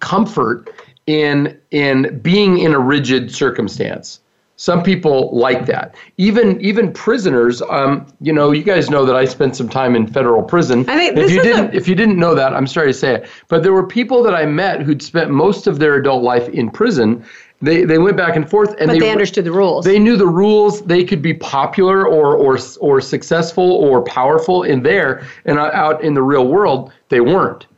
comfort 0.00 0.70
in 1.06 1.56
in 1.70 2.18
being 2.18 2.58
in 2.58 2.74
a 2.74 2.80
rigid 2.80 3.32
circumstance. 3.32 4.20
Some 4.60 4.82
people 4.82 5.30
like 5.32 5.66
that. 5.66 5.94
Even 6.16 6.60
even 6.60 6.92
prisoners. 6.92 7.62
Um, 7.62 8.06
you 8.20 8.32
know, 8.32 8.50
you 8.50 8.64
guys 8.64 8.90
know 8.90 9.06
that 9.06 9.14
I 9.14 9.24
spent 9.24 9.54
some 9.54 9.68
time 9.68 9.94
in 9.94 10.08
federal 10.08 10.42
prison. 10.42 10.80
I 10.88 10.96
think 10.96 11.10
if 11.10 11.14
this 11.16 11.32
you 11.32 11.40
is 11.40 11.46
a- 11.46 11.48
didn't, 11.48 11.74
if 11.74 11.86
you 11.86 11.94
didn't 11.94 12.18
know 12.18 12.34
that, 12.34 12.52
I'm 12.54 12.66
sorry 12.66 12.88
to 12.88 12.92
say 12.92 13.14
it. 13.14 13.28
But 13.46 13.62
there 13.62 13.72
were 13.72 13.86
people 13.86 14.20
that 14.24 14.34
I 14.34 14.46
met 14.46 14.82
who'd 14.82 15.00
spent 15.00 15.30
most 15.30 15.68
of 15.68 15.78
their 15.78 15.94
adult 15.94 16.24
life 16.24 16.48
in 16.48 16.70
prison. 16.70 17.24
They 17.62 17.84
they 17.84 17.98
went 17.98 18.16
back 18.16 18.34
and 18.34 18.50
forth, 18.50 18.70
and 18.80 18.88
But 18.88 18.94
they, 18.94 18.98
they 18.98 19.12
understood 19.12 19.44
the 19.44 19.52
rules. 19.52 19.84
They 19.84 20.00
knew 20.00 20.16
the 20.16 20.26
rules. 20.26 20.82
They 20.82 21.04
could 21.04 21.22
be 21.22 21.34
popular 21.34 22.04
or 22.04 22.34
or 22.34 22.58
or 22.80 23.00
successful 23.00 23.70
or 23.72 24.02
powerful 24.02 24.64
in 24.64 24.82
there, 24.82 25.24
and 25.44 25.60
out 25.60 26.02
in 26.02 26.14
the 26.14 26.22
real 26.22 26.48
world, 26.48 26.92
they 27.10 27.20
weren't. 27.20 27.68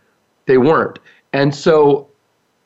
They 0.47 0.57
weren't. 0.57 0.99
And 1.35 1.55
so 1.55 2.09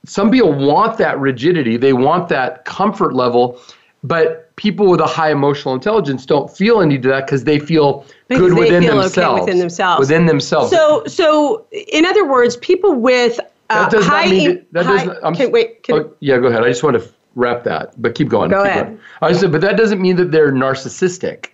some 0.06 0.30
people 0.30 0.52
want 0.52 0.98
that 0.98 1.18
rigidity, 1.18 1.76
they 1.76 1.92
want 1.94 2.28
that 2.28 2.64
comfort 2.64 3.12
level, 3.14 3.58
but 4.04 4.54
people 4.56 4.88
with 4.88 5.00
a 5.00 5.06
high 5.06 5.30
emotional 5.30 5.74
intelligence 5.74 6.26
don't 6.26 6.54
feel 6.54 6.80
any 6.80 6.96
of 6.96 7.02
that 7.02 7.26
because 7.26 7.44
they 7.44 7.58
feel 7.58 8.04
Because 8.28 8.50
good 8.50 8.56
they 8.56 8.60
within 8.60 8.82
feel 8.82 9.00
okay 9.02 9.40
within 9.40 9.58
themselves. 9.58 9.98
Within 9.98 10.26
themselves. 10.26 10.70
So, 10.70 11.04
so 11.06 11.66
in 11.72 12.04
other 12.04 12.28
words, 12.28 12.56
people 12.58 12.94
with 12.94 13.40
uh, 13.70 13.82
that 13.82 13.90
does 13.90 14.06
high, 14.06 14.26
not 14.26 14.30
mean 14.30 14.48
that, 14.72 14.72
that 14.72 14.84
high 14.84 14.96
does 14.98 15.06
not, 15.06 15.24
I'm, 15.24 15.34
can, 15.34 15.50
wait, 15.50 15.82
can, 15.82 15.94
oh, 15.96 16.14
yeah, 16.20 16.38
go 16.38 16.48
ahead. 16.48 16.62
I 16.62 16.68
just 16.68 16.82
want 16.82 17.02
to 17.02 17.10
wrap 17.34 17.64
that, 17.64 18.00
but 18.00 18.14
keep 18.14 18.28
going. 18.28 18.50
Go 18.50 18.62
keep 18.62 18.70
ahead. 18.70 18.86
going. 18.86 19.00
I 19.22 19.32
said, 19.32 19.50
but 19.50 19.62
that 19.62 19.78
doesn't 19.78 20.00
mean 20.00 20.16
that 20.16 20.30
they're 20.30 20.52
narcissistic. 20.52 21.46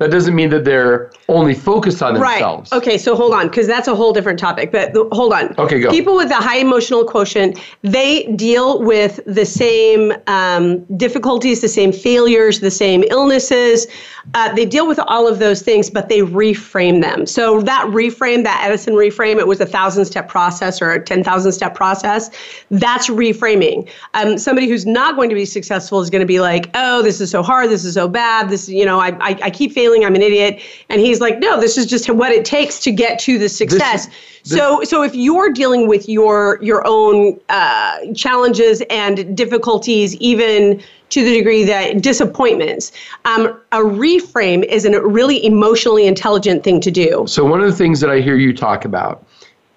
That 0.00 0.10
doesn't 0.10 0.34
mean 0.34 0.48
that 0.48 0.64
they're 0.64 1.12
only 1.28 1.54
focused 1.54 2.02
on 2.02 2.14
themselves. 2.14 2.72
Right. 2.72 2.78
Okay, 2.78 2.96
so 2.96 3.14
hold 3.14 3.34
on, 3.34 3.48
because 3.48 3.66
that's 3.66 3.86
a 3.86 3.94
whole 3.94 4.14
different 4.14 4.38
topic. 4.38 4.72
But 4.72 4.94
the, 4.94 5.06
hold 5.12 5.34
on. 5.34 5.54
Okay, 5.58 5.78
go. 5.78 5.90
People 5.90 6.16
with 6.16 6.30
a 6.30 6.36
high 6.36 6.56
emotional 6.56 7.04
quotient, 7.04 7.60
they 7.82 8.24
deal 8.34 8.82
with 8.82 9.20
the 9.26 9.44
same 9.44 10.14
um, 10.26 10.84
difficulties, 10.96 11.60
the 11.60 11.68
same 11.68 11.92
failures, 11.92 12.60
the 12.60 12.70
same 12.70 13.04
illnesses. 13.10 13.86
Uh, 14.32 14.50
they 14.54 14.64
deal 14.64 14.88
with 14.88 14.98
all 15.00 15.28
of 15.28 15.38
those 15.38 15.60
things, 15.60 15.90
but 15.90 16.08
they 16.08 16.20
reframe 16.20 17.02
them. 17.02 17.26
So 17.26 17.60
that 17.60 17.84
reframe, 17.88 18.42
that 18.44 18.62
Edison 18.64 18.94
reframe, 18.94 19.38
it 19.38 19.46
was 19.46 19.60
a 19.60 19.66
thousand 19.66 20.06
step 20.06 20.28
process 20.28 20.80
or 20.80 20.92
a 20.92 21.04
10,000 21.04 21.52
step 21.52 21.74
process. 21.74 22.30
That's 22.70 23.08
reframing. 23.08 23.86
Um, 24.14 24.38
somebody 24.38 24.66
who's 24.66 24.86
not 24.86 25.14
going 25.14 25.28
to 25.28 25.34
be 25.34 25.44
successful 25.44 26.00
is 26.00 26.08
going 26.08 26.20
to 26.20 26.26
be 26.26 26.40
like, 26.40 26.70
oh, 26.72 27.02
this 27.02 27.20
is 27.20 27.30
so 27.30 27.42
hard. 27.42 27.68
This 27.68 27.84
is 27.84 27.92
so 27.92 28.08
bad. 28.08 28.48
This, 28.48 28.66
you 28.66 28.86
know, 28.86 28.98
I, 28.98 29.08
I, 29.20 29.38
I 29.42 29.50
keep 29.50 29.72
failing 29.72 29.89
I'm 30.04 30.14
an 30.14 30.22
idiot. 30.22 30.62
And 30.88 31.00
he's 31.00 31.20
like, 31.20 31.38
no, 31.38 31.60
this 31.60 31.76
is 31.76 31.86
just 31.86 32.08
what 32.10 32.32
it 32.32 32.44
takes 32.44 32.78
to 32.80 32.92
get 32.92 33.18
to 33.20 33.38
the 33.38 33.48
success. 33.48 34.06
This, 34.06 34.16
this, 34.44 34.52
so, 34.58 34.82
so 34.84 35.02
if 35.02 35.14
you're 35.14 35.50
dealing 35.50 35.88
with 35.88 36.08
your 36.08 36.58
your 36.62 36.82
own 36.86 37.38
uh, 37.48 38.12
challenges 38.14 38.82
and 38.88 39.36
difficulties, 39.36 40.16
even 40.16 40.82
to 41.10 41.24
the 41.24 41.34
degree 41.34 41.64
that 41.64 42.00
disappointments, 42.00 42.92
um, 43.24 43.46
a 43.72 43.78
reframe 43.78 44.64
is 44.64 44.84
a 44.84 45.06
really 45.06 45.44
emotionally 45.44 46.06
intelligent 46.06 46.62
thing 46.64 46.80
to 46.80 46.90
do. 46.90 47.24
So, 47.26 47.44
one 47.44 47.60
of 47.60 47.66
the 47.66 47.76
things 47.76 48.00
that 48.00 48.10
I 48.10 48.20
hear 48.20 48.36
you 48.36 48.56
talk 48.56 48.84
about 48.84 49.26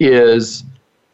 is 0.00 0.64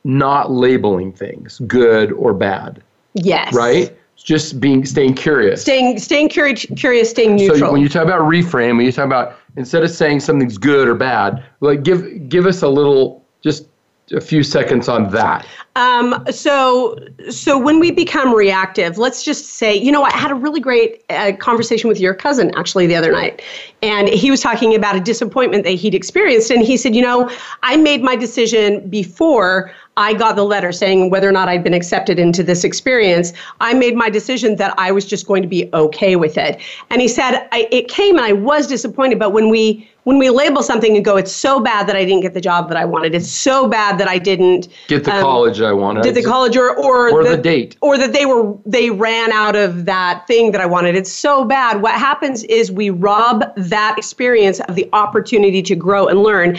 not 0.04 0.50
labeling 0.50 1.12
things 1.12 1.60
good 1.66 2.12
or 2.12 2.32
bad. 2.32 2.82
Yes. 3.14 3.52
Right? 3.54 3.96
Just 4.22 4.60
being 4.60 4.84
staying 4.84 5.14
curious. 5.14 5.62
Staying 5.62 5.98
staying 5.98 6.28
curious, 6.28 6.66
curious, 6.76 7.10
staying 7.10 7.36
neutral. 7.36 7.58
So 7.58 7.72
when 7.72 7.80
you 7.80 7.88
talk 7.88 8.04
about 8.04 8.20
reframe, 8.20 8.76
when 8.76 8.86
you 8.86 8.92
talk 8.92 9.06
about 9.06 9.36
instead 9.56 9.82
of 9.82 9.90
saying 9.90 10.20
something's 10.20 10.58
good 10.58 10.88
or 10.88 10.94
bad, 10.94 11.44
like 11.60 11.82
give 11.82 12.28
give 12.28 12.46
us 12.46 12.62
a 12.62 12.68
little 12.68 13.24
just 13.42 13.66
a 14.12 14.20
few 14.20 14.42
seconds 14.42 14.88
on 14.88 15.10
that. 15.10 15.46
Um, 15.76 16.24
so, 16.30 16.98
so 17.30 17.56
when 17.58 17.78
we 17.78 17.92
become 17.92 18.34
reactive, 18.34 18.98
let's 18.98 19.22
just 19.22 19.50
say, 19.50 19.74
you 19.74 19.92
know, 19.92 20.02
I 20.02 20.10
had 20.10 20.32
a 20.32 20.34
really 20.34 20.58
great 20.58 21.04
uh, 21.10 21.32
conversation 21.38 21.88
with 21.88 22.00
your 22.00 22.12
cousin 22.12 22.52
actually 22.56 22.88
the 22.88 22.96
other 22.96 23.12
night, 23.12 23.42
and 23.82 24.08
he 24.08 24.30
was 24.30 24.40
talking 24.40 24.74
about 24.74 24.96
a 24.96 25.00
disappointment 25.00 25.64
that 25.64 25.70
he'd 25.70 25.94
experienced, 25.94 26.50
and 26.50 26.62
he 26.62 26.76
said, 26.76 26.94
you 26.94 27.02
know, 27.02 27.30
I 27.62 27.76
made 27.76 28.02
my 28.02 28.16
decision 28.16 28.88
before 28.90 29.72
I 30.00 30.14
got 30.14 30.34
the 30.34 30.44
letter 30.44 30.72
saying 30.72 31.10
whether 31.10 31.28
or 31.28 31.32
not 31.32 31.50
I'd 31.50 31.62
been 31.62 31.74
accepted 31.74 32.18
into 32.18 32.42
this 32.42 32.64
experience. 32.64 33.34
I 33.60 33.74
made 33.74 33.94
my 33.94 34.08
decision 34.08 34.56
that 34.56 34.72
I 34.78 34.92
was 34.92 35.04
just 35.04 35.26
going 35.26 35.42
to 35.42 35.48
be 35.48 35.68
okay 35.74 36.16
with 36.16 36.38
it, 36.38 36.58
and 36.88 37.02
he 37.02 37.06
said 37.06 37.46
I, 37.52 37.68
it 37.70 37.88
came, 37.88 38.16
and 38.16 38.24
I 38.24 38.32
was 38.32 38.66
disappointed, 38.66 39.18
but 39.18 39.32
when 39.32 39.50
we 39.50 39.86
when 40.04 40.18
we 40.18 40.30
label 40.30 40.62
something 40.62 40.96
and 40.96 41.04
go, 41.04 41.16
it's 41.16 41.32
so 41.32 41.60
bad 41.60 41.86
that 41.86 41.94
I 41.94 42.04
didn't 42.04 42.22
get 42.22 42.32
the 42.32 42.40
job 42.40 42.68
that 42.68 42.76
I 42.76 42.84
wanted. 42.84 43.14
It's 43.14 43.30
so 43.30 43.68
bad 43.68 43.98
that 43.98 44.08
I 44.08 44.18
didn't 44.18 44.68
get 44.88 45.04
the 45.04 45.14
um, 45.14 45.20
college 45.20 45.60
I 45.60 45.72
wanted. 45.72 46.02
Did 46.02 46.14
the 46.14 46.22
college 46.22 46.56
or 46.56 46.74
or, 46.76 47.10
or 47.10 47.22
the, 47.22 47.36
the, 47.36 47.42
date 47.42 47.76
or 47.82 47.98
that 47.98 48.12
they 48.12 48.24
were 48.24 48.56
they 48.64 48.90
ran 48.90 49.30
out 49.32 49.56
of 49.56 49.84
that 49.84 50.26
thing 50.26 50.52
that 50.52 50.60
I 50.60 50.66
wanted. 50.66 50.96
It's 50.96 51.12
so 51.12 51.44
bad. 51.44 51.82
What 51.82 51.94
happens 51.94 52.44
is 52.44 52.72
we 52.72 52.88
rob 52.90 53.44
that 53.56 53.98
experience 53.98 54.60
of 54.60 54.74
the 54.74 54.88
opportunity 54.94 55.62
to 55.62 55.76
grow 55.76 56.08
and 56.08 56.22
learn 56.22 56.58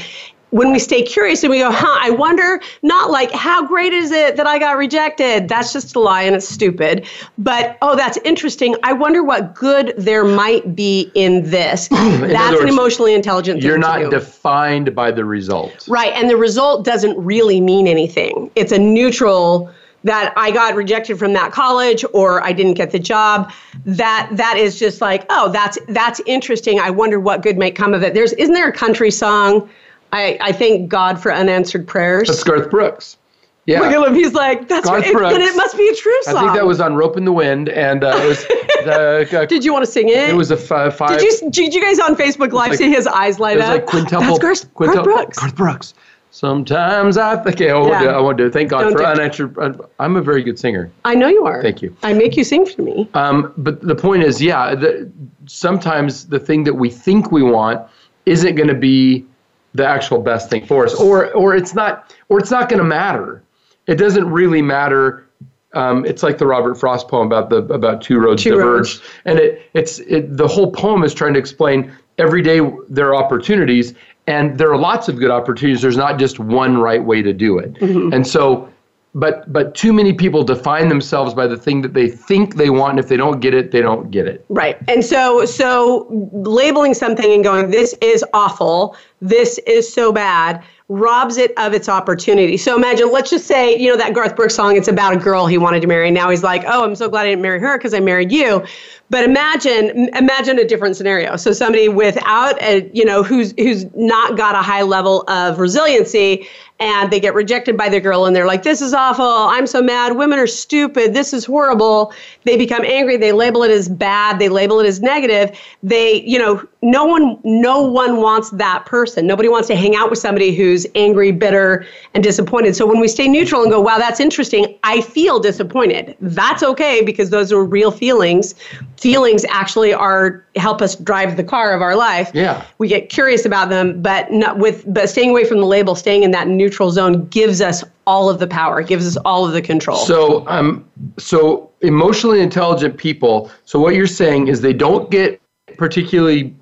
when 0.51 0.71
we 0.71 0.79
stay 0.79 1.01
curious 1.01 1.43
and 1.43 1.49
we 1.49 1.59
go, 1.59 1.71
huh, 1.71 1.97
I 1.99 2.11
wonder, 2.11 2.61
not 2.83 3.09
like, 3.09 3.31
how 3.31 3.65
great 3.65 3.93
is 3.93 4.11
it 4.11 4.35
that 4.35 4.45
I 4.45 4.59
got 4.59 4.77
rejected? 4.77 5.47
That's 5.47 5.73
just 5.73 5.95
a 5.95 5.99
lie 5.99 6.23
and 6.23 6.35
it's 6.35 6.47
stupid. 6.47 7.07
But, 7.37 7.77
oh, 7.81 7.95
that's 7.95 8.17
interesting. 8.23 8.75
I 8.83 8.93
wonder 8.93 9.23
what 9.23 9.55
good 9.55 9.93
there 9.97 10.23
might 10.23 10.75
be 10.75 11.09
in 11.15 11.49
this. 11.49 11.87
in 11.91 12.21
that's 12.27 12.51
words, 12.51 12.63
an 12.63 12.69
emotionally 12.69 13.13
intelligent 13.13 13.61
thing. 13.61 13.69
You're 13.69 13.77
not 13.77 14.11
defined 14.11 14.93
by 14.93 15.11
the 15.11 15.25
result. 15.25 15.87
Right. 15.87 16.13
And 16.13 16.29
the 16.29 16.37
result 16.37 16.85
doesn't 16.85 17.17
really 17.17 17.61
mean 17.61 17.87
anything. 17.87 18.51
It's 18.55 18.73
a 18.73 18.79
neutral 18.79 19.71
that 20.03 20.33
I 20.35 20.51
got 20.51 20.75
rejected 20.75 21.19
from 21.19 21.33
that 21.33 21.51
college 21.51 22.03
or 22.13 22.43
I 22.43 22.51
didn't 22.53 22.73
get 22.73 22.91
the 22.91 22.99
job. 22.99 23.51
That 23.85 24.29
that 24.33 24.57
is 24.57 24.79
just 24.79 24.99
like, 24.99 25.25
oh, 25.29 25.51
that's 25.51 25.77
that's 25.89 26.19
interesting. 26.25 26.79
I 26.79 26.89
wonder 26.89 27.19
what 27.19 27.43
good 27.43 27.57
might 27.57 27.75
come 27.75 27.93
of 27.93 28.03
it. 28.03 28.13
There's 28.13 28.33
isn't 28.33 28.53
there 28.53 28.67
a 28.67 28.73
country 28.73 29.11
song? 29.11 29.69
I, 30.11 30.37
I 30.41 30.51
thank 30.51 30.89
God 30.89 31.21
for 31.21 31.33
unanswered 31.33 31.87
prayers. 31.87 32.27
That's 32.27 32.43
Garth 32.43 32.69
Brooks. 32.69 33.17
Yeah. 33.65 33.81
Look 33.81 33.91
at 33.91 34.07
him. 34.07 34.15
He's 34.15 34.33
like, 34.33 34.67
that's 34.67 34.87
Garth 34.87 35.03
right. 35.05 35.13
Brooks. 35.13 35.33
Then 35.33 35.41
it 35.41 35.55
must 35.55 35.77
be 35.77 35.87
a 35.87 35.95
true 35.95 36.23
song. 36.23 36.37
I 36.37 36.41
think 36.41 36.53
that 36.55 36.65
was 36.65 36.81
on 36.81 36.95
Ropin' 36.95 37.25
the 37.25 37.31
Wind. 37.31 37.69
And 37.69 38.03
uh, 38.03 38.17
it 38.17 38.27
was. 38.27 38.43
the. 38.85 39.41
Uh, 39.41 39.45
did 39.45 39.63
you 39.63 39.71
want 39.71 39.85
to 39.85 39.91
sing 39.91 40.09
it? 40.09 40.29
It 40.29 40.35
was 40.35 40.51
a 40.51 40.55
f- 40.55 40.95
five. 40.95 41.19
Did 41.19 41.41
you, 41.41 41.51
did 41.51 41.73
you 41.73 41.81
guys 41.81 41.99
on 41.99 42.15
Facebook 42.15 42.51
Live 42.51 42.71
like, 42.71 42.77
see 42.77 42.89
his 42.89 43.07
eyes 43.07 43.39
light 43.39 43.59
up? 43.59 43.63
It 43.63 43.69
was 43.69 43.69
like 43.69 43.85
quintuple. 43.85 44.39
That's 44.39 44.39
Garth, 44.39 44.73
Garth 44.73 45.03
Brooks. 45.03 45.39
Garth 45.39 45.55
Brooks. 45.55 45.93
Sometimes 46.31 47.17
I 47.17 47.35
think 47.35 47.57
okay, 47.57 47.71
I 47.71 47.73
won't, 47.73 47.89
yeah. 47.89 48.03
do, 48.03 48.07
I 48.07 48.21
won't 48.21 48.37
do 48.37 48.45
it. 48.45 48.53
Thank 48.53 48.69
God 48.69 48.83
Don't 48.83 48.93
for 48.93 49.05
unanswered. 49.05 49.57
Uh, 49.59 49.73
I'm 49.99 50.15
a 50.15 50.21
very 50.21 50.41
good 50.43 50.57
singer. 50.57 50.89
I 51.03 51.13
know 51.13 51.27
you 51.27 51.45
are. 51.45 51.61
Thank 51.61 51.81
you. 51.81 51.95
I 52.03 52.13
make 52.13 52.37
you 52.37 52.45
sing 52.45 52.65
for 52.65 52.81
me. 52.81 53.09
Um, 53.13 53.53
but 53.57 53.81
the 53.81 53.95
point 53.95 54.23
is, 54.23 54.41
yeah, 54.41 54.73
the, 54.73 55.11
sometimes 55.45 56.27
the 56.27 56.39
thing 56.39 56.63
that 56.63 56.75
we 56.75 56.89
think 56.89 57.33
we 57.33 57.43
want 57.43 57.85
isn't 58.25 58.55
going 58.55 58.69
to 58.69 58.73
be 58.73 59.25
the 59.73 59.85
actual 59.85 60.21
best 60.21 60.49
thing 60.49 60.65
for 60.65 60.85
us, 60.85 60.93
or 60.95 61.31
or 61.33 61.55
it's 61.55 61.73
not, 61.73 62.13
or 62.29 62.39
it's 62.39 62.51
not 62.51 62.69
going 62.69 62.79
to 62.79 62.85
matter. 62.85 63.43
It 63.87 63.95
doesn't 63.95 64.29
really 64.29 64.61
matter. 64.61 65.27
Um, 65.73 66.05
it's 66.05 66.21
like 66.21 66.37
the 66.37 66.45
Robert 66.45 66.75
Frost 66.75 67.07
poem 67.07 67.27
about 67.27 67.49
the 67.49 67.57
about 67.73 68.01
two 68.01 68.19
roads 68.19 68.43
two 68.43 68.51
diverge, 68.51 68.95
roads. 68.95 69.01
and 69.25 69.39
it 69.39 69.69
it's 69.73 69.99
it, 69.99 70.35
the 70.35 70.47
whole 70.47 70.71
poem 70.71 71.03
is 71.03 71.13
trying 71.13 71.33
to 71.33 71.39
explain 71.39 71.91
every 72.17 72.41
day 72.41 72.59
there 72.89 73.07
are 73.09 73.15
opportunities, 73.15 73.93
and 74.27 74.57
there 74.57 74.71
are 74.71 74.77
lots 74.77 75.07
of 75.07 75.17
good 75.17 75.31
opportunities. 75.31 75.81
There's 75.81 75.97
not 75.97 76.19
just 76.19 76.39
one 76.39 76.77
right 76.77 77.03
way 77.03 77.21
to 77.21 77.33
do 77.33 77.57
it, 77.57 77.73
mm-hmm. 77.75 78.13
and 78.13 78.27
so 78.27 78.71
but 79.13 79.51
but 79.51 79.75
too 79.75 79.91
many 79.91 80.13
people 80.13 80.43
define 80.43 80.87
themselves 80.87 81.33
by 81.33 81.45
the 81.45 81.57
thing 81.57 81.81
that 81.81 81.93
they 81.93 82.07
think 82.07 82.55
they 82.55 82.69
want 82.69 82.91
and 82.91 82.99
if 82.99 83.07
they 83.07 83.17
don't 83.17 83.39
get 83.39 83.53
it 83.53 83.71
they 83.71 83.81
don't 83.81 84.09
get 84.09 84.25
it 84.25 84.45
right 84.49 84.77
and 84.87 85.03
so 85.03 85.45
so 85.45 86.07
labeling 86.31 86.93
something 86.93 87.33
and 87.33 87.43
going 87.43 87.71
this 87.71 87.93
is 88.01 88.23
awful 88.33 88.95
this 89.21 89.59
is 89.59 89.91
so 89.91 90.11
bad 90.11 90.63
robs 90.89 91.37
it 91.37 91.53
of 91.57 91.73
its 91.73 91.87
opportunity. 91.87 92.57
So 92.57 92.75
imagine, 92.75 93.11
let's 93.13 93.29
just 93.29 93.47
say, 93.47 93.77
you 93.77 93.89
know, 93.89 93.95
that 93.95 94.13
Garth 94.13 94.35
Brooks 94.35 94.55
song, 94.55 94.75
it's 94.75 94.89
about 94.89 95.13
a 95.13 95.17
girl 95.17 95.47
he 95.47 95.57
wanted 95.57 95.81
to 95.81 95.87
marry. 95.87 96.11
Now 96.11 96.29
he's 96.29 96.43
like, 96.43 96.63
oh, 96.67 96.83
I'm 96.83 96.95
so 96.95 97.07
glad 97.07 97.21
I 97.21 97.29
didn't 97.29 97.41
marry 97.41 97.59
her 97.59 97.77
because 97.77 97.93
I 97.93 98.01
married 98.01 98.31
you. 98.31 98.65
But 99.11 99.25
imagine, 99.25 100.07
imagine 100.15 100.57
a 100.57 100.63
different 100.63 100.95
scenario. 100.95 101.35
So 101.35 101.51
somebody 101.51 101.89
without 101.89 102.59
a, 102.61 102.89
you 102.93 103.03
know, 103.03 103.23
who's 103.23 103.53
who's 103.57 103.85
not 103.93 104.37
got 104.37 104.55
a 104.55 104.61
high 104.61 104.83
level 104.83 105.25
of 105.27 105.59
resiliency 105.59 106.47
and 106.81 107.11
they 107.11 107.19
get 107.19 107.35
rejected 107.35 107.77
by 107.77 107.89
their 107.89 107.99
girl 107.99 108.25
and 108.25 108.35
they're 108.35 108.47
like 108.47 108.63
this 108.63 108.81
is 108.81 108.93
awful. 108.93 109.23
I'm 109.25 109.67
so 109.67 109.83
mad. 109.83 110.15
Women 110.15 110.39
are 110.39 110.47
stupid. 110.47 111.13
This 111.13 111.31
is 111.31 111.45
horrible. 111.45 112.11
They 112.43 112.57
become 112.57 112.83
angry. 112.83 113.17
They 113.17 113.33
label 113.33 113.61
it 113.63 113.69
as 113.69 113.87
bad. 113.87 114.39
They 114.39 114.49
label 114.49 114.79
it 114.79 114.87
as 114.87 114.99
negative. 114.99 115.55
They 115.83 116.21
you 116.23 116.39
know 116.39 116.65
no 116.81 117.05
one 117.05 117.37
no 117.43 117.81
one 117.81 118.17
wants 118.17 118.49
that 118.51 118.85
person. 118.87 119.27
Nobody 119.27 119.47
wants 119.47 119.67
to 119.67 119.75
hang 119.75 119.95
out 119.95 120.09
with 120.09 120.19
somebody 120.19 120.55
who's 120.55 120.87
angry 120.95 121.31
bitter 121.31 121.85
and 122.15 122.23
disappointed. 122.23 122.75
So 122.75 122.87
when 122.87 122.99
we 122.99 123.07
stay 123.07 123.27
neutral 123.27 123.61
and 123.61 123.71
go 123.71 123.79
wow 123.79 123.99
that's 123.99 124.19
interesting 124.19 124.79
i 124.83 125.01
feel 125.01 125.39
disappointed. 125.39 126.15
That's 126.19 126.63
okay 126.63 127.03
because 127.03 127.29
those 127.29 127.51
are 127.51 127.63
real 127.63 127.91
feelings 127.91 128.55
feelings 129.01 129.43
actually 129.49 129.93
are 129.93 130.45
help 130.55 130.81
us 130.81 130.95
drive 130.95 131.35
the 131.35 131.43
car 131.43 131.73
of 131.73 131.81
our 131.81 131.95
life 131.95 132.29
yeah 132.33 132.63
we 132.77 132.87
get 132.87 133.09
curious 133.09 133.45
about 133.45 133.69
them 133.69 134.01
but 134.01 134.31
not 134.31 134.59
with 134.59 134.83
but 134.93 135.09
staying 135.09 135.31
away 135.31 135.43
from 135.43 135.59
the 135.59 135.65
label 135.65 135.95
staying 135.95 136.23
in 136.23 136.31
that 136.31 136.47
neutral 136.47 136.91
zone 136.91 137.25
gives 137.27 137.61
us 137.61 137.83
all 138.07 138.29
of 138.29 138.39
the 138.39 138.47
power, 138.47 138.81
gives 138.81 139.07
us 139.07 139.15
all 139.23 139.45
of 139.45 139.53
the 139.53 139.61
control. 139.61 139.97
So, 140.05 140.45
um, 140.47 140.85
so 141.17 141.71
emotionally 141.81 142.41
intelligent 142.41 142.97
people. 142.97 143.49
So 143.65 143.79
what 143.79 143.95
you're 143.95 144.07
saying 144.07 144.47
is 144.47 144.59
they 144.59 144.73
don't 144.73 145.09
get 145.09 145.41
particularly 145.77 146.53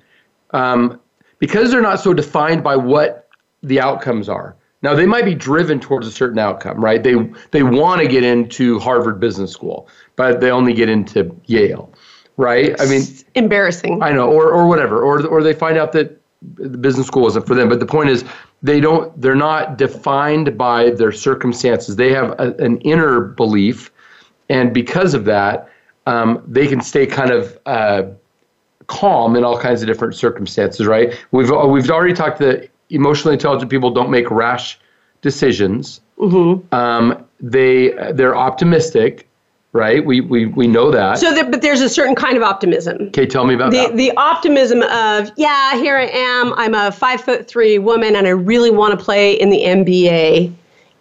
um, 0.50 1.00
because 1.38 1.70
they're 1.70 1.82
not 1.82 2.00
so 2.00 2.14
defined 2.14 2.62
by 2.62 2.76
what 2.76 3.28
the 3.62 3.80
outcomes 3.80 4.28
are. 4.28 4.54
Now 4.82 4.94
they 4.94 5.06
might 5.06 5.24
be 5.24 5.34
driven 5.34 5.78
towards 5.78 6.06
a 6.06 6.12
certain 6.12 6.38
outcome, 6.38 6.82
right? 6.82 7.02
They 7.02 7.14
they 7.50 7.62
want 7.62 8.00
to 8.00 8.08
get 8.08 8.24
into 8.24 8.78
Harvard 8.78 9.20
Business 9.20 9.52
School, 9.52 9.88
but 10.16 10.40
they 10.40 10.50
only 10.50 10.72
get 10.72 10.88
into 10.88 11.36
Yale, 11.46 11.89
right? 12.40 12.80
I 12.80 12.86
mean, 12.86 13.02
embarrassing. 13.34 14.02
I 14.02 14.12
know, 14.12 14.30
or 14.30 14.52
or 14.52 14.66
whatever, 14.66 15.02
or 15.02 15.26
or 15.26 15.42
they 15.42 15.54
find 15.54 15.78
out 15.78 15.92
that 15.92 16.20
the 16.54 16.78
business 16.78 17.06
school 17.06 17.26
isn't 17.28 17.46
for 17.46 17.54
them. 17.54 17.68
But 17.68 17.80
the 17.80 17.86
point 17.86 18.08
is, 18.08 18.24
they 18.62 18.80
don't 18.80 19.18
they're 19.20 19.34
not 19.34 19.78
defined 19.78 20.56
by 20.56 20.90
their 20.90 21.12
circumstances 21.12 21.96
they 21.96 22.12
have 22.12 22.32
a, 22.38 22.54
an 22.58 22.78
inner 22.80 23.20
belief 23.20 23.90
and 24.48 24.74
because 24.74 25.14
of 25.14 25.24
that 25.24 25.68
um, 26.06 26.42
they 26.46 26.66
can 26.66 26.80
stay 26.80 27.06
kind 27.06 27.30
of 27.30 27.58
uh, 27.66 28.02
calm 28.86 29.36
in 29.36 29.44
all 29.44 29.58
kinds 29.58 29.82
of 29.82 29.86
different 29.86 30.14
circumstances 30.14 30.86
right 30.86 31.18
we've 31.30 31.50
we've 31.68 31.90
already 31.90 32.14
talked 32.14 32.38
that 32.38 32.68
emotionally 32.90 33.34
intelligent 33.34 33.70
people 33.70 33.90
don't 33.90 34.10
make 34.10 34.30
rash 34.30 34.78
decisions 35.22 36.00
mm-hmm. 36.18 36.74
um, 36.74 37.24
they 37.40 37.90
they're 38.12 38.36
optimistic 38.36 39.26
right? 39.72 40.04
We 40.04 40.20
we 40.20 40.46
we 40.46 40.66
know 40.66 40.90
that. 40.90 41.18
So, 41.18 41.32
there, 41.32 41.48
but 41.48 41.62
there's 41.62 41.80
a 41.80 41.88
certain 41.88 42.14
kind 42.14 42.36
of 42.36 42.42
optimism. 42.42 43.08
okay, 43.08 43.26
tell 43.26 43.44
me 43.46 43.54
about 43.54 43.70
The 43.70 43.86
that. 43.88 43.96
the 43.96 44.12
optimism 44.16 44.82
of 44.82 45.30
yeah, 45.36 45.76
here 45.76 45.96
I 45.96 46.06
am. 46.06 46.52
I'm 46.54 46.74
a 46.74 46.90
five 46.92 47.20
foot 47.20 47.46
three 47.46 47.78
woman, 47.78 48.16
and 48.16 48.26
I 48.26 48.30
really 48.30 48.70
want 48.70 48.98
to 48.98 49.02
play 49.04 49.32
in 49.34 49.50
the 49.50 49.62
NBA. 49.62 50.52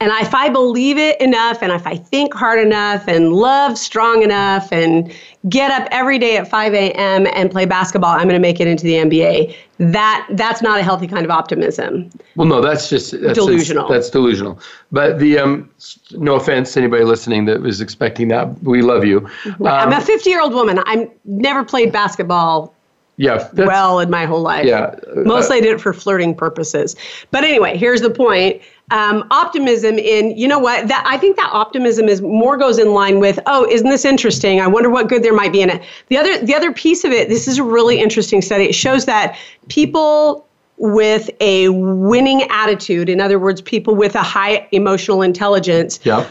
And 0.01 0.13
if 0.21 0.33
I 0.33 0.47
believe 0.47 0.97
it 0.97 1.19
enough, 1.19 1.61
and 1.61 1.73
if 1.73 1.85
I 1.85 1.97
think 1.97 2.33
hard 2.33 2.59
enough, 2.65 3.05
and 3.07 3.33
love 3.33 3.77
strong 3.77 4.23
enough, 4.23 4.71
and 4.71 5.11
get 5.47 5.71
up 5.71 5.87
every 5.91 6.19
day 6.19 6.35
at 6.35 6.49
5 6.49 6.73
a.m. 6.73 7.27
and 7.33 7.49
play 7.49 7.65
basketball, 7.65 8.11
I'm 8.11 8.23
going 8.23 8.29
to 8.29 8.39
make 8.39 8.59
it 8.59 8.67
into 8.67 8.83
the 8.83 8.93
NBA. 8.93 9.55
That 9.77 10.27
that's 10.31 10.61
not 10.61 10.79
a 10.79 10.83
healthy 10.83 11.07
kind 11.07 11.23
of 11.23 11.31
optimism. 11.31 12.09
Well, 12.35 12.47
no, 12.47 12.61
that's 12.61 12.89
just 12.89 13.19
that's 13.21 13.35
Delusional. 13.35 13.87
That's 13.87 14.09
delusional. 14.09 14.59
But 14.91 15.19
the 15.19 15.39
um, 15.39 15.69
no 16.11 16.35
offense 16.35 16.73
to 16.73 16.81
anybody 16.81 17.05
listening 17.05 17.45
that 17.45 17.61
was 17.61 17.79
expecting 17.79 18.27
that. 18.29 18.61
We 18.63 18.81
love 18.81 19.05
you. 19.05 19.29
I'm 19.45 19.65
Um, 19.65 19.93
a 19.93 20.01
50 20.01 20.29
year 20.29 20.41
old 20.41 20.53
woman. 20.53 20.81
I'm 20.85 21.09
never 21.23 21.63
played 21.63 21.93
basketball 21.93 22.73
yeah. 23.19 23.49
well 23.53 23.99
in 23.99 24.09
my 24.09 24.25
whole 24.25 24.41
life. 24.41 24.65
Yeah. 24.65 24.95
Mostly 25.15 25.57
I 25.57 25.59
did 25.59 25.73
it 25.73 25.81
for 25.81 25.93
flirting 25.93 26.33
purposes. 26.33 26.95
But 27.31 27.43
anyway, 27.43 27.77
here's 27.77 28.01
the 28.01 28.09
point. 28.09 28.61
Um, 28.91 29.27
optimism 29.29 29.99
in, 29.99 30.35
you 30.35 30.47
know 30.47 30.57
what, 30.57 30.87
that 30.87 31.03
I 31.05 31.17
think 31.17 31.37
that 31.37 31.49
optimism 31.51 32.09
is 32.09 32.21
more 32.23 32.57
goes 32.57 32.79
in 32.79 32.93
line 32.93 33.19
with, 33.19 33.39
oh, 33.45 33.67
isn't 33.69 33.87
this 33.89 34.03
interesting? 34.03 34.59
I 34.61 34.67
wonder 34.67 34.89
what 34.89 35.07
good 35.09 35.21
there 35.21 35.33
might 35.33 35.51
be 35.51 35.61
in 35.61 35.69
it. 35.69 35.83
The 36.07 36.17
other 36.17 36.43
the 36.43 36.55
other 36.55 36.73
piece 36.73 37.03
of 37.03 37.11
it, 37.11 37.29
this 37.29 37.47
is 37.47 37.59
a 37.59 37.63
really 37.63 37.99
interesting 37.99 38.41
study. 38.41 38.63
It 38.65 38.73
shows 38.73 39.05
that 39.05 39.37
people 39.67 40.47
with 40.77 41.29
a 41.39 41.69
winning 41.69 42.43
attitude, 42.49 43.09
in 43.09 43.21
other 43.21 43.37
words, 43.37 43.61
people 43.61 43.93
with 43.95 44.15
a 44.15 44.23
high 44.23 44.67
emotional 44.71 45.21
intelligence, 45.21 45.99
Yeah. 46.03 46.25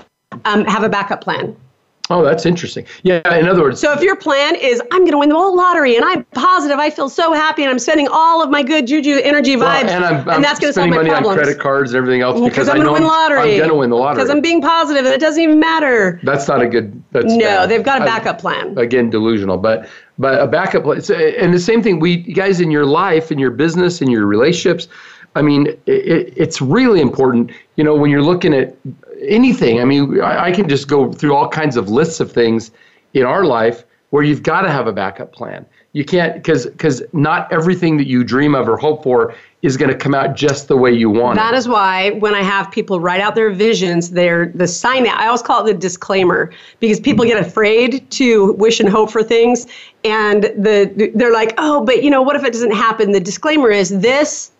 um, 0.44 0.64
have 0.64 0.82
a 0.82 0.88
backup 0.88 1.20
plan. 1.22 1.54
Oh, 2.11 2.24
that's 2.24 2.46
interesting. 2.46 2.86
Yeah. 3.02 3.20
In 3.36 3.46
other 3.46 3.62
words, 3.62 3.80
So 3.80 3.92
if 3.92 4.00
your 4.00 4.16
plan 4.16 4.54
is 4.54 4.80
I'm 4.92 5.00
going 5.00 5.12
to 5.12 5.18
win 5.18 5.28
the 5.28 5.34
whole 5.36 5.54
lottery 5.56 5.94
and 5.96 6.04
I'm 6.04 6.24
positive, 6.26 6.78
I 6.78 6.88
feel 6.90 7.09
so 7.11 7.32
happy 7.34 7.62
and 7.62 7.70
I'm 7.70 7.78
spending 7.78 8.09
all 8.11 8.42
of 8.42 8.48
my 8.50 8.62
good 8.62 8.86
juju 8.86 9.20
energy 9.22 9.56
vibes, 9.56 9.84
well, 9.84 9.90
and 9.90 10.04
I'm, 10.04 10.28
I'm 10.28 10.42
that's 10.42 10.59
going 10.59 10.70
to 10.70 10.72
solve 10.72 10.88
my 10.88 10.96
money 10.96 11.11
problems. 11.11 11.38
on 11.38 11.44
credit 11.44 11.61
cards 11.61 11.90
and 11.92 11.98
everything 11.98 12.22
else 12.22 12.40
because 12.40 12.68
I 12.68 12.72
I'm 12.72 12.78
know 12.78 12.86
going 12.86 12.94
to 12.96 13.00
win 13.00 13.02
the 13.02 13.09
lottery. 13.09 13.52
I'm 13.52 13.59
going 13.59 13.68
to 13.70 13.74
win 13.74 13.90
the 13.90 13.96
lottery. 13.96 14.16
Because 14.16 14.30
I'm 14.30 14.40
being 14.40 14.62
positive 14.62 15.04
and 15.04 15.14
it 15.14 15.20
doesn't 15.20 15.42
even 15.42 15.61
matter. 15.61 16.18
That's 16.22 16.48
not 16.48 16.62
a 16.62 16.66
good. 16.68 17.02
That's 17.12 17.26
No, 17.26 17.38
bad. 17.38 17.70
they've 17.70 17.82
got 17.84 18.00
a 18.00 18.04
backup 18.04 18.38
plan. 18.38 18.76
again 18.78 19.11
delusional 19.11 19.59
but 19.59 19.88
but 20.18 20.40
a 20.40 20.46
backup 20.46 20.84
plan 20.84 21.00
and 21.38 21.52
the 21.54 21.61
same 21.61 21.82
thing 21.82 22.00
we 22.00 22.16
guys 22.16 22.61
in 22.61 22.70
your 22.70 22.86
life 22.86 23.30
in 23.30 23.38
your 23.38 23.50
business 23.50 24.00
in 24.02 24.11
your 24.11 24.26
relationships 24.26 24.88
i 25.39 25.43
mean 25.43 25.66
it, 25.86 26.32
it's 26.36 26.61
really 26.61 27.01
important 27.01 27.51
you 27.76 27.84
know 27.84 27.95
when 27.95 28.11
you're 28.11 28.22
looking 28.22 28.53
at 28.55 28.74
anything 29.22 29.80
i 29.80 29.84
mean 29.84 30.20
I, 30.20 30.47
I 30.47 30.53
can 30.53 30.68
just 30.68 30.89
go 30.89 31.12
through 31.12 31.34
all 31.34 31.49
kinds 31.49 31.76
of 31.76 31.89
lists 31.89 32.20
of 32.20 32.30
things 32.32 32.70
in 33.14 33.24
our 33.24 33.45
life 33.45 33.84
where 34.11 34.22
you've 34.22 34.43
got 34.43 34.62
to 34.62 34.70
have 34.70 34.86
a 34.86 34.93
backup 34.93 35.32
plan 35.32 35.64
you 35.93 36.05
can't 36.05 36.34
because 36.34 36.66
because 36.66 37.03
not 37.12 37.51
everything 37.53 37.97
that 37.97 38.07
you 38.07 38.22
dream 38.22 38.55
of 38.55 38.68
or 38.68 38.76
hope 38.76 39.03
for 39.03 39.34
is 39.62 39.76
going 39.76 39.91
to 39.91 39.97
come 39.97 40.14
out 40.14 40.36
just 40.36 40.68
the 40.68 40.76
way 40.76 40.93
you 40.93 41.11
want 41.11 41.36
That 41.36 41.55
it. 41.55 41.57
is 41.57 41.66
why 41.66 42.11
when 42.11 42.34
I 42.34 42.43
have 42.43 42.70
people 42.70 43.01
write 43.01 43.20
out 43.20 43.34
their 43.34 43.51
visions, 43.51 44.11
they're 44.11 44.53
the 44.55 44.68
sign. 44.68 45.09
I 45.09 45.26
always 45.26 45.43
call 45.43 45.66
it 45.66 45.72
the 45.72 45.78
disclaimer 45.78 46.53
because 46.78 47.01
people 47.01 47.24
get 47.24 47.45
afraid 47.45 48.09
to 48.12 48.53
wish 48.53 48.78
and 48.78 48.89
hope 48.89 49.11
for 49.11 49.22
things, 49.24 49.66
and 50.05 50.45
the 50.45 51.11
they're 51.14 51.32
like, 51.32 51.55
oh, 51.59 51.84
but 51.84 52.05
you 52.05 52.11
know, 52.11 52.22
what 52.22 52.36
if 52.36 52.45
it 52.45 52.53
doesn't 52.53 52.70
happen? 52.70 53.11
The 53.12 53.20
disclaimer 53.20 53.70
is 53.70 53.89
this 54.01 54.53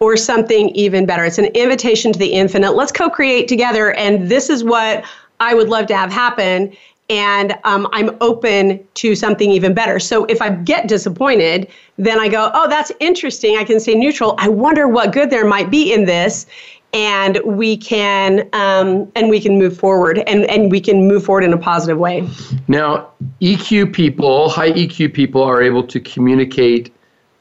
or 0.00 0.16
something 0.16 0.70
even 0.70 1.06
better. 1.06 1.24
It's 1.24 1.38
an 1.38 1.46
invitation 1.46 2.12
to 2.12 2.18
the 2.18 2.32
infinite. 2.32 2.72
Let's 2.72 2.92
co-create 2.92 3.48
together, 3.48 3.92
and 3.94 4.28
this 4.28 4.50
is 4.50 4.64
what 4.64 5.04
I 5.40 5.54
would 5.54 5.68
love 5.68 5.86
to 5.86 5.96
have 5.96 6.12
happen. 6.12 6.74
And 7.10 7.54
um, 7.64 7.86
I'm 7.92 8.16
open 8.22 8.82
to 8.94 9.14
something 9.14 9.50
even 9.50 9.74
better. 9.74 10.00
So 10.00 10.24
if 10.24 10.40
I 10.40 10.48
get 10.50 10.88
disappointed, 10.88 11.68
then 11.98 12.18
I 12.18 12.28
go, 12.28 12.50
oh, 12.54 12.66
that's 12.66 12.90
interesting. 12.98 13.58
I 13.58 13.64
can 13.64 13.78
stay 13.78 13.94
neutral. 13.94 14.34
I 14.38 14.48
wonder 14.48 14.88
what 14.88 15.12
good 15.12 15.28
there 15.28 15.44
might 15.44 15.70
be 15.70 15.92
in 15.92 16.06
this, 16.06 16.46
and 16.94 17.40
we 17.44 17.76
can 17.76 18.48
um, 18.52 19.10
and 19.16 19.28
we 19.28 19.40
can 19.40 19.58
move 19.58 19.76
forward, 19.76 20.20
and 20.20 20.44
and 20.44 20.70
we 20.70 20.80
can 20.80 21.06
move 21.06 21.24
forward 21.24 21.44
in 21.44 21.52
a 21.52 21.58
positive 21.58 21.98
way. 21.98 22.26
Now, 22.68 23.10
EQ 23.42 23.92
people, 23.92 24.48
high 24.48 24.72
EQ 24.72 25.12
people 25.12 25.42
are 25.42 25.60
able 25.60 25.82
to 25.88 26.00
communicate 26.00 26.94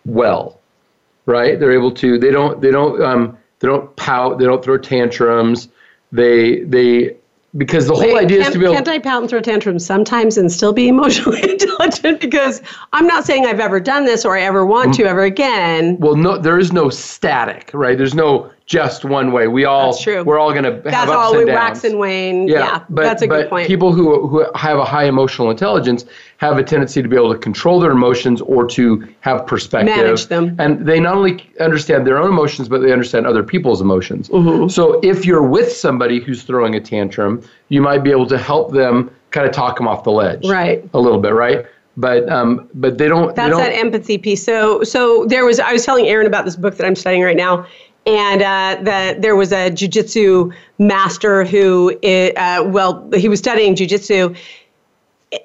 well, 0.05 0.59
right? 1.25 1.59
They're 1.59 1.71
able 1.71 1.91
to. 1.91 2.17
They 2.17 2.31
don't. 2.31 2.61
They 2.61 2.71
don't. 2.71 3.01
Um, 3.01 3.37
they 3.59 3.67
don't 3.67 3.95
pout. 3.95 4.39
They 4.39 4.45
don't 4.45 4.63
throw 4.63 4.77
tantrums. 4.77 5.69
They 6.11 6.61
they 6.61 7.15
because 7.55 7.87
the 7.87 7.93
whole 7.93 8.13
Wait, 8.13 8.25
idea 8.25 8.41
is 8.41 8.53
to 8.53 8.59
be 8.59 8.65
able. 8.65 8.73
can't 8.73 8.87
I 8.87 8.99
pout 8.99 9.21
and 9.21 9.29
throw 9.29 9.39
tantrums 9.39 9.85
sometimes 9.85 10.37
and 10.37 10.51
still 10.51 10.73
be 10.73 10.87
emotionally 10.87 11.41
intelligent? 11.49 12.19
Because 12.19 12.61
I'm 12.93 13.05
not 13.05 13.25
saying 13.25 13.45
I've 13.45 13.59
ever 13.59 13.79
done 13.79 14.05
this 14.05 14.25
or 14.25 14.35
I 14.37 14.41
ever 14.41 14.65
want 14.65 14.93
to 14.95 15.05
ever 15.05 15.21
again. 15.21 15.97
well, 15.99 16.15
no, 16.15 16.37
there 16.37 16.57
is 16.57 16.73
no 16.73 16.89
static, 16.89 17.69
right? 17.73 17.97
There's 17.97 18.15
no 18.15 18.51
just 18.65 19.03
one 19.03 19.31
way. 19.31 19.47
We 19.47 19.65
all. 19.65 19.91
That's 19.91 20.03
true. 20.03 20.23
We're 20.23 20.39
all 20.39 20.51
going 20.51 20.63
to 20.63 20.71
have 20.71 20.83
That's 20.83 20.95
ups 20.95 21.11
all 21.11 21.37
we 21.37 21.45
wax 21.45 21.83
and 21.83 21.99
wane. 21.99 22.47
Yeah, 22.47 22.83
but, 22.89 23.03
that's 23.03 23.21
a 23.21 23.27
but 23.27 23.41
good 23.41 23.49
point. 23.49 23.67
people 23.67 23.91
who, 23.91 24.27
who 24.27 24.45
have 24.55 24.77
a 24.77 24.85
high 24.85 25.05
emotional 25.05 25.51
intelligence 25.51 26.05
have 26.37 26.57
a 26.57 26.63
tendency 26.63 27.01
to 27.01 27.07
be 27.07 27.15
able 27.15 27.33
to 27.33 27.39
control 27.39 27.79
their 27.79 27.91
emotions 27.91 28.41
or 28.41 28.65
to 28.67 29.07
have 29.21 29.45
perspective. 29.45 29.95
Manage 29.95 30.27
them. 30.27 30.55
And 30.59 30.85
they 30.85 30.99
not 30.99 31.15
only 31.15 31.49
understand 31.59 32.07
their 32.07 32.17
own 32.17 32.29
emotions, 32.29 32.69
but 32.69 32.79
they 32.79 32.91
understand 32.91 33.27
other 33.27 33.43
people's 33.43 33.81
emotions. 33.81 34.29
Mm-hmm. 34.29 34.69
So 34.69 34.99
if 35.03 35.25
you're 35.25 35.47
with 35.47 35.71
somebody 35.71 36.19
who's 36.19 36.43
throwing 36.43 36.75
a 36.75 36.81
tantrum, 36.81 37.41
you 37.69 37.81
might 37.81 38.03
be 38.03 38.11
able 38.11 38.27
to 38.27 38.37
help 38.37 38.71
them 38.71 39.13
kind 39.31 39.47
of 39.47 39.53
talk 39.53 39.77
them 39.77 39.87
off 39.87 40.03
the 40.03 40.11
ledge. 40.11 40.47
Right. 40.47 40.87
A 40.93 40.99
little 40.99 41.19
bit, 41.19 41.33
right? 41.33 41.65
But 41.95 42.27
um, 42.27 42.67
but 42.73 42.97
they 42.97 43.07
don't. 43.07 43.27
they 43.27 43.33
That's 43.35 43.51
don't, 43.51 43.59
that 43.59 43.73
empathy 43.73 44.17
piece. 44.17 44.43
So, 44.43 44.83
so 44.83 45.25
there 45.25 45.45
was. 45.45 45.59
I 45.59 45.73
was 45.73 45.85
telling 45.85 46.07
Aaron 46.07 46.25
about 46.25 46.43
this 46.43 46.55
book 46.55 46.75
that 46.77 46.87
I'm 46.87 46.95
studying 46.95 47.21
right 47.21 47.37
now, 47.37 47.67
and 48.05 48.41
uh, 48.41 48.81
that 48.83 49.21
there 49.21 49.35
was 49.35 49.51
a 49.51 49.69
jujitsu 49.71 50.53
master 50.77 51.45
who, 51.45 51.97
uh, 52.03 52.63
well, 52.65 53.09
he 53.15 53.29
was 53.29 53.39
studying 53.39 53.75
jujitsu, 53.75 54.35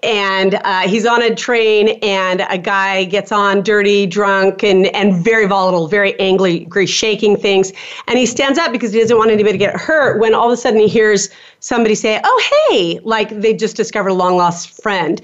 and 0.02 0.54
uh, 0.64 0.80
he's 0.80 1.06
on 1.06 1.22
a 1.22 1.34
train, 1.34 1.98
and 2.02 2.44
a 2.50 2.58
guy 2.58 3.04
gets 3.04 3.32
on 3.32 3.62
dirty, 3.62 4.06
drunk, 4.06 4.62
and 4.62 4.86
and 4.88 5.14
very 5.24 5.46
volatile, 5.46 5.88
very 5.88 6.18
angry, 6.20 6.66
shaking 6.86 7.36
things, 7.36 7.72
and 8.06 8.18
he 8.18 8.26
stands 8.26 8.58
up 8.58 8.72
because 8.72 8.92
he 8.92 9.00
doesn't 9.00 9.16
want 9.16 9.30
anybody 9.30 9.52
to 9.52 9.58
get 9.58 9.76
hurt. 9.76 10.18
When 10.18 10.34
all 10.34 10.46
of 10.46 10.52
a 10.52 10.56
sudden 10.56 10.80
he 10.80 10.88
hears 10.88 11.30
somebody 11.60 11.94
say, 11.94 12.20
"Oh, 12.22 12.68
hey!" 12.70 13.00
like 13.02 13.30
they 13.40 13.54
just 13.54 13.76
discovered 13.76 14.08
a 14.10 14.14
long 14.14 14.36
lost 14.36 14.82
friend. 14.82 15.20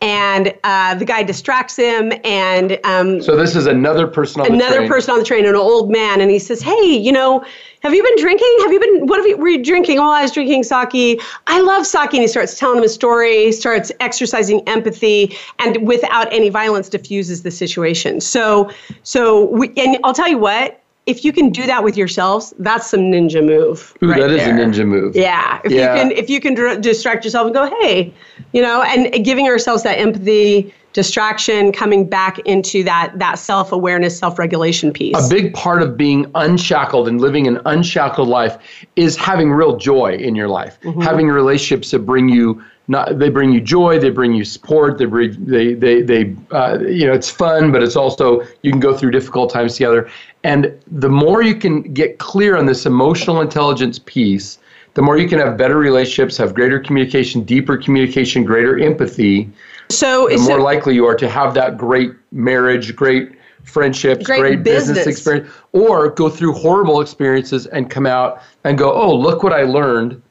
And 0.00 0.54
uh, 0.62 0.94
the 0.94 1.04
guy 1.04 1.24
distracts 1.24 1.74
him, 1.74 2.12
and 2.22 2.78
um, 2.84 3.20
So 3.20 3.34
this 3.34 3.56
is 3.56 3.66
another 3.66 4.06
person 4.06 4.40
on 4.40 4.46
the 4.46 4.54
another 4.54 4.76
train. 4.78 4.88
person 4.88 5.12
on 5.12 5.18
the 5.18 5.24
train, 5.24 5.44
an 5.44 5.56
old 5.56 5.90
man, 5.90 6.20
and 6.20 6.30
he 6.30 6.38
says, 6.38 6.62
"Hey, 6.62 6.96
you 6.96 7.10
know, 7.10 7.44
have 7.82 7.92
you 7.92 8.02
been 8.02 8.16
drinking? 8.18 8.56
Have 8.60 8.72
you 8.72 8.78
been? 8.78 9.06
What 9.08 9.18
have 9.18 9.26
you, 9.26 9.36
were 9.36 9.48
you 9.48 9.64
drinking? 9.64 9.98
Oh, 9.98 10.08
I 10.08 10.22
was 10.22 10.30
drinking 10.30 10.62
sake. 10.62 11.20
I 11.48 11.60
love 11.60 11.84
sake." 11.84 12.12
And 12.12 12.22
he 12.22 12.28
starts 12.28 12.56
telling 12.56 12.78
him 12.78 12.84
a 12.84 12.88
story, 12.88 13.50
starts 13.50 13.90
exercising 13.98 14.62
empathy, 14.68 15.36
and 15.58 15.84
without 15.86 16.32
any 16.32 16.48
violence, 16.48 16.88
diffuses 16.88 17.42
the 17.42 17.50
situation. 17.50 18.20
So, 18.20 18.70
so 19.02 19.46
we, 19.46 19.72
and 19.76 19.98
I'll 20.04 20.14
tell 20.14 20.28
you 20.28 20.38
what. 20.38 20.80
If 21.08 21.24
you 21.24 21.32
can 21.32 21.48
do 21.50 21.64
that 21.66 21.82
with 21.82 21.96
yourselves, 21.96 22.52
that's 22.58 22.86
some 22.90 23.00
ninja 23.00 23.42
move. 23.44 23.96
Ooh, 24.02 24.10
right 24.10 24.20
that 24.20 24.30
is 24.30 24.42
a 24.46 24.50
ninja 24.50 24.86
move. 24.86 25.16
Yeah, 25.16 25.58
if 25.64 25.72
Yeah. 25.72 25.94
you 25.94 26.00
can, 26.00 26.12
if 26.12 26.28
you 26.28 26.38
can 26.40 26.52
dr- 26.54 26.80
distract 26.82 27.24
yourself 27.24 27.46
and 27.46 27.54
go, 27.54 27.64
hey, 27.80 28.12
you 28.52 28.60
know, 28.60 28.82
and 28.82 29.24
giving 29.24 29.46
ourselves 29.48 29.82
that 29.84 29.98
empathy, 29.98 30.72
distraction, 30.92 31.72
coming 31.72 32.04
back 32.04 32.38
into 32.40 32.82
that 32.84 33.12
that 33.18 33.38
self 33.38 33.72
awareness, 33.72 34.18
self 34.18 34.38
regulation 34.38 34.92
piece. 34.92 35.16
a 35.16 35.28
big 35.34 35.54
part 35.54 35.80
of 35.82 35.96
being 35.96 36.26
unshackled 36.34 37.08
and 37.08 37.20
living 37.22 37.46
an 37.46 37.58
unshackled 37.64 38.28
life 38.28 38.58
is 38.96 39.16
having 39.16 39.50
real 39.50 39.76
joy 39.78 40.12
in 40.14 40.34
your 40.34 40.48
life 40.48 40.78
Mm-hmm. 40.84 41.00
having 41.00 41.28
relationships 41.28 41.90
that 41.92 42.00
bring 42.00 42.28
you 42.28 42.62
not 42.88 43.18
they 43.18 43.28
bring 43.28 43.52
you 43.52 43.60
joy 43.60 43.98
they 43.98 44.10
bring 44.10 44.34
you 44.34 44.44
support 44.44 44.98
they 44.98 45.04
bring 45.04 45.32
they 45.44 45.74
they, 45.74 46.02
they 46.02 46.34
uh, 46.50 46.78
you 46.80 47.06
know 47.06 47.12
it's 47.12 47.30
fun 47.30 47.70
but 47.70 47.82
it's 47.82 47.96
also 47.96 48.40
you 48.62 48.70
can 48.70 48.80
go 48.80 48.96
through 48.96 49.10
difficult 49.10 49.50
times 49.50 49.74
together 49.74 50.10
and 50.44 50.76
the 50.86 51.08
more 51.08 51.42
you 51.42 51.54
can 51.54 51.82
get 51.94 52.18
clear 52.18 52.56
on 52.56 52.66
this 52.66 52.86
emotional 52.86 53.40
intelligence 53.40 54.00
piece 54.00 54.58
the 54.94 55.02
more 55.02 55.16
you 55.16 55.28
can 55.28 55.38
have 55.38 55.56
better 55.56 55.78
relationships 55.78 56.36
have 56.36 56.54
greater 56.54 56.80
communication 56.80 57.42
deeper 57.44 57.76
communication 57.76 58.42
greater 58.42 58.78
empathy 58.78 59.48
so, 59.90 60.28
the 60.28 60.38
more 60.38 60.60
likely 60.60 60.94
you 60.94 61.06
are 61.06 61.14
to 61.14 61.28
have 61.28 61.54
that 61.54 61.78
great 61.78 62.12
marriage, 62.30 62.94
great 62.94 63.32
friendships, 63.64 64.24
Great 64.24 64.40
great, 64.40 64.62
business. 64.62 64.98
business. 64.98 65.16
experience, 65.16 65.50
or 65.72 66.10
go 66.10 66.28
through 66.28 66.52
horrible 66.52 67.00
experiences 67.00 67.66
and 67.66 67.90
come 67.90 68.06
out 68.06 68.42
and 68.64 68.78
go, 68.78 68.92
oh, 68.92 69.14
look 69.14 69.42
what 69.42 69.52
I 69.52 69.62
learned. 69.62 70.22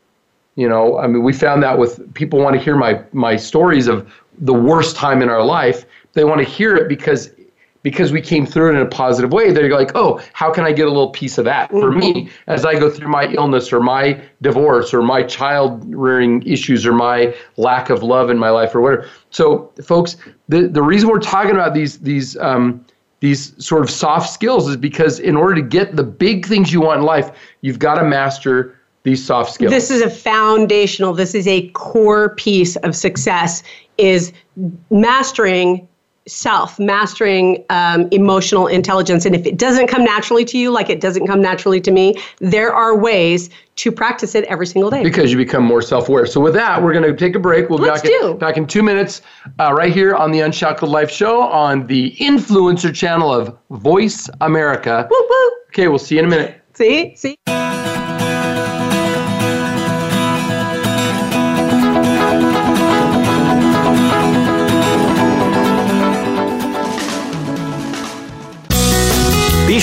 You 0.58 0.68
know, 0.68 0.98
I 0.98 1.06
mean, 1.06 1.22
we 1.22 1.34
found 1.34 1.62
that 1.62 1.78
with 1.78 2.14
people 2.16 2.40
want 2.40 2.56
to 2.56 2.62
hear 2.62 2.76
my 2.76 3.02
my 3.14 3.36
stories 3.36 3.88
of 3.88 4.12
the 4.40 4.54
worst 4.54 4.96
time 4.96 5.22
in 5.22 5.30
our 5.30 5.46
life. 5.46 5.86
They 6.14 6.24
want 6.24 6.40
to 6.40 6.46
hear 6.46 6.76
it 6.76 6.90
because 6.90 7.30
because 7.84 8.12
we 8.12 8.22
came 8.22 8.46
through 8.46 8.72
it 8.72 8.76
in 8.76 8.82
a 8.82 8.90
positive 8.90 9.32
way, 9.32 9.52
they're 9.52 9.72
like, 9.72 9.92
oh, 9.96 10.20
how 10.34 10.52
can 10.52 10.66
I 10.66 10.74
get 10.74 10.88
a 10.88 10.90
little 10.90 11.12
piece 11.12 11.38
of 11.38 11.46
that 11.46 11.70
for 11.70 11.92
me 11.92 12.30
as 12.48 12.66
I 12.66 12.78
go 12.78 12.90
through 12.90 13.08
my 13.08 13.28
illness 13.28 13.72
or 13.72 13.80
my 13.80 14.20
divorce 14.42 14.96
or 14.96 15.04
my 15.04 15.24
child 15.24 15.86
rearing 15.94 16.42
issues 16.42 16.88
or 16.88 16.92
my 16.92 17.36
lack 17.56 17.92
of 17.92 18.02
love 18.02 18.30
in 18.32 18.38
my 18.38 18.50
life 18.50 18.74
or 18.74 18.82
whatever. 18.82 19.08
So, 19.30 19.72
folks, 19.84 20.18
the, 20.50 20.68
the 20.68 20.82
reason 20.82 21.08
we're 21.08 21.20
talking 21.20 21.52
about 21.52 21.76
these 21.76 22.00
these 22.00 22.36
um, 22.38 22.84
these 23.20 23.54
sort 23.64 23.84
of 23.84 23.92
soft 23.92 24.32
skills 24.32 24.68
is 24.68 24.76
because 24.76 25.20
in 25.20 25.36
order 25.36 25.56
to 25.56 25.62
get 25.62 25.96
the 25.96 26.04
big 26.04 26.48
things 26.48 26.74
you 26.74 26.82
want 26.82 27.00
in 27.00 27.06
life, 27.06 27.32
you've 27.62 27.80
got 27.80 27.96
to 27.96 28.04
master 28.04 28.77
these 29.08 29.26
soft 29.26 29.54
skills. 29.54 29.72
This 29.72 29.90
is 29.90 30.02
a 30.02 30.10
foundational, 30.10 31.14
this 31.14 31.34
is 31.34 31.48
a 31.48 31.70
core 31.70 32.36
piece 32.36 32.76
of 32.78 32.96
success 32.96 33.64
is 33.98 34.34
mastering 34.90 35.88
self, 36.28 36.78
mastering 36.78 37.64
um, 37.70 38.10
emotional 38.12 38.68
intelligence. 38.68 39.26
And 39.26 39.34
if 39.34 39.46
it 39.46 39.58
doesn't 39.58 39.88
come 39.88 40.04
naturally 40.04 40.44
to 40.44 40.58
you, 40.58 40.72
like 40.72 40.90
it 40.90 41.00
doesn't 41.00 41.26
come 41.26 41.42
naturally 41.42 41.80
to 41.80 41.90
me, 41.90 42.22
there 42.40 42.74
are 42.74 42.98
ways 42.98 43.50
to 43.78 43.94
practice 43.94 44.36
it 44.36 44.44
every 44.46 44.68
single 44.68 44.92
day. 44.92 45.04
Because 45.04 45.32
you 45.32 45.38
become 45.38 45.64
more 45.64 45.82
self-aware. 45.82 46.26
So 46.26 46.42
with 46.42 46.54
that, 46.56 46.84
we're 46.84 46.92
going 46.92 47.06
to 47.06 47.16
take 47.16 47.36
a 47.36 47.40
break. 47.40 47.70
We'll 47.70 47.80
be 47.80 47.86
Let's 47.86 48.02
back, 48.02 48.12
do. 48.12 48.32
in, 48.32 48.38
back 48.38 48.58
in 48.58 48.68
two 48.68 48.84
minutes, 48.84 49.22
uh, 49.58 49.74
right 49.74 49.94
here 49.94 50.16
on 50.16 50.32
the 50.32 50.42
Unshackled 50.42 50.92
Life 50.92 51.10
Show 51.10 51.44
on 51.44 51.88
the 51.88 52.14
influencer 52.20 52.94
channel 52.94 53.34
of 53.34 53.58
Voice 53.70 54.30
America. 54.42 55.08
Woo 55.10 55.26
woo. 55.30 55.52
Okay, 55.70 55.88
we'll 55.88 55.98
see 55.98 56.16
you 56.16 56.20
in 56.20 56.26
a 56.26 56.30
minute. 56.30 56.62
See? 56.74 57.16
See? 57.16 57.38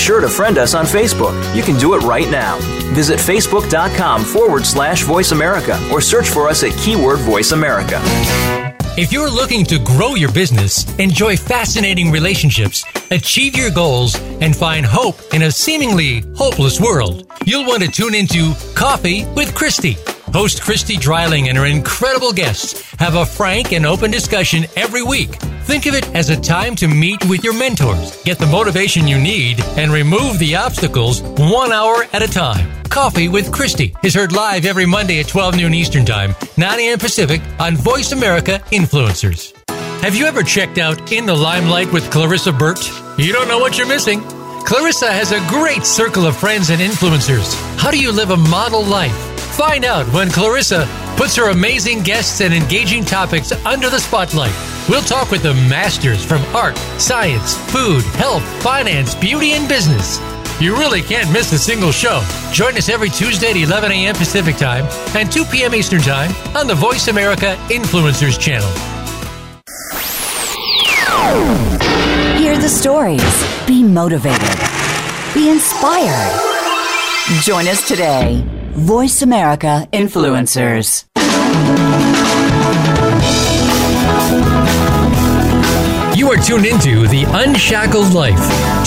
Sure 0.05 0.21
to 0.21 0.29
friend 0.29 0.59
us 0.59 0.75
on 0.75 0.85
Facebook. 0.85 1.33
You 1.57 1.63
can 1.63 1.79
do 1.79 1.95
it 1.95 2.03
right 2.03 2.31
now. 2.31 2.59
Visit 2.93 3.19
facebook.com 3.19 4.23
forward 4.23 4.67
slash 4.67 5.03
voice 5.03 5.33
America 5.33 5.81
or 5.91 6.03
search 6.03 6.29
for 6.29 6.47
us 6.47 6.63
at 6.63 6.77
keyword 6.79 7.21
voice 7.21 7.53
America. 7.53 7.99
If 8.99 9.13
you're 9.13 9.31
looking 9.31 9.65
to 9.65 9.79
grow 9.79 10.15
your 10.15 10.31
business, 10.31 10.85
enjoy 10.99 11.39
fascinating 11.39 12.11
relationships, 12.11 12.85
achieve 13.11 13.57
your 13.57 13.71
goals, 13.71 14.15
and 14.43 14.55
find 14.55 14.85
hope 14.85 15.17
in 15.33 15.43
a 15.43 15.51
seemingly 15.51 16.23
hopeless 16.37 16.79
world, 16.79 17.27
you'll 17.47 17.67
want 17.67 17.83
to 17.83 17.91
tune 17.91 18.15
into 18.15 18.53
Coffee 18.75 19.25
with 19.35 19.55
Christy. 19.55 19.97
Host 20.35 20.63
Christy 20.63 20.97
Dryling 20.97 21.49
and 21.49 21.57
her 21.57 21.67
incredible 21.67 22.33
guests 22.33 22.91
have 22.99 23.15
a 23.15 23.25
frank 23.25 23.73
and 23.73 23.87
open 23.87 24.11
discussion 24.11 24.65
every 24.75 25.01
week. 25.01 25.31
Think 25.63 25.87
of 25.87 25.95
it 25.95 26.13
as 26.13 26.29
a 26.29 26.41
time 26.41 26.75
to 26.75 26.89
meet 26.89 27.25
with 27.27 27.45
your 27.45 27.55
mentors, 27.55 28.21
get 28.25 28.41
the 28.41 28.47
motivation 28.49 29.07
you 29.07 29.17
need, 29.17 29.61
and 29.79 29.93
remove 29.93 30.41
the 30.41 30.57
obstacles 30.57 31.23
one 31.23 31.71
hour 31.71 32.07
at 32.13 32.21
a 32.21 32.27
time. 32.27 32.69
Coffee 32.91 33.29
with 33.29 33.53
Christy 33.53 33.95
is 34.03 34.13
heard 34.13 34.33
live 34.33 34.67
every 34.67 34.87
Monday 34.87 35.21
at 35.21 35.29
12 35.29 35.57
noon 35.57 35.73
Eastern 35.73 36.05
Time, 36.05 36.35
9 36.57 36.81
a.m. 36.81 36.99
Pacific 36.99 37.41
on 37.61 37.77
Voice 37.77 38.11
America 38.11 38.61
Influencers. 38.73 39.55
Have 40.03 40.17
you 40.17 40.27
ever 40.27 40.43
checked 40.43 40.79
out 40.79 41.13
In 41.13 41.27
the 41.27 41.35
Limelight 41.37 41.93
with 41.93 42.11
Clarissa 42.11 42.51
Burt? 42.51 42.85
You 43.17 43.33
don't 43.33 43.47
know 43.47 43.61
what 43.61 43.79
you're 43.79 43.87
missing. 43.87 44.21
Clarissa 44.65 45.13
has 45.13 45.31
a 45.31 45.39
great 45.47 45.85
circle 45.85 46.27
of 46.27 46.37
friends 46.37 46.71
and 46.71 46.81
influencers. 46.81 47.55
How 47.79 47.93
do 47.93 48.01
you 48.01 48.11
live 48.11 48.31
a 48.31 48.37
model 48.37 48.83
life? 48.83 49.34
Find 49.57 49.85
out 49.85 50.13
when 50.13 50.31
Clarissa 50.31 50.85
puts 51.17 51.37
her 51.37 51.51
amazing 51.51 52.03
guests 52.03 52.41
and 52.41 52.53
engaging 52.53 53.05
topics 53.05 53.53
under 53.65 53.89
the 53.89 54.01
spotlight. 54.01 54.53
We'll 54.89 55.01
talk 55.01 55.31
with 55.31 55.45
the 55.45 55.55
masters 55.55 56.25
from 56.25 56.43
art, 56.57 56.77
science, 56.99 57.57
food, 57.71 58.03
health, 58.17 58.43
finance, 58.65 59.15
beauty, 59.15 59.53
and 59.53 59.69
business. 59.69 60.19
You 60.61 60.75
really 60.75 61.03
can't 61.03 61.31
miss 61.33 61.53
a 61.53 61.59
single 61.59 61.93
show. 61.93 62.21
Join 62.51 62.77
us 62.77 62.89
every 62.89 63.09
Tuesday 63.09 63.51
at 63.51 63.57
11 63.57 63.93
a.m. 63.93 64.17
Pacific 64.17 64.57
Time 64.57 64.87
and 65.15 65.31
2 65.31 65.45
p.m. 65.45 65.73
Eastern 65.73 66.01
Time 66.01 66.33
on 66.57 66.67
the 66.67 66.75
Voice 66.75 67.07
America 67.07 67.57
Influencers 67.69 68.41
channel. 68.41 68.69
Hear 72.37 72.59
the 72.59 72.69
stories. 72.69 73.67
Be 73.69 73.85
motivated. 73.85 74.59
Be 75.33 75.49
inspired. 75.49 76.41
Join 77.45 77.69
us 77.69 77.87
today. 77.87 78.64
Voice 78.77 79.23
America 79.23 79.87
Influencers. 79.93 81.05
You 86.17 86.31
are 86.31 86.37
tuned 86.37 86.67
into 86.67 87.07
The 87.07 87.25
Unshackled 87.29 88.13
Life. 88.13 88.37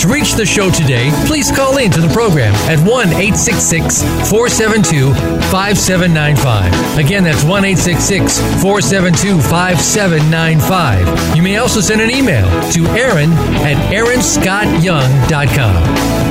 To 0.00 0.08
reach 0.08 0.34
the 0.34 0.44
show 0.44 0.70
today, 0.70 1.10
please 1.26 1.50
call 1.50 1.78
in 1.78 1.90
to 1.92 2.02
the 2.02 2.08
program 2.08 2.52
at 2.68 2.78
1 2.80 3.08
866 3.08 4.02
472 4.28 5.14
5795. 5.50 6.98
Again, 6.98 7.24
that's 7.24 7.44
1 7.44 7.64
866 7.64 8.40
472 8.60 9.40
5795. 9.40 11.34
You 11.36 11.42
may 11.42 11.56
also 11.56 11.80
send 11.80 12.02
an 12.02 12.10
email 12.10 12.44
to 12.72 12.86
Aaron 12.88 13.32
at 13.64 13.76
aaronscottyoung.com. 13.90 15.82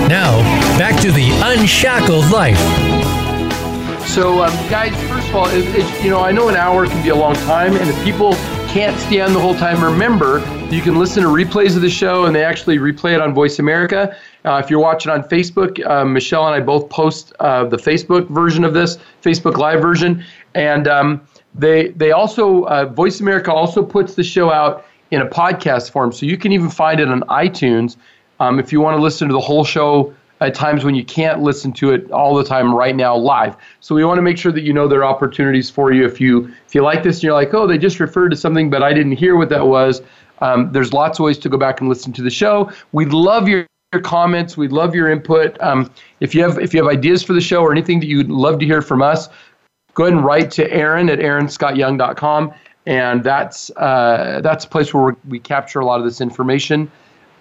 Now, 0.07 0.37
back 0.77 1.01
to 1.01 1.11
The 1.11 1.31
Unshackled 1.43 2.29
Life. 2.29 3.06
So, 4.07 4.41
um, 4.41 4.51
guys, 4.67 4.95
first 5.07 5.29
of 5.29 5.35
all, 5.35 5.47
it, 5.49 5.63
it, 5.75 6.03
you 6.03 6.09
know, 6.09 6.21
I 6.21 6.31
know 6.31 6.49
an 6.49 6.55
hour 6.55 6.87
can 6.87 7.03
be 7.03 7.09
a 7.09 7.15
long 7.15 7.35
time, 7.35 7.75
and 7.75 7.87
if 7.87 8.03
people 8.03 8.33
can't 8.67 8.97
stand 9.01 9.35
the 9.35 9.39
whole 9.39 9.53
time, 9.53 9.83
remember 9.83 10.39
you 10.71 10.81
can 10.81 10.97
listen 10.97 11.21
to 11.21 11.29
replays 11.29 11.75
of 11.75 11.81
the 11.81 11.89
show, 11.89 12.25
and 12.25 12.35
they 12.35 12.43
actually 12.43 12.79
replay 12.79 13.13
it 13.13 13.21
on 13.21 13.33
Voice 13.33 13.59
America. 13.59 14.17
Uh, 14.43 14.59
if 14.63 14.71
you're 14.71 14.79
watching 14.79 15.11
on 15.11 15.21
Facebook, 15.23 15.85
uh, 15.85 16.03
Michelle 16.03 16.47
and 16.47 16.55
I 16.55 16.65
both 16.65 16.89
post 16.89 17.33
uh, 17.41 17.65
the 17.65 17.77
Facebook 17.77 18.27
version 18.29 18.63
of 18.63 18.73
this, 18.73 18.97
Facebook 19.21 19.57
Live 19.57 19.81
version, 19.81 20.23
and 20.55 20.87
um, 20.87 21.21
they 21.53 21.89
they 21.89 22.11
also 22.11 22.63
uh, 22.63 22.85
Voice 22.85 23.19
America 23.19 23.53
also 23.53 23.83
puts 23.83 24.15
the 24.15 24.23
show 24.23 24.51
out 24.51 24.85
in 25.11 25.21
a 25.21 25.27
podcast 25.27 25.91
form, 25.91 26.11
so 26.11 26.25
you 26.25 26.37
can 26.37 26.51
even 26.53 26.69
find 26.69 26.99
it 26.99 27.07
on 27.07 27.21
iTunes 27.23 27.97
um, 28.39 28.57
if 28.57 28.71
you 28.71 28.81
want 28.81 28.97
to 28.97 29.01
listen 29.01 29.27
to 29.27 29.33
the 29.33 29.39
whole 29.39 29.63
show 29.63 30.13
at 30.39 30.53
times 30.53 30.83
when 30.83 30.95
you 30.95 31.03
can't 31.03 31.41
listen 31.41 31.71
to 31.73 31.91
it 31.91 32.11
all 32.11 32.35
the 32.35 32.43
time 32.43 32.73
right 32.73 32.95
now 32.95 33.15
live. 33.15 33.55
So 33.79 33.95
we 33.95 34.05
want 34.05 34.17
to 34.17 34.21
make 34.21 34.37
sure 34.37 34.51
that 34.51 34.61
you 34.61 34.73
know 34.73 34.87
there 34.87 34.99
are 34.99 35.05
opportunities 35.05 35.69
for 35.69 35.91
you 35.91 36.05
if 36.05 36.21
you 36.21 36.51
if 36.67 36.75
you 36.75 36.81
like 36.81 37.03
this 37.03 37.17
and 37.17 37.23
you're 37.23 37.33
like, 37.33 37.53
oh, 37.53 37.67
they 37.67 37.77
just 37.77 37.99
referred 37.99 38.29
to 38.29 38.35
something, 38.35 38.69
but 38.69 38.83
I 38.83 38.93
didn't 38.93 39.13
hear 39.13 39.35
what 39.35 39.49
that 39.49 39.65
was. 39.65 40.01
Um, 40.39 40.71
there's 40.71 40.93
lots 40.93 41.19
of 41.19 41.25
ways 41.25 41.37
to 41.39 41.49
go 41.49 41.57
back 41.57 41.81
and 41.81 41.89
listen 41.89 42.13
to 42.13 42.21
the 42.21 42.29
show. 42.29 42.71
We'd 42.91 43.13
love 43.13 43.47
your 43.47 43.65
your 43.93 44.01
comments. 44.01 44.57
We'd 44.57 44.73
love 44.73 44.93
your 44.93 45.09
input. 45.09 45.59
Um, 45.61 45.89
if 46.19 46.35
you 46.35 46.43
have 46.43 46.59
if 46.59 46.73
you 46.73 46.83
have 46.83 46.91
ideas 46.91 47.23
for 47.23 47.33
the 47.33 47.41
show 47.41 47.61
or 47.61 47.71
anything 47.71 47.99
that 48.01 48.07
you'd 48.07 48.29
love 48.29 48.59
to 48.59 48.65
hear 48.65 48.81
from 48.81 49.01
us, 49.01 49.29
go 49.93 50.03
ahead 50.03 50.13
and 50.13 50.25
write 50.25 50.51
to 50.51 50.71
Aaron 50.71 51.09
at 51.09 51.19
aaronscottyoung.com, 51.19 52.53
and 52.85 53.23
that's 53.23 53.71
uh, 53.77 54.41
that's 54.43 54.65
a 54.65 54.67
place 54.67 54.93
where 54.93 55.15
we 55.27 55.39
capture 55.39 55.79
a 55.79 55.85
lot 55.85 55.99
of 55.99 56.05
this 56.05 56.21
information. 56.21 56.91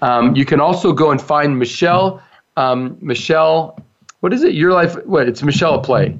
Um, 0.02 0.36
you 0.36 0.44
can 0.44 0.60
also 0.60 0.92
go 0.92 1.10
and 1.10 1.20
find 1.20 1.58
Michelle. 1.58 2.22
Um, 2.56 2.96
Michelle, 3.00 3.78
what 4.20 4.32
is 4.32 4.42
it? 4.42 4.54
Your 4.54 4.72
life? 4.72 4.94
What? 5.06 5.28
It's 5.28 5.42
Michelle 5.42 5.80
Play. 5.80 6.18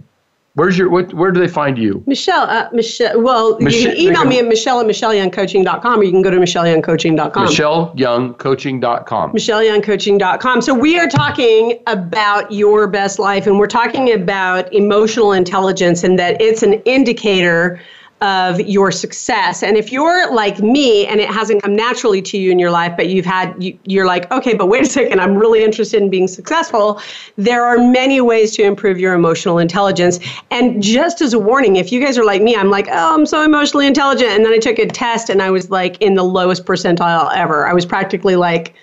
Where's 0.55 0.78
your? 0.78 0.89
What? 0.89 1.12
Where 1.12 1.30
do 1.30 1.39
they 1.41 1.49
find 1.49 1.76
you? 1.76 2.03
Michelle, 2.07 2.45
uh, 2.45 2.68
Michelle. 2.72 3.20
Well, 3.20 3.59
Mich- 3.61 3.74
you 3.74 3.91
can 3.91 3.99
email 3.99 4.24
me 4.24 4.39
at 4.39 4.47
Michelle 4.47 4.80
at 4.80 4.87
MichelleYoungCoaching.com, 4.87 6.01
or 6.01 6.03
you 6.03 6.11
can 6.11 6.22
go 6.22 6.30
to 6.30 6.39
MichelleYoungCoaching.com. 6.39 7.47
MichelleYoungCoaching.com. 7.47 9.32
MichelleYoungCoaching.com. 9.32 10.62
So 10.62 10.72
we 10.72 10.99
are 10.99 11.09
talking 11.09 11.78
about 11.87 12.51
your 12.51 12.87
best 12.87 13.18
life, 13.18 13.47
and 13.47 13.59
we're 13.59 13.66
talking 13.66 14.12
about 14.12 14.72
emotional 14.72 15.32
intelligence, 15.32 16.03
and 16.05 16.18
that 16.18 16.41
it's 16.41 16.62
an 16.62 16.74
indicator 16.84 17.78
of 18.23 18.59
your 18.61 18.91
success. 18.91 19.62
And 19.62 19.77
if 19.77 19.93
you're 19.93 20.33
like 20.33 20.61
me 20.61 21.07
and 21.07 21.21
it 21.21 21.29
hasn't 21.29 21.62
come 21.62 21.77
naturally 21.77 22.23
to 22.23 22.39
you 22.39 22.51
in 22.51 22.59
your 22.59 22.71
life, 22.71 22.95
but 22.97 23.09
you've 23.09 23.27
had, 23.27 23.62
you, 23.62 23.79
you're 23.85 24.07
like, 24.07 24.31
okay, 24.31 24.55
but 24.55 24.67
wait 24.69 24.83
a 24.83 24.87
second, 24.87 25.21
I'm 25.21 25.37
really 25.37 25.62
interested 25.62 26.01
in 26.03 26.09
being 26.09 26.27
successful. 26.27 27.01
There 27.37 27.62
are 27.62 27.77
many 27.77 28.23
ways 28.23 28.57
to 28.57 28.62
improve 28.62 28.99
your 28.99 29.12
emotional 29.12 29.59
intelligence. 29.59 30.19
And 30.51 30.83
just 30.83 31.21
as 31.21 31.35
a 31.35 31.39
warning, 31.39 31.77
if 31.77 31.93
you 31.93 32.03
guys 32.03 32.17
are 32.17 32.25
like 32.25 32.41
me, 32.41 32.57
I'm 32.57 32.71
like, 32.71 32.89
oh, 32.91 33.14
I'm 33.14 33.27
so 33.27 33.43
emotionally 33.43 33.87
intelligent. 33.87 34.31
And 34.31 34.47
then 34.47 34.53
I 34.53 34.59
took 34.59 34.79
a 34.79 34.87
test 34.87 35.29
and 35.29 35.43
I 35.43 35.51
was 35.51 35.71
like 35.71 36.01
in 36.01 36.14
the 36.14 36.25
lowest 36.25 36.64
percentile 36.64 37.31
ever. 37.37 37.67
I 37.67 37.75
was 37.75 37.85
practically 37.85 38.37
like, 38.37 38.75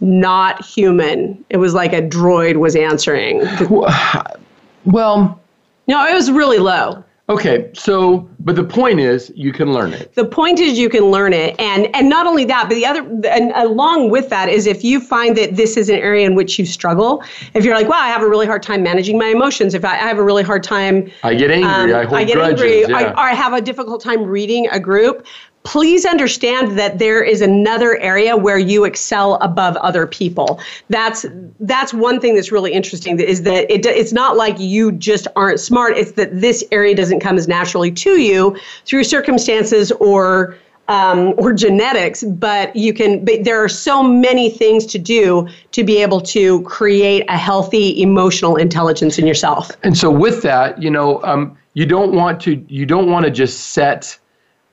not 0.00 0.64
human. 0.64 1.44
It 1.50 1.56
was 1.56 1.74
like 1.74 1.92
a 1.92 2.00
droid 2.02 2.56
was 2.56 2.76
answering. 2.76 3.42
Well, 3.68 5.40
No, 5.88 6.06
it 6.06 6.14
was 6.14 6.30
really 6.30 6.58
low. 6.58 7.02
Okay. 7.28 7.70
So, 7.74 8.28
but 8.40 8.56
the 8.56 8.64
point 8.64 9.00
is, 9.00 9.32
you 9.34 9.52
can 9.52 9.72
learn 9.72 9.92
it. 9.92 10.14
the 10.14 10.24
point 10.24 10.58
is 10.60 10.78
you 10.78 10.88
can 10.88 11.04
learn 11.04 11.32
it 11.32 11.58
and 11.60 11.94
and 11.94 12.08
not 12.08 12.26
only 12.26 12.44
that 12.44 12.68
but 12.68 12.74
the 12.74 12.86
other 12.86 13.00
and 13.28 13.52
along 13.54 14.10
with 14.10 14.28
that 14.30 14.48
is 14.48 14.66
if 14.66 14.82
you 14.82 15.00
find 15.00 15.36
that 15.36 15.56
this 15.56 15.76
is 15.76 15.88
an 15.88 15.96
area 15.96 16.26
in 16.26 16.34
which 16.34 16.58
you 16.58 16.66
struggle 16.66 17.22
if 17.54 17.64
you're 17.64 17.74
like 17.74 17.88
wow 17.88 18.00
i 18.00 18.08
have 18.08 18.22
a 18.22 18.28
really 18.28 18.46
hard 18.46 18.62
time 18.62 18.82
managing 18.82 19.18
my 19.18 19.26
emotions 19.28 19.74
if 19.74 19.84
i, 19.84 19.92
I 19.92 20.08
have 20.08 20.18
a 20.18 20.22
really 20.24 20.42
hard 20.42 20.62
time 20.62 21.10
I 21.22 21.34
get 21.34 21.50
angry. 21.50 21.92
um, 21.94 22.00
I 22.00 22.04
hold 22.04 22.10
grudges 22.10 22.14
i 22.18 22.24
get 22.24 22.34
grudges. 22.34 22.60
angry 22.62 22.80
yeah. 22.88 22.96
I, 22.96 23.12
or 23.12 23.30
I 23.30 23.34
have 23.34 23.52
a 23.52 23.60
difficult 23.60 24.02
time 24.02 24.22
reading 24.24 24.68
a 24.70 24.80
group 24.80 25.26
please 25.68 26.06
understand 26.06 26.78
that 26.78 26.98
there 26.98 27.22
is 27.22 27.42
another 27.42 27.98
area 27.98 28.34
where 28.34 28.56
you 28.56 28.84
excel 28.84 29.34
above 29.42 29.76
other 29.76 30.06
people. 30.06 30.58
That's 30.88 31.26
that's 31.60 31.92
one 31.92 32.20
thing 32.20 32.34
that's 32.34 32.50
really 32.50 32.72
interesting 32.72 33.20
is 33.20 33.42
that 33.42 33.70
it, 33.70 33.84
it's 33.84 34.14
not 34.14 34.34
like 34.34 34.58
you 34.58 34.92
just 34.92 35.28
aren't 35.36 35.60
smart. 35.60 35.98
It's 35.98 36.12
that 36.12 36.40
this 36.40 36.64
area 36.72 36.94
doesn't 36.94 37.20
come 37.20 37.36
as 37.36 37.46
naturally 37.46 37.90
to 37.90 38.18
you 38.18 38.58
through 38.86 39.04
circumstances 39.04 39.92
or 39.92 40.56
um, 40.88 41.34
or 41.36 41.52
genetics, 41.52 42.24
but 42.24 42.74
you 42.74 42.94
can. 42.94 43.22
But 43.22 43.44
there 43.44 43.62
are 43.62 43.68
so 43.68 44.02
many 44.02 44.48
things 44.48 44.86
to 44.86 44.98
do 44.98 45.48
to 45.72 45.84
be 45.84 46.00
able 46.00 46.22
to 46.22 46.62
create 46.62 47.26
a 47.28 47.36
healthy 47.36 48.00
emotional 48.00 48.56
intelligence 48.56 49.18
in 49.18 49.26
yourself. 49.26 49.70
And 49.82 49.98
so, 49.98 50.10
with 50.10 50.40
that, 50.44 50.82
you 50.82 50.90
know, 50.90 51.22
um, 51.24 51.58
you 51.74 51.84
don't 51.84 52.14
want 52.14 52.40
to. 52.40 52.64
You 52.68 52.86
don't 52.86 53.10
want 53.10 53.26
to 53.26 53.30
just 53.30 53.72
set. 53.72 54.18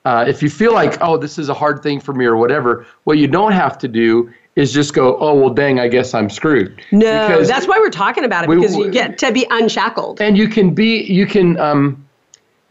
Uh, 0.06 0.24
if 0.28 0.42
you 0.42 0.50
feel 0.50 0.74
like, 0.74 0.98
oh, 1.02 1.18
this 1.18 1.38
is 1.38 1.50
a 1.50 1.54
hard 1.54 1.82
thing 1.82 2.00
for 2.00 2.14
me 2.14 2.26
or 2.26 2.38
whatever, 2.38 2.86
what 3.04 3.18
you 3.18 3.28
don't 3.28 3.52
have 3.52 3.78
to 3.80 3.88
do 3.88 4.32
is 4.56 4.72
just 4.72 4.94
go, 4.94 5.18
oh, 5.18 5.34
well, 5.34 5.50
dang, 5.50 5.80
I 5.80 5.88
guess 5.88 6.14
I'm 6.14 6.30
screwed. 6.30 6.82
No, 6.92 7.28
because 7.28 7.48
that's 7.48 7.68
why 7.68 7.78
we're 7.80 7.90
talking 7.90 8.24
about 8.24 8.46
it 8.46 8.50
because 8.50 8.76
we, 8.76 8.86
you 8.86 8.92
get 8.92 9.18
to 9.18 9.32
be 9.32 9.46
unshackled. 9.50 10.22
And 10.22 10.38
you 10.38 10.48
can 10.48 10.74
be, 10.74 11.04
you 11.04 11.26
can, 11.26 11.60
um, 11.60 12.06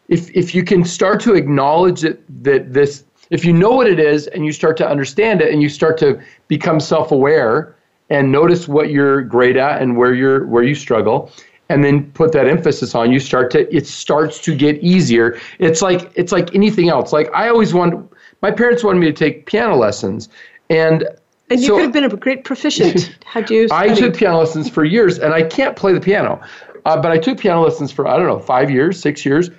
if 0.09 0.31
if 0.31 0.55
you 0.55 0.65
can 0.65 0.85
start 0.85 1.21
to 1.21 1.35
acknowledge 1.35 2.03
that 2.03 2.23
that 2.43 2.73
this 2.73 3.05
if 3.31 3.45
you 3.45 3.53
know 3.53 3.71
what 3.71 3.87
it 3.87 3.99
is 3.99 4.27
and 4.29 4.45
you 4.45 4.53
start 4.53 4.77
to 4.77 4.89
understand 4.89 5.41
it 5.41 5.53
and 5.53 5.63
you 5.63 5.69
start 5.69 5.97
to 5.99 6.21
become 6.49 6.79
self-aware 6.79 7.75
and 8.11 8.31
notice 8.31 8.69
what 8.69 8.91
you're 8.91 9.23
great 9.23 9.57
at 9.57 9.81
and 9.81 9.97
where 9.97 10.13
you're 10.13 10.47
where 10.47 10.63
you 10.63 10.75
struggle 10.75 11.31
and 11.69 11.83
then 11.83 12.11
put 12.13 12.33
that 12.33 12.47
emphasis 12.47 12.95
on 12.95 13.11
you 13.11 13.19
start 13.19 13.51
to 13.51 13.75
it 13.75 13.87
starts 13.87 14.41
to 14.41 14.55
get 14.55 14.77
easier 14.83 15.39
it's 15.59 15.83
like 15.83 16.11
it's 16.15 16.33
like 16.33 16.55
anything 16.55 16.89
else 16.89 17.13
like 17.13 17.31
i 17.35 17.49
always 17.49 17.73
wanted 17.73 18.07
my 18.43 18.51
parents 18.51 18.85
wanted 18.85 19.01
me 19.01 19.07
to 19.07 19.13
take 19.13 19.47
piano 19.47 19.77
lessons 19.77 20.29
and 20.71 21.09
and 21.51 21.61
you 21.61 21.69
so, 21.69 21.77
could 21.77 21.83
have 21.83 21.93
been 21.93 22.05
a 22.05 22.17
great 22.17 22.45
proficient 22.45 23.17
had 23.25 23.51
you 23.51 23.69
studied. 23.69 23.93
i 23.93 23.95
took 23.95 24.17
piano 24.17 24.39
lessons 24.39 24.69
for 24.69 24.85
years 24.85 25.19
and 25.19 25.33
i 25.33 25.43
can't 25.43 25.77
play 25.77 25.93
the 25.93 26.01
piano 26.01 26.41
uh, 26.85 27.01
but 27.01 27.11
i 27.11 27.19
took 27.19 27.39
piano 27.39 27.63
lessons 27.63 27.91
for 27.91 28.07
i 28.07 28.17
don't 28.17 28.27
know 28.27 28.39
five 28.39 28.71
years 28.71 29.01
six 29.01 29.25
years 29.25 29.51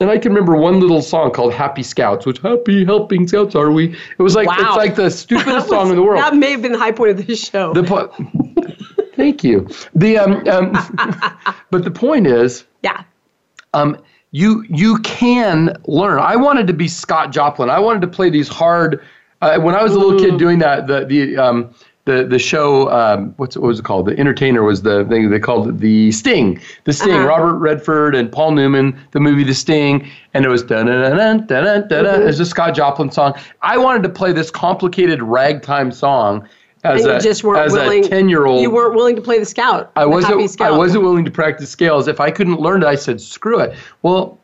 and 0.00 0.10
I 0.10 0.18
can 0.18 0.32
remember 0.32 0.56
one 0.56 0.78
little 0.78 1.02
song 1.02 1.32
called 1.32 1.52
"Happy 1.52 1.82
Scouts," 1.82 2.24
which 2.24 2.38
"Happy 2.38 2.84
Helping 2.84 3.26
Scouts 3.26 3.54
Are 3.54 3.72
We?" 3.72 3.96
It 4.18 4.22
was 4.22 4.36
like 4.36 4.46
wow. 4.46 4.56
it's 4.58 4.76
like 4.76 4.94
the 4.94 5.10
stupidest 5.10 5.54
was, 5.68 5.68
song 5.68 5.90
in 5.90 5.96
the 5.96 6.02
world. 6.02 6.22
That 6.22 6.36
may 6.36 6.52
have 6.52 6.62
been 6.62 6.72
the 6.72 6.78
high 6.78 6.92
point 6.92 7.18
of 7.18 7.26
the 7.26 7.34
show. 7.34 7.72
The 7.72 7.82
po- 7.82 8.12
Thank 9.18 9.42
you. 9.42 9.68
The 9.96 10.16
um, 10.16 10.48
um 10.48 10.72
but 11.70 11.82
the 11.82 11.90
point 11.90 12.28
is, 12.28 12.64
yeah. 12.82 13.02
Um, 13.74 13.98
you 14.30 14.64
you 14.70 14.98
can 14.98 15.76
learn. 15.88 16.20
I 16.20 16.36
wanted 16.36 16.68
to 16.68 16.72
be 16.72 16.86
Scott 16.86 17.32
Joplin. 17.32 17.68
I 17.68 17.80
wanted 17.80 18.00
to 18.02 18.06
play 18.06 18.30
these 18.30 18.48
hard. 18.48 19.02
Uh, 19.42 19.58
when 19.58 19.74
I 19.74 19.82
was 19.82 19.92
a 19.92 19.98
little 19.98 20.18
kid 20.18 20.38
doing 20.38 20.60
that, 20.60 20.86
the 20.86 21.04
the 21.04 21.36
um, 21.36 21.74
the 22.04 22.26
the 22.26 22.38
show 22.38 22.88
um, 22.92 23.34
what's 23.38 23.56
what 23.56 23.66
was 23.66 23.80
it 23.80 23.84
called? 23.84 24.06
The 24.06 24.16
Entertainer 24.16 24.62
was 24.62 24.82
the 24.82 25.04
thing 25.06 25.30
they 25.30 25.40
called 25.40 25.68
it 25.68 25.78
the 25.78 26.12
Sting. 26.12 26.60
The 26.84 26.92
Sting. 26.92 27.10
Uh-huh. 27.10 27.26
Robert 27.26 27.58
Redford 27.58 28.14
and 28.14 28.30
Paul 28.30 28.52
Newman. 28.52 28.96
The 29.10 29.20
movie 29.20 29.42
The 29.42 29.54
Sting, 29.54 30.08
and 30.32 30.44
it 30.44 30.48
was 30.48 30.62
da 30.62 30.84
da 30.84 31.10
da 31.10 31.14
da 31.14 31.38
da 31.38 31.80
da 31.80 32.02
da. 32.02 32.12
It's 32.24 32.38
a 32.38 32.46
Scott 32.46 32.76
Joplin 32.76 33.10
song. 33.10 33.34
I 33.62 33.78
wanted 33.78 34.04
to 34.04 34.10
play 34.10 34.32
this 34.32 34.48
complicated 34.52 35.20
ragtime 35.24 35.90
song. 35.90 36.48
As 36.84 37.02
and 37.02 37.10
you 37.10 37.16
a, 37.16 37.20
just 37.20 37.42
weren't 37.42 37.66
as 37.66 37.72
willing, 37.72 38.04
a 38.04 38.08
ten 38.08 38.28
year 38.28 38.46
old, 38.46 38.62
you 38.62 38.70
weren't 38.70 38.94
willing 38.94 39.16
to 39.16 39.22
play 39.22 39.38
the 39.38 39.46
scout. 39.46 39.90
I 39.96 40.06
wasn't. 40.06 40.48
Scout. 40.50 40.72
I 40.72 40.76
wasn't 40.76 41.02
willing 41.02 41.24
to 41.24 41.30
practice 41.30 41.70
scales. 41.70 42.06
If 42.06 42.20
I 42.20 42.30
couldn't 42.30 42.60
learn 42.60 42.82
it, 42.82 42.86
I 42.86 42.94
said 42.94 43.20
screw 43.20 43.58
it. 43.58 43.76
Well, 44.02 44.38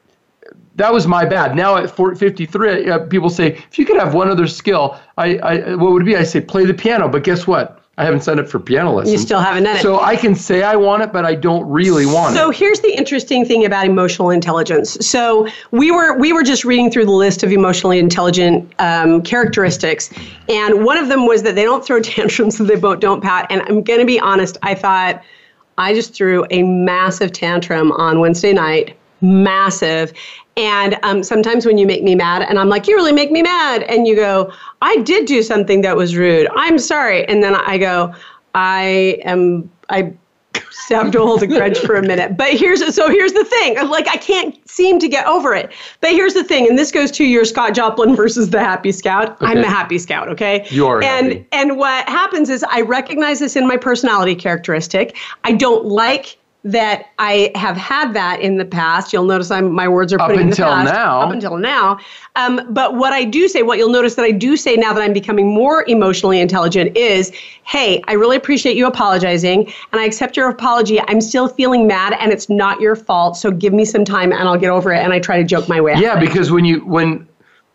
that 0.77 0.93
was 0.93 1.07
my 1.07 1.25
bad. 1.25 1.55
Now 1.55 1.77
at 1.77 1.91
53, 1.91 2.91
uh, 2.91 2.99
people 3.07 3.31
say, 3.31 3.53
if 3.71 3.79
you 3.79 3.87
could 3.87 3.97
have 3.97 4.15
one 4.15 4.29
other 4.29 4.47
skill, 4.47 4.99
I, 5.17 5.37
I, 5.39 5.75
what 5.77 5.93
would 5.93 6.03
it 6.03 6.07
be? 6.07 6.17
I 6.17 6.25
say, 6.25 6.41
play 6.41 6.65
the 6.65 6.75
piano. 6.75 7.09
But 7.09 7.23
guess 7.23 7.47
what? 7.47 7.84
I 7.97 8.05
haven't 8.05 8.23
signed 8.23 8.41
up 8.41 8.49
for 8.49 8.59
piano 8.59 8.93
lessons. 8.93 9.13
You 9.13 9.19
still 9.19 9.41
haven't 9.41 9.65
done 9.65 9.77
it. 9.77 9.83
So 9.83 10.01
I 10.01 10.17
can 10.17 10.35
say 10.35 10.65
I 10.65 10.75
want 10.75 11.05
it, 11.05 11.13
but 11.13 11.25
I 11.25 11.37
don't 11.37 11.69
really 11.71 12.07
want 12.07 12.35
so 12.35 12.51
it. 12.51 12.55
So 12.55 12.59
here's 12.59 12.81
the 12.81 12.93
interesting 12.93 13.45
thing 13.45 13.65
about 13.65 13.87
emotional 13.87 14.31
intelligence. 14.31 14.97
So 15.07 15.47
we 15.71 15.93
were 15.93 16.19
we 16.19 16.33
were 16.33 16.43
just 16.43 16.65
reading 16.65 16.91
through 16.91 17.05
the 17.05 17.13
list 17.13 17.45
of 17.45 17.53
emotionally 17.53 18.01
intelligent 18.01 18.73
um, 18.81 19.23
characteristics, 19.23 20.11
and 20.49 20.85
one 20.85 20.99
of 20.99 21.09
them 21.09 21.27
was 21.27 21.45
that 21.45 21.55
they 21.55 21.63
don't 21.63 21.85
throw 21.85 22.01
tantrums, 22.03 22.59
so 22.59 22.65
they 22.65 22.77
both 22.77 22.99
don't 22.99 23.23
pat. 23.23 23.47
And 23.51 23.63
I'm 23.63 23.83
going 23.83 24.01
to 24.01 24.07
be 24.07 24.19
honest, 24.19 24.57
I 24.63 24.75
thought 24.75 25.23
I 25.79 25.95
just 25.95 26.15
threw 26.15 26.45
a 26.51 26.63
massive 26.65 27.31
tantrum 27.31 27.93
on 27.93 28.19
Wednesday 28.19 28.53
night 28.53 28.97
massive. 29.25 30.13
And 30.57 30.97
um, 31.03 31.25
sometimes 31.25 31.67
when 31.67 31.79
you 31.79 31.87
make 31.87 32.05
me 32.05 32.15
mad, 32.15 32.43
and 32.43 32.59
I'm 32.59 32.69
like, 32.69 32.87
you 32.87 32.95
really 32.95 33.13
make 33.13 33.33
me 33.33 33.43
mad, 33.43 33.83
and 33.85 34.07
you 34.07 34.15
go, 34.15 34.53
I 34.85 34.99
did 34.99 35.25
do 35.25 35.43
something 35.43 35.81
that 35.81 35.97
was 35.97 36.15
rude. 36.15 36.47
I'm 36.55 36.79
sorry. 36.79 37.27
And 37.27 37.43
then 37.43 37.55
I 37.55 37.79
go, 37.79 38.15
I 38.55 39.19
am, 39.25 39.71
I 39.89 40.13
have 40.91 41.11
to 41.11 41.21
hold 41.21 41.43
a 41.43 41.47
grudge 41.47 41.79
for 41.79 41.97
a 41.97 42.03
minute. 42.07 42.37
But 42.37 42.53
here's 42.53 42.95
so 42.95 43.09
here's 43.09 43.33
the 43.33 43.47
thing. 43.47 43.77
Like 43.89 44.07
I 44.09 44.19
can't 44.19 44.57
seem 44.69 44.99
to 44.99 45.09
get 45.09 45.27
over 45.27 45.55
it. 45.55 45.73
But 46.03 46.11
here's 46.11 46.35
the 46.35 46.45
thing, 46.45 46.69
and 46.69 46.79
this 46.79 46.93
goes 46.93 47.11
to 47.13 47.25
your 47.25 47.47
Scott 47.47 47.75
Joplin 47.75 48.15
versus 48.23 48.51
the 48.51 48.61
Happy 48.61 48.93
Scout. 48.93 49.31
Okay. 49.31 49.47
I'm 49.47 49.63
the 49.63 49.69
Happy 49.69 49.99
Scout, 49.99 50.29
okay? 50.29 50.67
You 50.69 50.87
are. 50.87 51.03
And 51.03 51.33
happy. 51.33 51.49
and 51.53 51.79
what 51.79 52.07
happens 52.07 52.51
is 52.51 52.63
I 52.65 52.83
recognize 52.83 53.41
this 53.41 53.57
in 53.57 53.67
my 53.67 53.79
personality 53.79 54.35
characteristic. 54.35 55.17
I 55.45 55.53
don't 55.53 55.87
like 55.87 56.37
that 56.65 57.11
I 57.19 57.53
have 57.55 57.77
had 57.77 58.15
that 58.15 58.41
in 58.41 58.57
the 58.57 58.65
past. 58.65 59.13
You'll 59.13 59.27
notice 59.27 59.51
I'm 59.51 59.71
my 59.71 59.87
words 59.87 60.15
are 60.15 60.21
up 60.21 60.31
until 60.31 60.43
in 60.43 60.51
the 60.51 60.57
past, 60.57 60.93
now. 60.93 61.21
Up 61.21 61.31
until 61.31 61.59
now. 61.59 61.99
Um, 62.37 62.67
but 62.71 62.97
what 62.97 63.13
I 63.13 63.25
do 63.25 63.49
say, 63.49 63.63
what 63.63 63.77
you'll 63.77 63.91
notice 63.91 64.15
that 64.15 64.25
I 64.25 64.31
do 64.31 64.57
say 64.57 64.75
now 64.77 64.95
that 64.95 65.03
I'm 65.03 65.13
becoming 65.13 65.55
more 65.55 65.85
emotionally 65.89 66.41
intelligent 66.41 66.97
is, 66.97 67.31
hey, 67.65 68.03
I 68.09 68.15
really 68.15 68.37
appreciate 68.37 68.77
you 68.77 68.87
apologizing, 68.87 69.73
and 69.93 70.01
I 70.01 70.07
accept 70.07 70.39
your 70.39 70.49
apology. 70.49 71.01
I'm 71.03 71.21
still 71.21 71.49
feeling 71.49 71.87
mad, 71.87 72.17
and 72.19 72.33
it's 72.33 72.49
not 72.49 72.81
your 72.81 72.97
fault. 72.97 73.37
So 73.37 73.51
give 73.51 73.75
me 73.75 73.85
some 73.85 74.05
time, 74.05 74.33
and 74.33 74.49
I'll 74.49 74.59
get 74.59 74.71
over 74.71 74.91
it. 74.91 74.99
And 74.99 75.13
I 75.13 75.21
try 75.21 75.37
to 75.37 75.45
joke 75.45 75.69
my 75.69 75.83
way. 75.83 75.95
Yeah, 75.99 76.19
because 76.19 76.51
when 76.51 76.65
you 76.65 76.81
when 76.87 77.29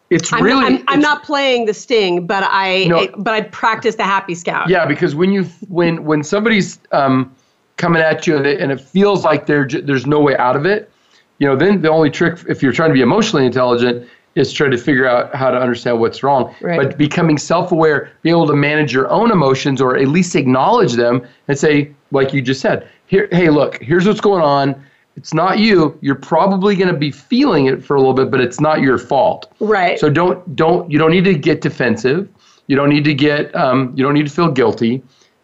it's 0.09 0.33
I'm 0.33 0.43
really 0.43 0.61
not, 0.61 0.65
I'm, 0.65 0.75
it's, 0.75 0.83
I'm, 0.87 0.99
not 0.99 1.21
playing 1.21 1.65
the 1.65 1.75
sting, 1.75 2.25
but 2.25 2.43
I, 2.47 2.85
no, 2.85 3.01
I 3.01 3.07
but 3.17 3.35
I 3.35 3.41
practice 3.41 3.95
the 3.95 4.03
happy 4.03 4.33
scout. 4.33 4.67
Yeah, 4.67 4.87
because 4.87 5.13
when 5.13 5.31
you 5.31 5.43
when 5.67 6.05
when 6.05 6.23
somebody's 6.23 6.79
um, 6.91 7.35
coming 7.79 8.01
at 8.01 8.27
you 8.27 8.37
and 8.37 8.45
it, 8.45 8.61
and 8.61 8.71
it 8.71 8.79
feels 8.79 9.23
like 9.23 9.47
there's 9.47 10.05
no 10.05 10.19
way 10.19 10.37
out 10.37 10.55
of 10.55 10.67
it, 10.67 10.91
you 11.39 11.47
know, 11.47 11.55
then 11.55 11.81
the 11.81 11.89
only 11.89 12.11
trick, 12.11 12.37
if 12.47 12.61
you're 12.61 12.73
trying 12.73 12.89
to 12.89 12.93
be 12.93 13.01
emotionally 13.01 13.45
intelligent, 13.45 14.07
is 14.35 14.53
try 14.53 14.69
to 14.69 14.77
figure 14.77 15.07
out 15.07 15.33
how 15.33 15.49
to 15.49 15.57
understand 15.57 15.99
what's 15.99 16.21
wrong. 16.21 16.53
Right. 16.61 16.77
But 16.77 16.97
becoming 16.97 17.37
self-aware, 17.37 18.11
be 18.21 18.29
able 18.29 18.45
to 18.47 18.55
manage 18.55 18.93
your 18.93 19.09
own 19.09 19.31
emotions 19.31 19.81
or 19.81 19.97
at 19.97 20.07
least 20.09 20.35
acknowledge 20.35 20.93
them 20.93 21.25
and 21.47 21.57
say, 21.57 21.91
like 22.11 22.33
you 22.33 22.41
just 22.41 22.61
said, 22.61 22.87
here, 23.07 23.27
hey, 23.31 23.49
look, 23.49 23.81
here's 23.81 24.05
what's 24.05 24.21
going 24.21 24.43
on. 24.43 24.85
It's 25.15 25.33
not 25.33 25.59
you. 25.59 25.97
You're 26.01 26.15
probably 26.15 26.75
going 26.75 26.93
to 26.93 26.97
be 26.97 27.11
feeling 27.11 27.65
it 27.65 27.83
for 27.83 27.95
a 27.95 27.99
little 27.99 28.13
bit, 28.13 28.29
but 28.29 28.39
it's 28.39 28.59
not 28.59 28.81
your 28.81 28.97
fault. 28.97 29.51
Right. 29.59 29.99
So 29.99 30.09
don't 30.09 30.55
don't 30.55 30.89
you 30.89 30.97
don't 30.97 31.11
need 31.11 31.25
to 31.25 31.33
get 31.33 31.59
defensive. 31.61 32.29
You 32.67 32.75
don't 32.75 32.89
need 32.89 33.03
to 33.03 33.13
get 33.13 33.53
um, 33.55 33.91
you 33.95 34.03
don't 34.03 34.13
need 34.13 34.27
to 34.27 34.33
feel 34.33 34.49
guilty 34.49 35.01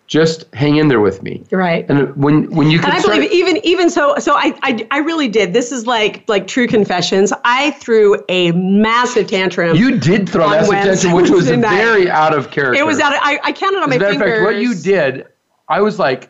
just 0.07 0.45
hang 0.53 0.77
in 0.77 0.87
there 0.87 0.99
with 0.99 1.23
me 1.23 1.43
right 1.51 1.89
and 1.89 2.15
when 2.15 2.49
when 2.51 2.69
you 2.69 2.77
and 2.77 2.91
i 2.91 3.01
believe 3.01 3.31
even 3.31 3.57
even 3.65 3.89
so 3.89 4.15
so 4.19 4.35
I, 4.35 4.53
I 4.61 4.87
i 4.91 4.97
really 4.99 5.27
did 5.27 5.53
this 5.53 5.71
is 5.71 5.87
like 5.87 6.27
like 6.27 6.45
true 6.45 6.67
confessions 6.67 7.33
i 7.43 7.71
threw 7.71 8.23
a 8.29 8.51
massive 8.51 9.27
tantrum 9.27 9.75
you 9.75 9.97
did 9.97 10.29
throw 10.29 10.45
a 10.45 10.49
massive 10.51 10.73
tantrum 10.73 11.13
which 11.13 11.29
was 11.29 11.49
very 11.49 12.09
out 12.09 12.35
of 12.35 12.51
character 12.51 12.79
it 12.79 12.85
was 12.85 12.99
out 12.99 13.13
of, 13.13 13.19
i, 13.23 13.39
I 13.43 13.51
counted 13.51 13.81
on 13.81 13.91
As 13.91 13.99
my 13.99 14.05
fingers 14.09 14.29
fact, 14.29 14.43
what 14.43 14.57
you 14.57 14.75
did 14.75 15.25
i 15.67 15.81
was 15.81 15.97
like 15.97 16.29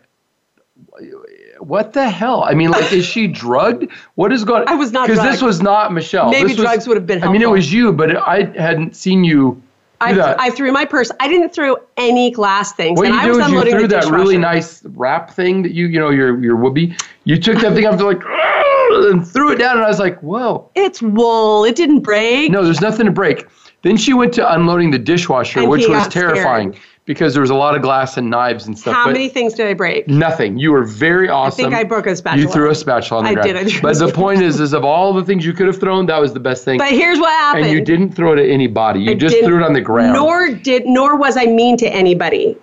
what 1.59 1.93
the 1.93 2.09
hell? 2.09 2.43
I 2.43 2.53
mean, 2.53 2.69
like, 2.69 2.91
is 2.91 3.05
she 3.05 3.27
drugged? 3.43 3.91
What 4.15 4.31
is 4.31 4.43
going? 4.43 4.67
I 4.67 4.75
was 4.75 4.91
not 4.91 5.07
because 5.07 5.23
this 5.23 5.41
was 5.41 5.61
not 5.61 5.93
Michelle. 5.93 6.29
Maybe 6.29 6.49
this 6.49 6.57
drugs 6.57 6.77
was, 6.79 6.87
would 6.89 6.97
have 6.97 7.07
been. 7.07 7.19
Helpful. 7.19 7.29
I 7.29 7.33
mean, 7.33 7.41
it 7.41 7.49
was 7.49 7.71
you, 7.71 7.91
but 7.91 8.15
I 8.15 8.43
hadn't 8.43 8.95
seen 8.95 9.23
you 9.23 9.61
I, 10.01 10.35
I, 10.37 10.49
threw 10.49 10.71
my 10.71 10.85
purse. 10.85 11.11
I 11.19 11.27
didn't 11.27 11.49
throw 11.49 11.77
any 11.97 12.31
glass 12.31 12.73
things. 12.73 12.97
What 12.97 13.07
and 13.07 13.15
you 13.15 13.21
I 13.21 13.23
do 13.25 13.37
was 13.37 13.47
is 13.47 13.53
you 13.53 13.79
threw 13.79 13.87
that 13.87 14.05
really 14.05 14.37
nice 14.37 14.83
wrap 14.85 15.31
thing 15.31 15.63
that 15.63 15.73
you, 15.73 15.87
you 15.87 15.99
know, 15.99 16.09
your 16.09 16.41
your 16.41 16.55
whoopee. 16.55 16.95
You 17.23 17.39
took 17.39 17.59
that 17.59 17.73
thing 17.73 17.85
up 17.85 17.97
to 17.97 18.05
like 18.05 18.21
and 19.11 19.27
threw 19.27 19.51
it 19.51 19.57
down, 19.57 19.77
and 19.77 19.85
I 19.85 19.87
was 19.87 19.99
like, 19.99 20.19
whoa. 20.21 20.69
It's 20.75 21.01
wool. 21.01 21.63
It 21.63 21.75
didn't 21.75 22.01
break. 22.01 22.51
No, 22.51 22.63
there's 22.63 22.81
nothing 22.81 23.05
to 23.05 23.11
break. 23.11 23.45
Then 23.81 23.97
she 23.97 24.13
went 24.13 24.33
to 24.33 24.53
unloading 24.53 24.91
the 24.91 24.99
dishwasher, 24.99 25.59
And 25.59 25.69
which 25.69 25.87
was 25.87 26.07
terrifying 26.07 26.73
scared. 26.73 26.85
Because 27.05 27.33
there 27.33 27.41
was 27.41 27.51
a 27.51 27.55
lot 27.55 27.75
of 27.75 27.81
glass 27.81 28.17
and 28.17 28.29
knives 28.29 28.65
and 28.65 28.77
stuff. 28.77 28.95
How 28.95 29.05
many 29.07 29.29
things 29.29 29.53
did 29.53 29.67
I 29.67 29.73
break? 29.73 30.07
Nothing. 30.07 30.57
You 30.57 30.71
were 30.71 30.83
very 30.83 31.29
awesome. 31.29 31.65
I 31.65 31.69
think 31.69 31.73
I 31.75 31.83
broke 31.83 32.07
a 32.07 32.15
spatula. 32.15 32.43
You 32.45 32.51
threw 32.51 32.69
a 32.71 32.75
spatula 32.75 33.19
on 33.19 33.23
the 33.25 33.29
I 33.29 33.33
ground. 33.33 33.47
did, 33.47 33.73
I 33.73 33.77
a 33.77 33.81
but 33.81 33.99
the 33.99 34.11
point 34.13 34.41
is, 34.41 34.59
is 34.59 34.73
of 34.73 34.83
all 34.83 35.13
the 35.13 35.23
things 35.23 35.45
you 35.45 35.53
could 35.53 35.67
have 35.67 35.79
thrown, 35.79 36.07
that 36.07 36.19
was 36.19 36.33
the 36.33 36.39
best 36.39 36.65
thing. 36.65 36.79
But 36.79 36.91
here's 36.91 37.19
what 37.19 37.29
happened. 37.29 37.65
and 37.65 37.73
you 37.73 37.81
didn't 37.81 38.13
throw 38.13 38.33
it 38.33 38.39
at 38.39 38.49
anybody. 38.49 39.01
You 39.01 39.11
I 39.11 39.15
just 39.15 39.37
threw 39.43 39.57
it 39.57 39.63
on 39.63 39.73
the 39.73 39.81
ground. 39.81 40.13
Nor 40.13 40.51
did 40.51 40.85
nor 40.85 41.15
was 41.15 41.37
I 41.37 41.45
mean 41.45 41.77
to 41.77 41.87
anybody. 41.87 42.57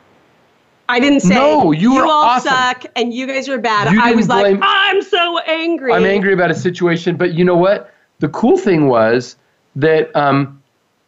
I 0.88 0.98
didn't 0.98 1.20
say 1.20 1.34
No, 1.34 1.72
you 1.72 1.94
were 1.94 2.04
all 2.04 2.24
awesome. 2.24 2.50
suck 2.52 2.84
and 2.96 3.14
you 3.14 3.26
guys 3.26 3.48
are 3.48 3.58
bad. 3.58 3.92
You 3.92 4.00
I 4.02 4.12
was 4.12 4.28
like, 4.28 4.58
I'm 4.60 5.00
so 5.02 5.38
angry. 5.38 5.92
I'm 5.92 6.04
angry 6.04 6.34
about 6.34 6.50
a 6.50 6.54
situation, 6.54 7.16
but 7.16 7.32
you 7.34 7.44
know 7.44 7.56
what? 7.56 7.94
The 8.18 8.28
cool 8.28 8.58
thing 8.58 8.88
was 8.88 9.36
that 9.76 10.14
um, 10.14 10.61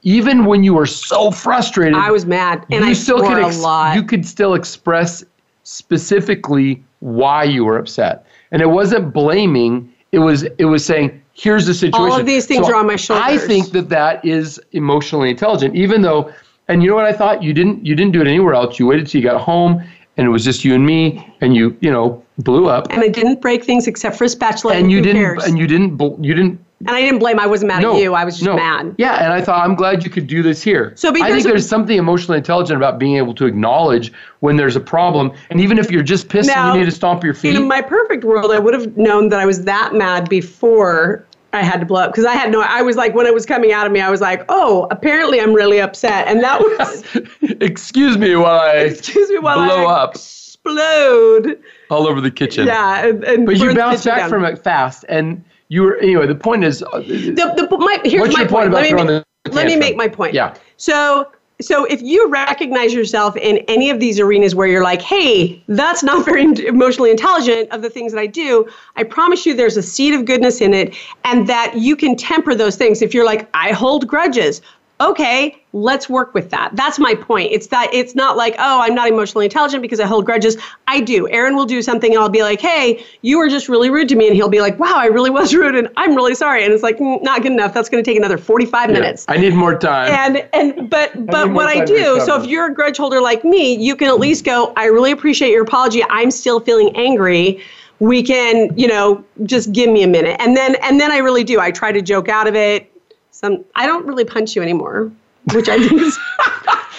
even 0.04 0.44
when 0.44 0.62
you 0.62 0.74
were 0.74 0.86
so 0.86 1.30
frustrated, 1.30 1.94
I 1.94 2.10
was 2.10 2.26
mad, 2.26 2.64
and 2.70 2.84
you 2.84 2.90
I 2.90 2.92
still 2.92 3.18
swore 3.18 3.34
could 3.34 3.42
a 3.42 3.56
lot. 3.58 3.96
you 3.96 4.02
could 4.02 4.24
still 4.26 4.54
express 4.54 5.24
specifically 5.64 6.82
why 7.00 7.42
you 7.44 7.64
were 7.64 7.78
upset, 7.78 8.26
and 8.52 8.62
it 8.62 8.68
wasn't 8.68 9.12
blaming. 9.12 9.92
It 10.12 10.18
was 10.18 10.42
it 10.58 10.66
was 10.66 10.84
saying, 10.84 11.20
"Here's 11.32 11.66
the 11.66 11.74
situation." 11.74 12.12
All 12.12 12.20
of 12.20 12.26
these 12.26 12.46
things 12.46 12.68
are 12.68 12.76
on 12.76 12.86
my 12.86 12.96
shoulders. 12.96 13.24
I 13.26 13.38
think 13.38 13.72
that 13.72 13.88
that 13.88 14.24
is 14.24 14.60
emotionally 14.72 15.30
intelligent, 15.30 15.74
even 15.74 16.02
though. 16.02 16.32
And 16.66 16.82
you 16.82 16.88
know 16.88 16.96
what 16.96 17.04
I 17.04 17.12
thought? 17.12 17.42
You 17.42 17.52
didn't 17.52 17.84
you 17.84 17.94
didn't 17.94 18.12
do 18.12 18.22
it 18.22 18.26
anywhere 18.26 18.54
else. 18.54 18.78
You 18.78 18.86
waited 18.86 19.06
till 19.06 19.20
you 19.20 19.28
got 19.28 19.40
home, 19.40 19.82
and 20.16 20.26
it 20.26 20.30
was 20.30 20.44
just 20.44 20.64
you 20.64 20.74
and 20.74 20.86
me, 20.86 21.30
and 21.42 21.54
you 21.54 21.76
you 21.80 21.90
know 21.90 22.22
blew 22.38 22.68
up. 22.68 22.86
and 22.90 23.02
I 23.02 23.08
didn't 23.08 23.40
break 23.40 23.64
things 23.64 23.86
except 23.86 24.16
for 24.16 24.24
a 24.24 24.28
spatula. 24.28 24.74
And 24.74 24.84
and 24.84 24.92
you 24.92 25.02
didn't 25.02 25.22
cares? 25.22 25.44
and 25.44 25.58
you 25.58 25.66
didn't 25.66 26.24
you 26.24 26.34
didn't 26.34 26.63
And 26.86 26.96
I 26.96 27.00
didn't 27.00 27.18
blame. 27.18 27.38
I 27.38 27.46
wasn't 27.46 27.68
mad 27.68 27.82
no, 27.82 27.94
at 27.94 28.02
you. 28.02 28.14
I 28.14 28.24
was 28.24 28.34
just 28.34 28.46
no. 28.46 28.56
mad. 28.56 28.94
Yeah, 28.98 29.22
and 29.22 29.32
I 29.32 29.40
thought 29.40 29.64
I'm 29.64 29.74
glad 29.74 30.04
you 30.04 30.10
could 30.10 30.26
do 30.26 30.42
this 30.42 30.62
here. 30.62 30.92
So 30.96 31.10
I 31.10 31.30
think 31.30 31.44
there's 31.44 31.68
something 31.68 31.96
emotionally 31.96 32.38
intelligent 32.38 32.76
about 32.76 32.98
being 32.98 33.16
able 33.16 33.34
to 33.34 33.46
acknowledge 33.46 34.12
when 34.40 34.56
there's 34.56 34.76
a 34.76 34.80
problem, 34.80 35.32
and 35.50 35.60
even 35.60 35.78
if 35.78 35.90
you're 35.90 36.02
just 36.02 36.28
pissed 36.28 36.48
Now, 36.48 36.68
and 36.68 36.74
you 36.74 36.84
need 36.84 36.90
to 36.90 36.96
stomp 36.96 37.24
your 37.24 37.34
feet. 37.34 37.56
In 37.56 37.66
my 37.66 37.80
perfect 37.80 38.24
world, 38.24 38.52
I 38.52 38.58
would 38.58 38.74
have 38.74 38.96
known 38.96 39.30
that 39.30 39.40
I 39.40 39.46
was 39.46 39.64
that 39.64 39.94
mad 39.94 40.28
before 40.28 41.24
I 41.54 41.62
had 41.62 41.80
to 41.80 41.86
blow 41.86 42.02
up 42.02 42.10
because 42.10 42.24
I 42.24 42.34
had 42.34 42.50
no. 42.50 42.60
I 42.60 42.82
was 42.82 42.96
like, 42.96 43.14
when 43.14 43.26
it 43.26 43.34
was 43.34 43.46
coming 43.46 43.72
out 43.72 43.86
of 43.86 43.92
me, 43.92 44.00
I 44.00 44.10
was 44.10 44.20
like, 44.20 44.44
oh, 44.48 44.86
apparently 44.90 45.40
I'm 45.40 45.54
really 45.54 45.80
upset, 45.80 46.26
and 46.26 46.42
that 46.42 46.60
was. 46.60 47.04
Excuse 47.60 48.18
me 48.18 48.34
while 48.36 48.60
I 48.60 48.72
excuse 48.78 49.30
me 49.30 49.38
while 49.38 49.64
blow 49.64 49.86
I 49.86 50.02
up 50.02 50.16
explode. 50.64 51.62
all 51.90 52.06
over 52.06 52.20
the 52.20 52.30
kitchen. 52.30 52.66
Yeah, 52.66 53.06
and, 53.06 53.24
and 53.24 53.46
But 53.46 53.58
you 53.58 53.74
bounced 53.74 54.04
back 54.04 54.18
down. 54.18 54.30
from 54.30 54.44
it 54.44 54.62
fast, 54.62 55.04
and 55.08 55.44
you 55.74 55.82
were 55.82 55.96
anyway. 55.98 56.26
The 56.26 56.34
point 56.34 56.62
is, 56.64 56.82
uh, 56.82 57.00
The, 57.00 57.52
the, 57.56 57.76
my, 57.78 57.98
here's 58.04 58.20
What's 58.20 58.34
my 58.34 58.42
your 58.42 58.48
point 58.48 58.68
about 58.68 58.76
Let 58.76 58.82
me, 58.84 58.88
throwing 58.90 59.06
make- 59.06 59.24
the 59.44 59.50
let 59.50 59.66
me 59.66 59.76
make 59.76 59.96
my 59.96 60.08
point. 60.08 60.32
Yeah. 60.32 60.54
So 60.76 61.30
so 61.60 61.84
if 61.84 62.02
you 62.02 62.28
recognize 62.28 62.92
yourself 62.92 63.36
in 63.36 63.58
any 63.68 63.88
of 63.90 64.00
these 64.00 64.18
arenas 64.18 64.54
where 64.54 64.66
you're 64.66 64.82
like, 64.82 65.00
hey, 65.00 65.62
that's 65.68 66.02
not 66.02 66.24
very 66.24 66.44
emotionally 66.66 67.10
intelligent 67.10 67.70
of 67.70 67.80
the 67.82 67.90
things 67.90 68.12
that 68.12 68.18
I 68.20 68.26
do, 68.26 68.68
I 68.96 69.04
promise 69.04 69.46
you 69.46 69.54
there's 69.54 69.76
a 69.76 69.82
seed 69.82 70.14
of 70.14 70.24
goodness 70.24 70.60
in 70.60 70.74
it 70.74 70.94
and 71.24 71.46
that 71.46 71.76
you 71.76 71.94
can 71.96 72.16
temper 72.16 72.54
those 72.54 72.76
things. 72.76 73.02
If 73.02 73.14
you're 73.14 73.24
like, 73.24 73.48
I 73.54 73.70
hold 73.72 74.08
grudges, 74.08 74.62
okay, 75.00 75.63
let's 75.74 76.08
work 76.08 76.32
with 76.34 76.50
that. 76.50 76.70
That's 76.74 77.00
my 77.00 77.16
point. 77.16 77.50
It's 77.50 77.66
that 77.66 77.92
it's 77.92 78.14
not 78.14 78.36
like, 78.36 78.54
oh, 78.60 78.80
I'm 78.80 78.94
not 78.94 79.08
emotionally 79.08 79.46
intelligent 79.46 79.82
because 79.82 79.98
I 79.98 80.06
hold 80.06 80.24
grudges. 80.24 80.56
I 80.86 81.00
do. 81.00 81.28
Aaron 81.30 81.56
will 81.56 81.66
do 81.66 81.82
something 81.82 82.12
and 82.12 82.22
I'll 82.22 82.28
be 82.28 82.42
like, 82.42 82.60
hey, 82.60 83.04
you 83.22 83.38
were 83.38 83.48
just 83.48 83.68
really 83.68 83.90
rude 83.90 84.08
to 84.10 84.14
me. 84.14 84.28
And 84.28 84.36
he'll 84.36 84.48
be 84.48 84.60
like, 84.60 84.78
wow, 84.78 84.94
I 84.94 85.06
really 85.06 85.30
was 85.30 85.52
rude 85.60 85.74
and 85.74 85.88
I'm 85.96 86.14
really 86.14 86.36
sorry. 86.36 86.64
And 86.64 86.72
it's 86.72 86.84
like, 86.84 86.98
"Mm, 86.98 87.22
not 87.24 87.42
good 87.42 87.50
enough. 87.50 87.74
That's 87.74 87.88
going 87.88 88.02
to 88.02 88.08
take 88.08 88.16
another 88.16 88.38
45 88.38 88.88
yeah, 88.88 88.94
minutes 88.94 89.24
I 89.26 89.36
need 89.36 89.54
more 89.54 89.76
time. 89.76 90.12
and 90.12 90.48
and 90.52 90.88
but 90.94 91.26
but 91.26 91.48
need 91.48 91.54
what 91.54 91.66
I 91.66 91.84
do, 91.84 92.20
so 92.20 92.40
if 92.40 92.48
you're 92.48 92.70
a 92.70 92.74
grudge 92.74 92.96
holder 92.96 93.20
like 93.20 93.44
me, 93.44 93.76
you 93.76 93.96
can 93.96 94.06
at 94.06 94.20
least 94.20 94.44
go, 94.44 94.72
I 94.76 94.86
really 94.86 95.10
appreciate 95.10 95.50
your 95.50 95.64
apology. 95.64 96.04
I'm 96.08 96.30
still 96.30 96.60
feeling 96.60 96.94
angry. 96.96 97.60
We 97.98 98.22
can, 98.22 98.76
you 98.78 98.86
know, 98.86 99.24
just 99.44 99.72
give 99.72 99.90
me 99.90 100.04
a 100.04 100.08
minute. 100.08 100.36
And 100.38 100.56
then 100.56 100.76
and 100.82 101.00
then 101.00 101.10
I 101.10 101.18
really 101.18 101.42
do. 101.42 101.58
I 101.58 101.72
try 101.72 101.90
to 101.90 102.00
joke 102.00 102.28
out 102.28 102.46
of 102.46 102.54
it. 102.54 102.92
Some 103.32 103.64
I 103.74 103.86
don't 103.86 104.06
really 104.06 104.24
punch 104.24 104.54
you 104.54 104.62
anymore, 104.62 105.10
which 105.52 105.68
I 105.68 105.78
think 105.78 106.00
is 106.02 106.18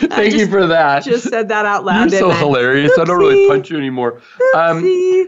Thank 0.10 0.34
you 0.34 0.40
just- 0.40 0.52
for 0.52 0.68
that. 0.68 1.04
just 1.04 1.30
said 1.30 1.48
that 1.50 1.66
out 1.66 1.86
loud. 1.86 2.12
You're 2.12 2.20
so 2.20 2.32
I? 2.32 2.36
hilarious. 2.38 2.92
I 3.00 3.06
don't 3.06 3.18
really 3.18 3.48
punch 3.48 3.70
you 3.72 3.78
anymore. 3.78 4.22
Um, 4.56 5.28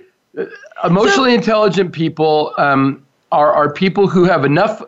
emotionally 0.84 1.34
intelligent 1.34 1.94
people 1.94 2.54
um, 2.58 3.06
are, 3.32 3.54
are 3.54 3.72
people 3.74 4.08
who 4.08 4.24
have 4.26 4.46
enough 4.46 4.84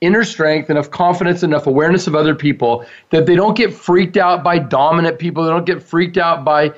inner 0.00 0.24
strength, 0.24 0.68
enough 0.68 0.90
confidence, 0.90 1.42
enough 1.42 1.66
awareness 1.66 2.06
of 2.06 2.14
other 2.14 2.34
people 2.34 2.84
that 3.10 3.26
they 3.26 3.36
don't 3.36 3.56
get 3.56 3.72
freaked 3.72 4.16
out 4.16 4.42
by 4.42 4.58
dominant 4.58 5.18
people. 5.18 5.44
They 5.44 5.50
don't 5.50 5.66
get 5.66 5.82
freaked 5.82 6.18
out 6.18 6.44
by 6.44 6.72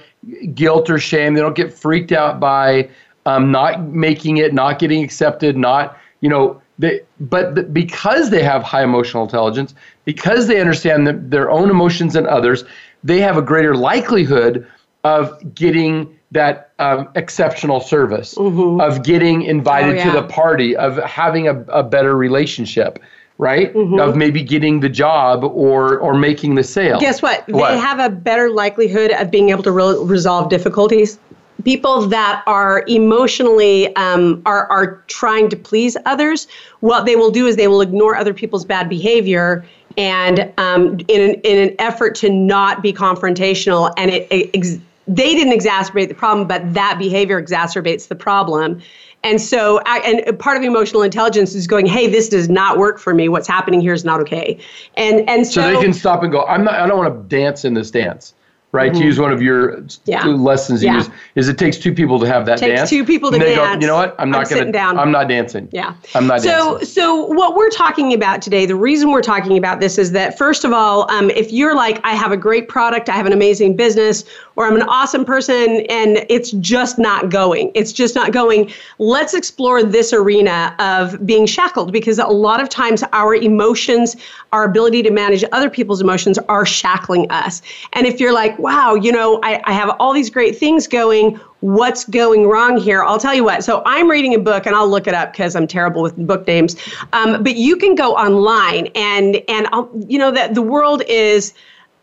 guilt 0.54 0.90
or 0.90 0.98
shame. 0.98 1.34
They 1.34 1.40
don't 1.40 1.56
get 1.56 1.72
freaked 1.72 2.12
out 2.12 2.38
by 2.38 2.88
um, 3.26 3.50
not 3.50 3.82
making 3.88 4.36
it, 4.36 4.52
not 4.52 4.78
getting 4.78 5.02
accepted, 5.02 5.56
not, 5.56 5.98
you 6.20 6.28
know, 6.28 6.60
they, 6.78 7.00
but 7.20 7.54
th- 7.54 7.72
because 7.72 8.28
they 8.30 8.42
have 8.42 8.62
high 8.62 8.82
emotional 8.82 9.22
intelligence, 9.22 9.74
because 10.04 10.46
they 10.46 10.60
understand 10.60 11.06
the, 11.06 11.12
their 11.12 11.50
own 11.50 11.70
emotions 11.70 12.16
and 12.16 12.26
others, 12.26 12.64
they 13.02 13.20
have 13.20 13.36
a 13.36 13.42
greater 13.42 13.76
likelihood 13.76 14.66
of 15.04 15.54
getting 15.54 16.18
that 16.30 16.72
um, 16.78 17.08
exceptional 17.14 17.80
service, 17.80 18.36
of 18.36 19.04
getting 19.04 19.42
invited 19.42 19.98
Mm-hmm. 19.98 20.08
Oh, 20.08 20.12
to 20.14 20.20
the 20.20 20.26
party, 20.26 20.76
of 20.76 20.96
having 20.96 21.46
a, 21.46 21.60
a 21.68 21.82
better 21.82 22.16
relationship, 22.16 22.98
right? 23.38 23.72
Mm-hmm. 23.72 24.00
Of 24.00 24.16
maybe 24.16 24.42
getting 24.42 24.80
the 24.80 24.88
job 24.88 25.44
or 25.44 25.98
or 25.98 26.14
making 26.14 26.56
the 26.56 26.64
sale. 26.64 26.98
Guess 26.98 27.22
what? 27.22 27.48
What? 27.48 27.70
They 27.70 27.78
have 27.78 28.00
a 28.00 28.08
better 28.08 28.50
likelihood 28.50 29.12
of 29.12 29.30
being 29.30 29.50
able 29.50 29.62
to 29.62 29.72
re- 29.72 29.96
resolve 30.00 30.48
difficulties. 30.50 31.18
People 31.64 32.08
that 32.08 32.42
are 32.46 32.84
emotionally 32.88 33.94
um, 33.94 34.42
are 34.44 34.66
are 34.70 35.04
trying 35.06 35.48
to 35.50 35.56
please 35.56 35.96
others. 36.04 36.48
What 36.80 37.06
they 37.06 37.14
will 37.14 37.30
do 37.30 37.46
is 37.46 37.56
they 37.56 37.68
will 37.68 37.80
ignore 37.80 38.16
other 38.16 38.34
people's 38.34 38.64
bad 38.64 38.88
behavior, 38.88 39.64
and 39.96 40.52
um, 40.58 40.98
in 41.08 41.30
an, 41.30 41.34
in 41.42 41.68
an 41.68 41.74
effort 41.78 42.14
to 42.16 42.30
not 42.30 42.82
be 42.82 42.92
confrontational, 42.92 43.92
and 43.96 44.10
it, 44.10 44.26
it 44.30 44.50
ex- 44.54 44.78
they 45.06 45.34
didn't 45.34 45.52
exacerbate 45.52 46.08
the 46.08 46.14
problem, 46.14 46.48
but 46.48 46.74
that 46.74 46.98
behavior 46.98 47.40
exacerbates 47.40 48.08
the 48.08 48.14
problem. 48.14 48.80
And 49.22 49.40
so, 49.40 49.80
I- 49.86 50.00
and 50.00 50.38
part 50.38 50.56
of 50.56 50.62
emotional 50.62 51.02
intelligence 51.02 51.54
is 51.54 51.66
going, 51.66 51.86
"Hey, 51.86 52.08
this 52.08 52.28
does 52.28 52.48
not 52.48 52.78
work 52.78 52.98
for 52.98 53.14
me. 53.14 53.28
What's 53.28 53.48
happening 53.48 53.80
here 53.80 53.94
is 53.94 54.04
not 54.04 54.20
okay." 54.20 54.58
And 54.96 55.28
and 55.28 55.46
so 55.46 55.62
they 55.62 55.80
can 55.80 55.92
stop 55.92 56.22
and 56.22 56.32
go. 56.32 56.44
I'm 56.44 56.64
not. 56.64 56.74
I 56.74 56.86
don't 56.86 56.98
want 56.98 57.30
to 57.30 57.36
dance 57.36 57.64
in 57.64 57.74
this 57.74 57.90
dance. 57.90 58.34
Right, 58.74 58.92
to 58.92 58.98
use 59.04 59.20
one 59.20 59.30
of 59.32 59.40
your 59.40 59.54
Mm-hmm. 59.76 60.10
Yeah. 60.10 60.22
two 60.22 60.36
lessons 60.36 60.82
you 60.82 60.88
Yeah. 60.90 60.96
use 60.96 61.10
is 61.36 61.48
it 61.48 61.58
takes 61.58 61.76
two 61.78 61.94
people 61.94 62.18
to 62.18 62.26
have 62.26 62.44
that 62.46 62.58
Takes 62.58 62.80
dance. 62.80 62.90
two 62.90 63.04
people 63.04 63.30
to 63.30 63.38
they 63.38 63.54
Go, 63.54 63.64
dance. 63.64 63.80
you 63.80 63.86
know 63.86 63.94
what? 63.94 64.16
I'm 64.18 64.30
not 64.30 64.48
sitting 64.48 64.72
down. 64.72 64.98
I'm 64.98 65.12
not 65.12 65.28
dancing. 65.28 65.68
Yeah. 65.70 65.94
I'm 66.14 66.26
not 66.26 66.40
so, 66.40 66.78
dancing. 66.78 66.86
So, 66.88 67.24
what 67.26 67.54
we're 67.54 67.70
talking 67.70 68.12
about 68.12 68.42
today, 68.42 68.66
the 68.66 68.74
reason 68.74 69.10
we're 69.12 69.22
talking 69.22 69.56
about 69.56 69.78
this 69.78 69.96
is 69.96 70.10
that, 70.12 70.36
first 70.36 70.64
of 70.64 70.72
all, 70.72 71.08
um, 71.12 71.30
if 71.30 71.52
you're 71.52 71.74
like, 71.76 72.00
I 72.04 72.14
have 72.16 72.32
a 72.32 72.36
great 72.36 72.68
product, 72.68 73.08
I 73.08 73.12
have 73.12 73.26
an 73.26 73.32
amazing 73.32 73.76
business, 73.76 74.24
or 74.56 74.66
I'm 74.66 74.76
an 74.76 74.82
awesome 74.82 75.24
person, 75.24 75.84
and 75.88 76.24
it's 76.28 76.52
just 76.52 76.98
not 76.98 77.28
going, 77.28 77.70
it's 77.74 77.92
just 77.92 78.14
not 78.14 78.32
going, 78.32 78.70
let's 78.98 79.34
explore 79.34 79.82
this 79.82 80.12
arena 80.12 80.74
of 80.78 81.24
being 81.26 81.46
shackled 81.46 81.92
because 81.92 82.18
a 82.18 82.26
lot 82.26 82.60
of 82.60 82.68
times 82.68 83.02
our 83.12 83.34
emotions, 83.34 84.16
our 84.52 84.64
ability 84.64 85.02
to 85.02 85.10
manage 85.10 85.44
other 85.52 85.68
people's 85.68 86.00
emotions 86.00 86.38
are 86.48 86.64
shackling 86.64 87.30
us. 87.30 87.62
And 87.94 88.06
if 88.06 88.20
you're 88.20 88.32
like, 88.32 88.58
wow, 88.58 88.94
you 88.94 89.12
know, 89.12 89.40
I, 89.42 89.60
I 89.64 89.72
have 89.72 89.96
all 89.98 90.12
these 90.12 90.30
great 90.30 90.56
things 90.56 90.86
going, 90.86 91.40
what's 91.64 92.04
going 92.04 92.46
wrong 92.46 92.76
here? 92.76 93.02
I'll 93.02 93.18
tell 93.18 93.34
you 93.34 93.42
what. 93.42 93.64
So 93.64 93.82
i'm 93.86 94.10
reading 94.10 94.34
a 94.34 94.38
book 94.38 94.66
and 94.66 94.76
i'll 94.76 94.88
look 94.88 95.06
it 95.06 95.14
up 95.14 95.32
because 95.32 95.56
i'm 95.56 95.66
terrible 95.66 96.02
with 96.02 96.14
book 96.14 96.46
names. 96.46 96.76
Um, 97.14 97.42
but 97.42 97.56
you 97.56 97.76
can 97.76 97.94
go 97.94 98.14
online 98.14 98.88
and 98.94 99.36
and 99.48 99.66
I'll, 99.72 99.90
you 100.06 100.18
know 100.18 100.30
that 100.30 100.54
the 100.54 100.62
world 100.62 101.02
is 101.08 101.54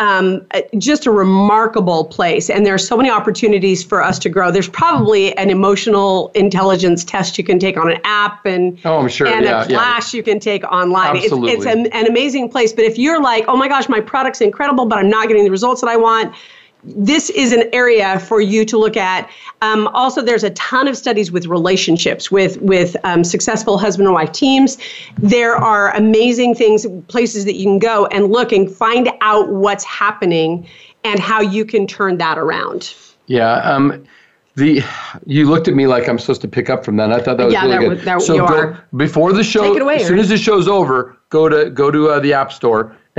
um, 0.01 0.45
just 0.77 1.05
a 1.05 1.11
remarkable 1.11 2.05
place. 2.05 2.49
And 2.49 2.65
there 2.65 2.73
are 2.73 2.77
so 2.91 2.97
many 2.97 3.09
opportunities 3.11 3.83
for 3.83 4.01
us 4.03 4.17
to 4.19 4.29
grow. 4.29 4.49
There's 4.51 4.67
probably 4.69 5.37
an 5.37 5.49
emotional 5.49 6.31
intelligence 6.33 7.03
test 7.03 7.37
you 7.37 7.43
can 7.43 7.59
take 7.59 7.77
on 7.77 7.91
an 7.91 7.99
app 8.03 8.45
and 8.45 8.79
Oh, 8.83 8.97
I'm 8.97 9.09
sure. 9.09 9.27
and 9.27 9.45
Yeah, 9.45 9.63
a 9.63 9.67
yeah. 9.67 9.77
class 9.77 10.13
you 10.13 10.23
can 10.23 10.39
take 10.39 10.63
online. 10.65 11.17
It's, 11.17 11.27
it's 11.31 11.65
an, 11.65 11.85
an 11.87 12.07
amazing 12.07 12.49
place. 12.49 12.73
But 12.73 12.85
if 12.85 12.97
you're 12.97 13.21
like 13.21 13.45
oh 13.47 13.55
my 13.55 13.67
gosh 13.67 13.87
my 13.89 13.99
product's 14.01 14.41
incredible 14.41 14.85
but 14.85 14.97
i'm 14.97 15.09
not 15.09 15.27
getting 15.27 15.43
the 15.43 15.51
results 15.51 15.81
that 15.81 15.89
i 15.89 15.97
want 15.97 16.33
this 16.83 17.29
is 17.31 17.53
an 17.53 17.63
area 17.73 18.19
for 18.19 18.41
you 18.41 18.65
to 18.65 18.77
look 18.77 18.97
at. 18.97 19.29
Um, 19.61 19.87
also, 19.89 20.21
there's 20.21 20.43
a 20.43 20.49
ton 20.51 20.87
of 20.87 20.97
studies 20.97 21.31
with 21.31 21.45
relationships 21.45 22.31
with 22.31 22.59
with 22.61 22.95
um, 23.03 23.23
successful 23.23 23.77
husband 23.77 24.07
and 24.07 24.13
wife 24.15 24.31
teams. 24.31 24.77
There 25.19 25.55
are 25.55 25.95
amazing 25.95 26.55
things, 26.55 26.85
places 27.07 27.45
that 27.45 27.53
you 27.55 27.65
can 27.65 27.79
go 27.79 28.07
and 28.07 28.31
look 28.31 28.51
and 28.51 28.69
find 28.71 29.09
out 29.21 29.49
what's 29.51 29.83
happening 29.83 30.67
and 31.03 31.19
how 31.19 31.41
you 31.41 31.65
can 31.65 31.85
turn 31.87 32.17
that 32.17 32.37
around. 32.37 32.93
Yeah. 33.27 33.53
Um, 33.61 34.03
the 34.55 34.83
you 35.25 35.49
looked 35.49 35.67
at 35.67 35.75
me 35.75 35.87
like 35.87 36.09
I'm 36.09 36.19
supposed 36.19 36.41
to 36.41 36.47
pick 36.47 36.69
up 36.69 36.83
from 36.83 36.97
that. 36.97 37.11
I 37.13 37.21
thought 37.21 37.37
that 37.37 37.45
was 37.45 37.53
Yeah, 37.53 37.61
really 37.61 37.73
that 37.75 37.79
good. 37.81 37.89
was- 37.89 38.03
that- 38.05 38.21
so 38.21 38.33
you 38.33 38.39
go 38.41 38.57
are. 38.57 38.83
before 38.97 39.31
the 39.33 39.43
show. 39.43 39.77
Away, 39.77 39.95
as 39.97 40.07
soon 40.07 40.19
as 40.19 40.29
the 40.29 40.37
show's 40.37 40.67
over, 40.67 41.15
go 41.29 41.47
to 41.47 41.69
go 41.69 41.89
to 41.91 42.09
uh, 42.09 42.19
the 42.19 42.33
app 42.33 42.51
store 42.51 42.95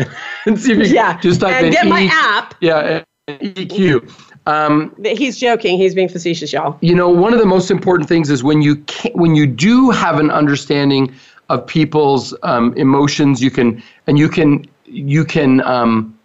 and 0.47 0.61
see 0.61 0.73
if 0.73 0.79
you 0.79 0.85
Yeah, 0.95 1.13
can 1.15 1.23
just 1.23 1.41
type 1.41 1.55
and 1.55 1.67
in 1.67 1.73
get 1.73 1.87
my 1.87 2.03
E- 2.03 2.11
app. 2.13 2.55
Yeah, 2.61 3.03
EQ. 3.29 4.11
Um, 4.47 4.95
He's 5.05 5.39
joking. 5.39 5.79
He's 5.79 5.95
being 5.95 6.09
facetious, 6.09 6.53
y'all. 6.53 6.77
you 6.81 6.95
know, 6.95 7.09
one 7.09 7.33
of 7.33 7.39
the 7.39 7.47
most 7.47 7.71
important 7.71 8.09
things 8.09 8.31
is 8.31 8.43
when 8.43 8.63
you 8.63 8.77
can, 8.77 9.13
when 9.13 9.37
you 9.37 9.47
do 9.47 9.91
have 9.91 10.19
an 10.19 10.31
understanding 10.31 11.15
of 11.49 11.65
people's 11.67 12.35
um, 12.43 12.75
emotions, 12.75 13.41
you 13.43 13.51
can 13.51 13.83
and 14.07 14.19
you 14.19 14.29
can 14.29 14.67
you 14.87 15.25
can. 15.25 15.61
Um, 15.61 16.19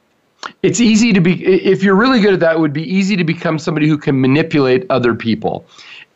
it's 0.63 0.79
easy 0.79 1.13
to 1.13 1.19
be 1.21 1.45
if 1.45 1.83
you're 1.83 1.95
really 1.95 2.19
good 2.19 2.33
at 2.33 2.39
that. 2.39 2.55
It 2.55 2.59
would 2.59 2.73
be 2.73 2.83
easy 2.83 3.15
to 3.15 3.23
become 3.23 3.59
somebody 3.59 3.87
who 3.87 3.97
can 3.97 4.19
manipulate 4.19 4.85
other 4.89 5.13
people, 5.13 5.67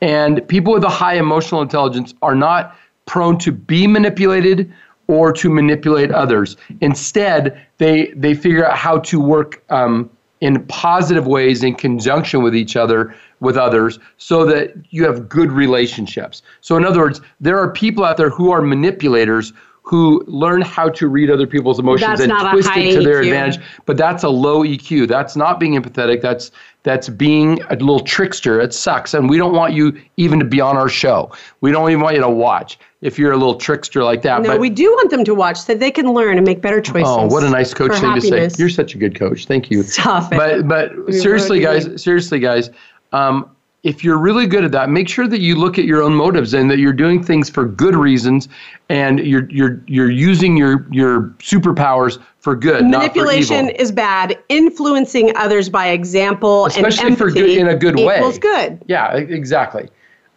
and 0.01 0.47
people 0.47 0.73
with 0.73 0.83
a 0.83 0.89
high 0.89 1.15
emotional 1.15 1.61
intelligence 1.61 2.15
are 2.23 2.35
not 2.35 2.75
prone 3.05 3.37
to 3.39 3.51
be 3.51 3.85
manipulated 3.85 4.71
or 5.07 5.31
to 5.33 5.49
manipulate 5.49 6.11
others. 6.11 6.57
Instead, 6.79 7.61
they 7.77 8.07
they 8.15 8.33
figure 8.33 8.65
out 8.65 8.77
how 8.77 8.97
to 8.99 9.19
work 9.19 9.63
um, 9.69 10.09
in 10.41 10.65
positive 10.65 11.27
ways 11.27 11.63
in 11.63 11.75
conjunction 11.75 12.43
with 12.43 12.55
each 12.55 12.75
other 12.75 13.15
with 13.39 13.57
others 13.57 13.99
so 14.17 14.45
that 14.45 14.73
you 14.89 15.05
have 15.05 15.29
good 15.29 15.51
relationships. 15.51 16.41
So 16.61 16.75
in 16.75 16.85
other 16.85 16.99
words, 16.99 17.21
there 17.39 17.59
are 17.59 17.71
people 17.71 18.03
out 18.03 18.17
there 18.17 18.29
who 18.29 18.51
are 18.51 18.61
manipulators 18.61 19.53
who 19.83 20.23
learn 20.27 20.61
how 20.61 20.89
to 20.89 21.07
read 21.07 21.29
other 21.31 21.47
people's 21.47 21.79
emotions 21.79 22.19
That's 22.19 22.21
and 22.21 22.51
twist 22.51 22.69
it 22.75 22.95
to 22.97 23.03
their 23.03 23.21
EQ. 23.21 23.27
advantage. 23.27 23.65
But 23.85 23.97
that's 23.97 24.23
a 24.23 24.29
low 24.29 24.63
EQ. 24.63 25.07
That's 25.07 25.35
not 25.35 25.59
being 25.59 25.73
empathetic. 25.73 26.21
That's 26.21 26.51
that's 26.83 27.09
being 27.09 27.61
a 27.63 27.75
little 27.75 27.99
trickster. 27.99 28.59
It 28.59 28.73
sucks, 28.73 29.13
and 29.13 29.29
we 29.29 29.37
don't 29.37 29.53
want 29.53 29.73
you 29.73 29.99
even 30.17 30.39
to 30.39 30.45
be 30.45 30.61
on 30.61 30.77
our 30.77 30.89
show. 30.89 31.31
We 31.61 31.71
don't 31.71 31.89
even 31.89 32.01
want 32.01 32.15
you 32.15 32.21
to 32.21 32.29
watch 32.29 32.77
if 33.01 33.17
you're 33.17 33.31
a 33.31 33.37
little 33.37 33.55
trickster 33.55 34.03
like 34.03 34.21
that. 34.21 34.41
No, 34.41 34.49
but 34.49 34.59
we 34.59 34.69
do 34.69 34.91
want 34.91 35.09
them 35.09 35.23
to 35.25 35.33
watch 35.33 35.59
so 35.59 35.73
they 35.73 35.91
can 35.91 36.13
learn 36.13 36.37
and 36.37 36.45
make 36.45 36.61
better 36.61 36.79
choices. 36.79 37.07
Oh, 37.07 37.27
what 37.27 37.43
a 37.43 37.49
nice 37.49 37.73
coach 37.73 37.93
for 37.93 37.99
thing 37.99 38.15
to 38.15 38.21
say. 38.21 38.49
You're 38.57 38.69
such 38.69 38.95
a 38.95 38.97
good 38.97 39.15
coach. 39.15 39.45
Thank 39.45 39.71
you. 39.71 39.83
Stop 39.83 40.31
it. 40.31 40.37
But 40.37 40.67
but 40.67 41.13
seriously, 41.13 41.65
ruining 41.65 41.89
guys, 41.89 42.03
seriously, 42.03 42.39
guys, 42.39 42.69
um, 43.11 43.49
if 43.83 44.03
you're 44.03 44.19
really 44.19 44.45
good 44.45 44.63
at 44.63 44.71
that, 44.73 44.89
make 44.89 45.09
sure 45.09 45.27
that 45.27 45.39
you 45.41 45.55
look 45.55 45.79
at 45.79 45.85
your 45.85 46.03
own 46.03 46.13
motives 46.13 46.53
and 46.53 46.69
that 46.69 46.77
you're 46.77 46.93
doing 46.93 47.23
things 47.23 47.49
for 47.49 47.65
good 47.65 47.95
reasons, 47.95 48.47
and 48.89 49.19
you're 49.19 49.49
you're 49.49 49.81
you're 49.87 50.11
using 50.11 50.55
your 50.55 50.85
your 50.91 51.23
superpowers 51.39 52.21
for 52.37 52.55
good, 52.55 52.85
Manipulation 52.85 53.65
not 53.65 53.65
for 53.65 53.71
evil. 53.71 53.81
is 53.81 53.91
bad. 53.91 54.37
Influencing 54.49 55.35
others 55.35 55.69
by 55.69 55.87
example 55.87 56.67
Especially 56.67 57.07
and 57.07 57.17
for 57.17 57.29
empathy 57.29 57.41
good 57.41 57.57
in 57.57 57.67
a 57.67 57.75
good 57.75 57.95
way. 57.95 58.17
equals 58.17 58.37
good. 58.37 58.83
Yeah, 58.87 59.15
exactly. 59.15 59.89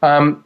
Um, 0.02 0.42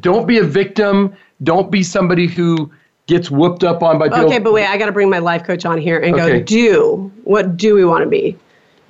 don't 0.00 0.26
be 0.26 0.38
a 0.38 0.44
victim. 0.44 1.14
Don't 1.42 1.70
be 1.70 1.82
somebody 1.82 2.26
who 2.26 2.70
gets 3.06 3.30
whooped 3.30 3.64
up 3.64 3.82
on 3.82 3.98
by. 3.98 4.06
Okay, 4.06 4.38
but 4.38 4.52
wait, 4.52 4.66
I 4.66 4.76
got 4.76 4.86
to 4.86 4.92
bring 4.92 5.10
my 5.10 5.18
life 5.18 5.44
coach 5.44 5.64
on 5.64 5.78
here 5.78 5.98
and 5.98 6.14
Okay. 6.14 6.38
go. 6.40 6.44
Do 6.44 7.12
what 7.24 7.56
do 7.56 7.74
we 7.74 7.84
want 7.84 8.04
to 8.04 8.08
be? 8.10 8.36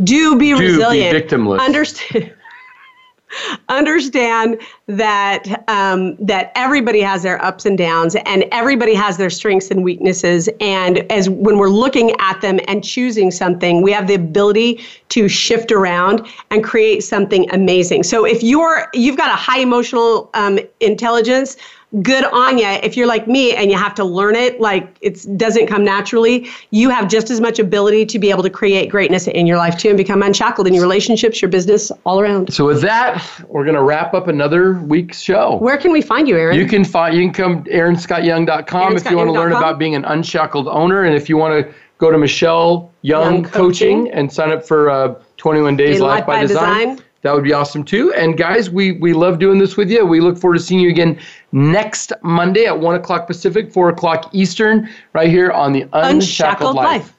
Do 0.05 0.37
be 0.37 0.53
be 0.55 0.61
resilient. 0.61 1.15
victimless. 1.15 1.61
Understand. 1.61 2.33
Understand 3.69 4.61
that 4.87 5.65
um, 5.69 6.17
that 6.17 6.53
everybody 6.55 7.01
has 7.01 7.23
their 7.23 7.43
ups 7.45 7.67
and 7.67 7.77
downs, 7.77 8.15
and 8.15 8.45
everybody 8.53 8.95
has 8.95 9.17
their 9.17 9.31
strengths 9.31 9.71
and 9.71 9.83
weaknesses. 9.85 10.49
And 10.61 11.11
as 11.11 11.29
when 11.29 11.59
we're 11.59 11.69
looking 11.69 12.13
at 12.19 12.41
them 12.41 12.61
and 12.69 12.83
choosing 12.83 13.31
something, 13.31 13.83
we 13.83 13.93
have 13.93 14.07
the 14.07 14.15
ability 14.15 14.85
to 15.11 15.29
shift 15.29 15.73
around 15.73 16.27
and 16.51 16.63
create 16.65 17.03
something 17.03 17.51
amazing. 17.51 18.03
So 18.05 18.25
if 18.25 18.43
you're 18.43 18.89
you've 18.95 19.17
got 19.17 19.31
a 19.31 19.37
high 19.37 19.61
emotional 19.61 20.31
um, 20.35 20.59
intelligence, 20.81 21.57
good 22.03 22.25
on 22.25 22.59
you. 22.59 22.67
If 22.67 22.97
you're 22.97 23.07
like 23.07 23.27
me 23.27 23.55
and 23.55 23.71
you 23.71 23.77
have 23.77 23.95
to 23.95 24.05
learn 24.05 24.35
it, 24.35 24.61
like 24.61 24.97
it 25.01 25.25
doesn't 25.37 25.67
come 25.67 25.85
naturally, 25.85 26.49
you 26.71 26.91
have 26.91 27.09
just 27.09 27.31
as 27.31 27.41
much 27.41 27.59
ability 27.59 28.07
to 28.07 28.19
be 28.19 28.31
able 28.31 28.43
to 28.43 28.51
create 28.51 28.91
greatness 28.91 29.27
in 29.29 29.47
your 29.47 29.57
life 29.57 29.79
too 29.79 29.89
and 29.89 29.97
become 29.97 30.23
unshackled 30.23 30.67
in 30.67 30.75
your 30.75 30.83
relationships, 30.83 31.41
your 31.41 31.51
business, 31.51 31.91
all 32.05 32.21
around. 32.21 32.53
So 32.53 32.67
with 32.67 32.83
that, 32.83 33.25
we're 33.49 33.65
gonna 33.65 33.83
wrap 33.83 34.15
up 34.15 34.29
another 34.29 34.75
week's 34.75 35.21
show. 35.21 35.57
Where 35.59 35.79
can 35.79 35.93
we 35.93 36.03
find 36.03 36.29
you, 36.29 36.37
Aaron? 36.37 36.59
You 36.59 36.67
can 36.67 36.85
find 36.85 37.17
you 37.17 37.23
can 37.23 37.33
come 37.33 37.65
to 37.65 37.71
AaronScottYoung.com 37.71 38.97
if 38.97 39.11
you 39.11 39.17
want 39.17 39.29
to 39.29 39.33
learn 39.33 39.53
about 39.53 39.79
being 39.79 39.95
an 39.95 40.05
unshackled 40.05 40.69
owner, 40.69 41.05
and 41.05 41.15
if 41.15 41.29
you 41.29 41.37
want 41.37 41.67
to 41.67 41.75
go 41.99 42.11
to 42.11 42.19
Michelle 42.19 42.93
Young, 43.03 43.35
Young 43.35 43.45
Coaching. 43.45 43.99
Coaching. 44.05 44.13
and 44.13 44.33
sign 44.33 44.51
up 44.51 44.67
for 44.67 44.91
uh, 44.91 45.15
21 45.37 45.77
Days 45.77 45.97
In 45.97 46.03
Life 46.03 46.27
by, 46.27 46.41
Design. 46.41 46.89
Design. 46.97 47.06
That 47.27 47.35
would 47.35 47.43
be 47.43 47.53
awesome 47.53 47.83
too. 47.83 48.15
And 48.15 48.37
guys, 48.37 48.71
we 48.71 48.93
we 48.93 49.13
love 49.13 49.41
doing 49.41 49.59
this 49.59 49.77
with 49.77 49.91
you. 49.91 50.07
We 50.07 50.21
look 50.21 50.39
forward 50.39 50.59
to 50.59 50.63
seeing 50.63 50.81
you 50.81 50.91
again 50.91 51.19
next 51.51 52.13
Monday 52.23 52.67
at 52.67 52.79
one 52.79 52.95
o'clock 52.95 53.27
Pacific, 53.27 53.73
four 53.73 53.89
o'clock 53.89 54.31
Eastern, 54.33 54.89
right 55.13 55.29
here 55.29 55.51
on 55.51 55.73
the 55.73 55.89
Unshackled, 55.93 56.15
Unshackled 56.15 56.77
Life. 56.77 57.03
Life. 57.03 57.13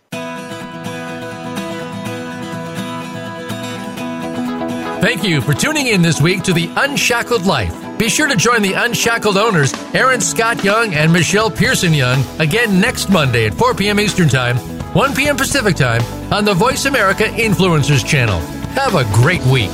Thank 5.01 5.25
you 5.25 5.41
for 5.41 5.53
tuning 5.53 5.87
in 5.87 6.01
this 6.01 6.21
week 6.21 6.41
to 6.43 6.53
the 6.53 6.71
Unshackled 6.77 7.45
Life. 7.45 7.75
Be 7.97 8.07
sure 8.07 8.29
to 8.29 8.37
join 8.37 8.61
the 8.61 8.71
Unshackled 8.71 9.35
owners, 9.35 9.73
Aaron 9.93 10.21
Scott 10.21 10.63
Young 10.63 10.93
and 10.93 11.11
Michelle 11.11 11.51
Pearson 11.51 11.93
Young, 11.93 12.23
again 12.39 12.79
next 12.79 13.09
Monday 13.09 13.45
at 13.45 13.53
4 13.55 13.73
p.m. 13.73 13.99
Eastern 13.99 14.29
Time, 14.29 14.55
1 14.93 15.13
p.m. 15.15 15.35
Pacific 15.35 15.75
Time 15.75 16.01
on 16.31 16.45
the 16.45 16.53
Voice 16.53 16.85
America 16.85 17.25
Influencers 17.25 18.07
channel. 18.07 18.39
Have 18.77 18.95
a 18.95 19.03
great 19.15 19.43
week. 19.47 19.71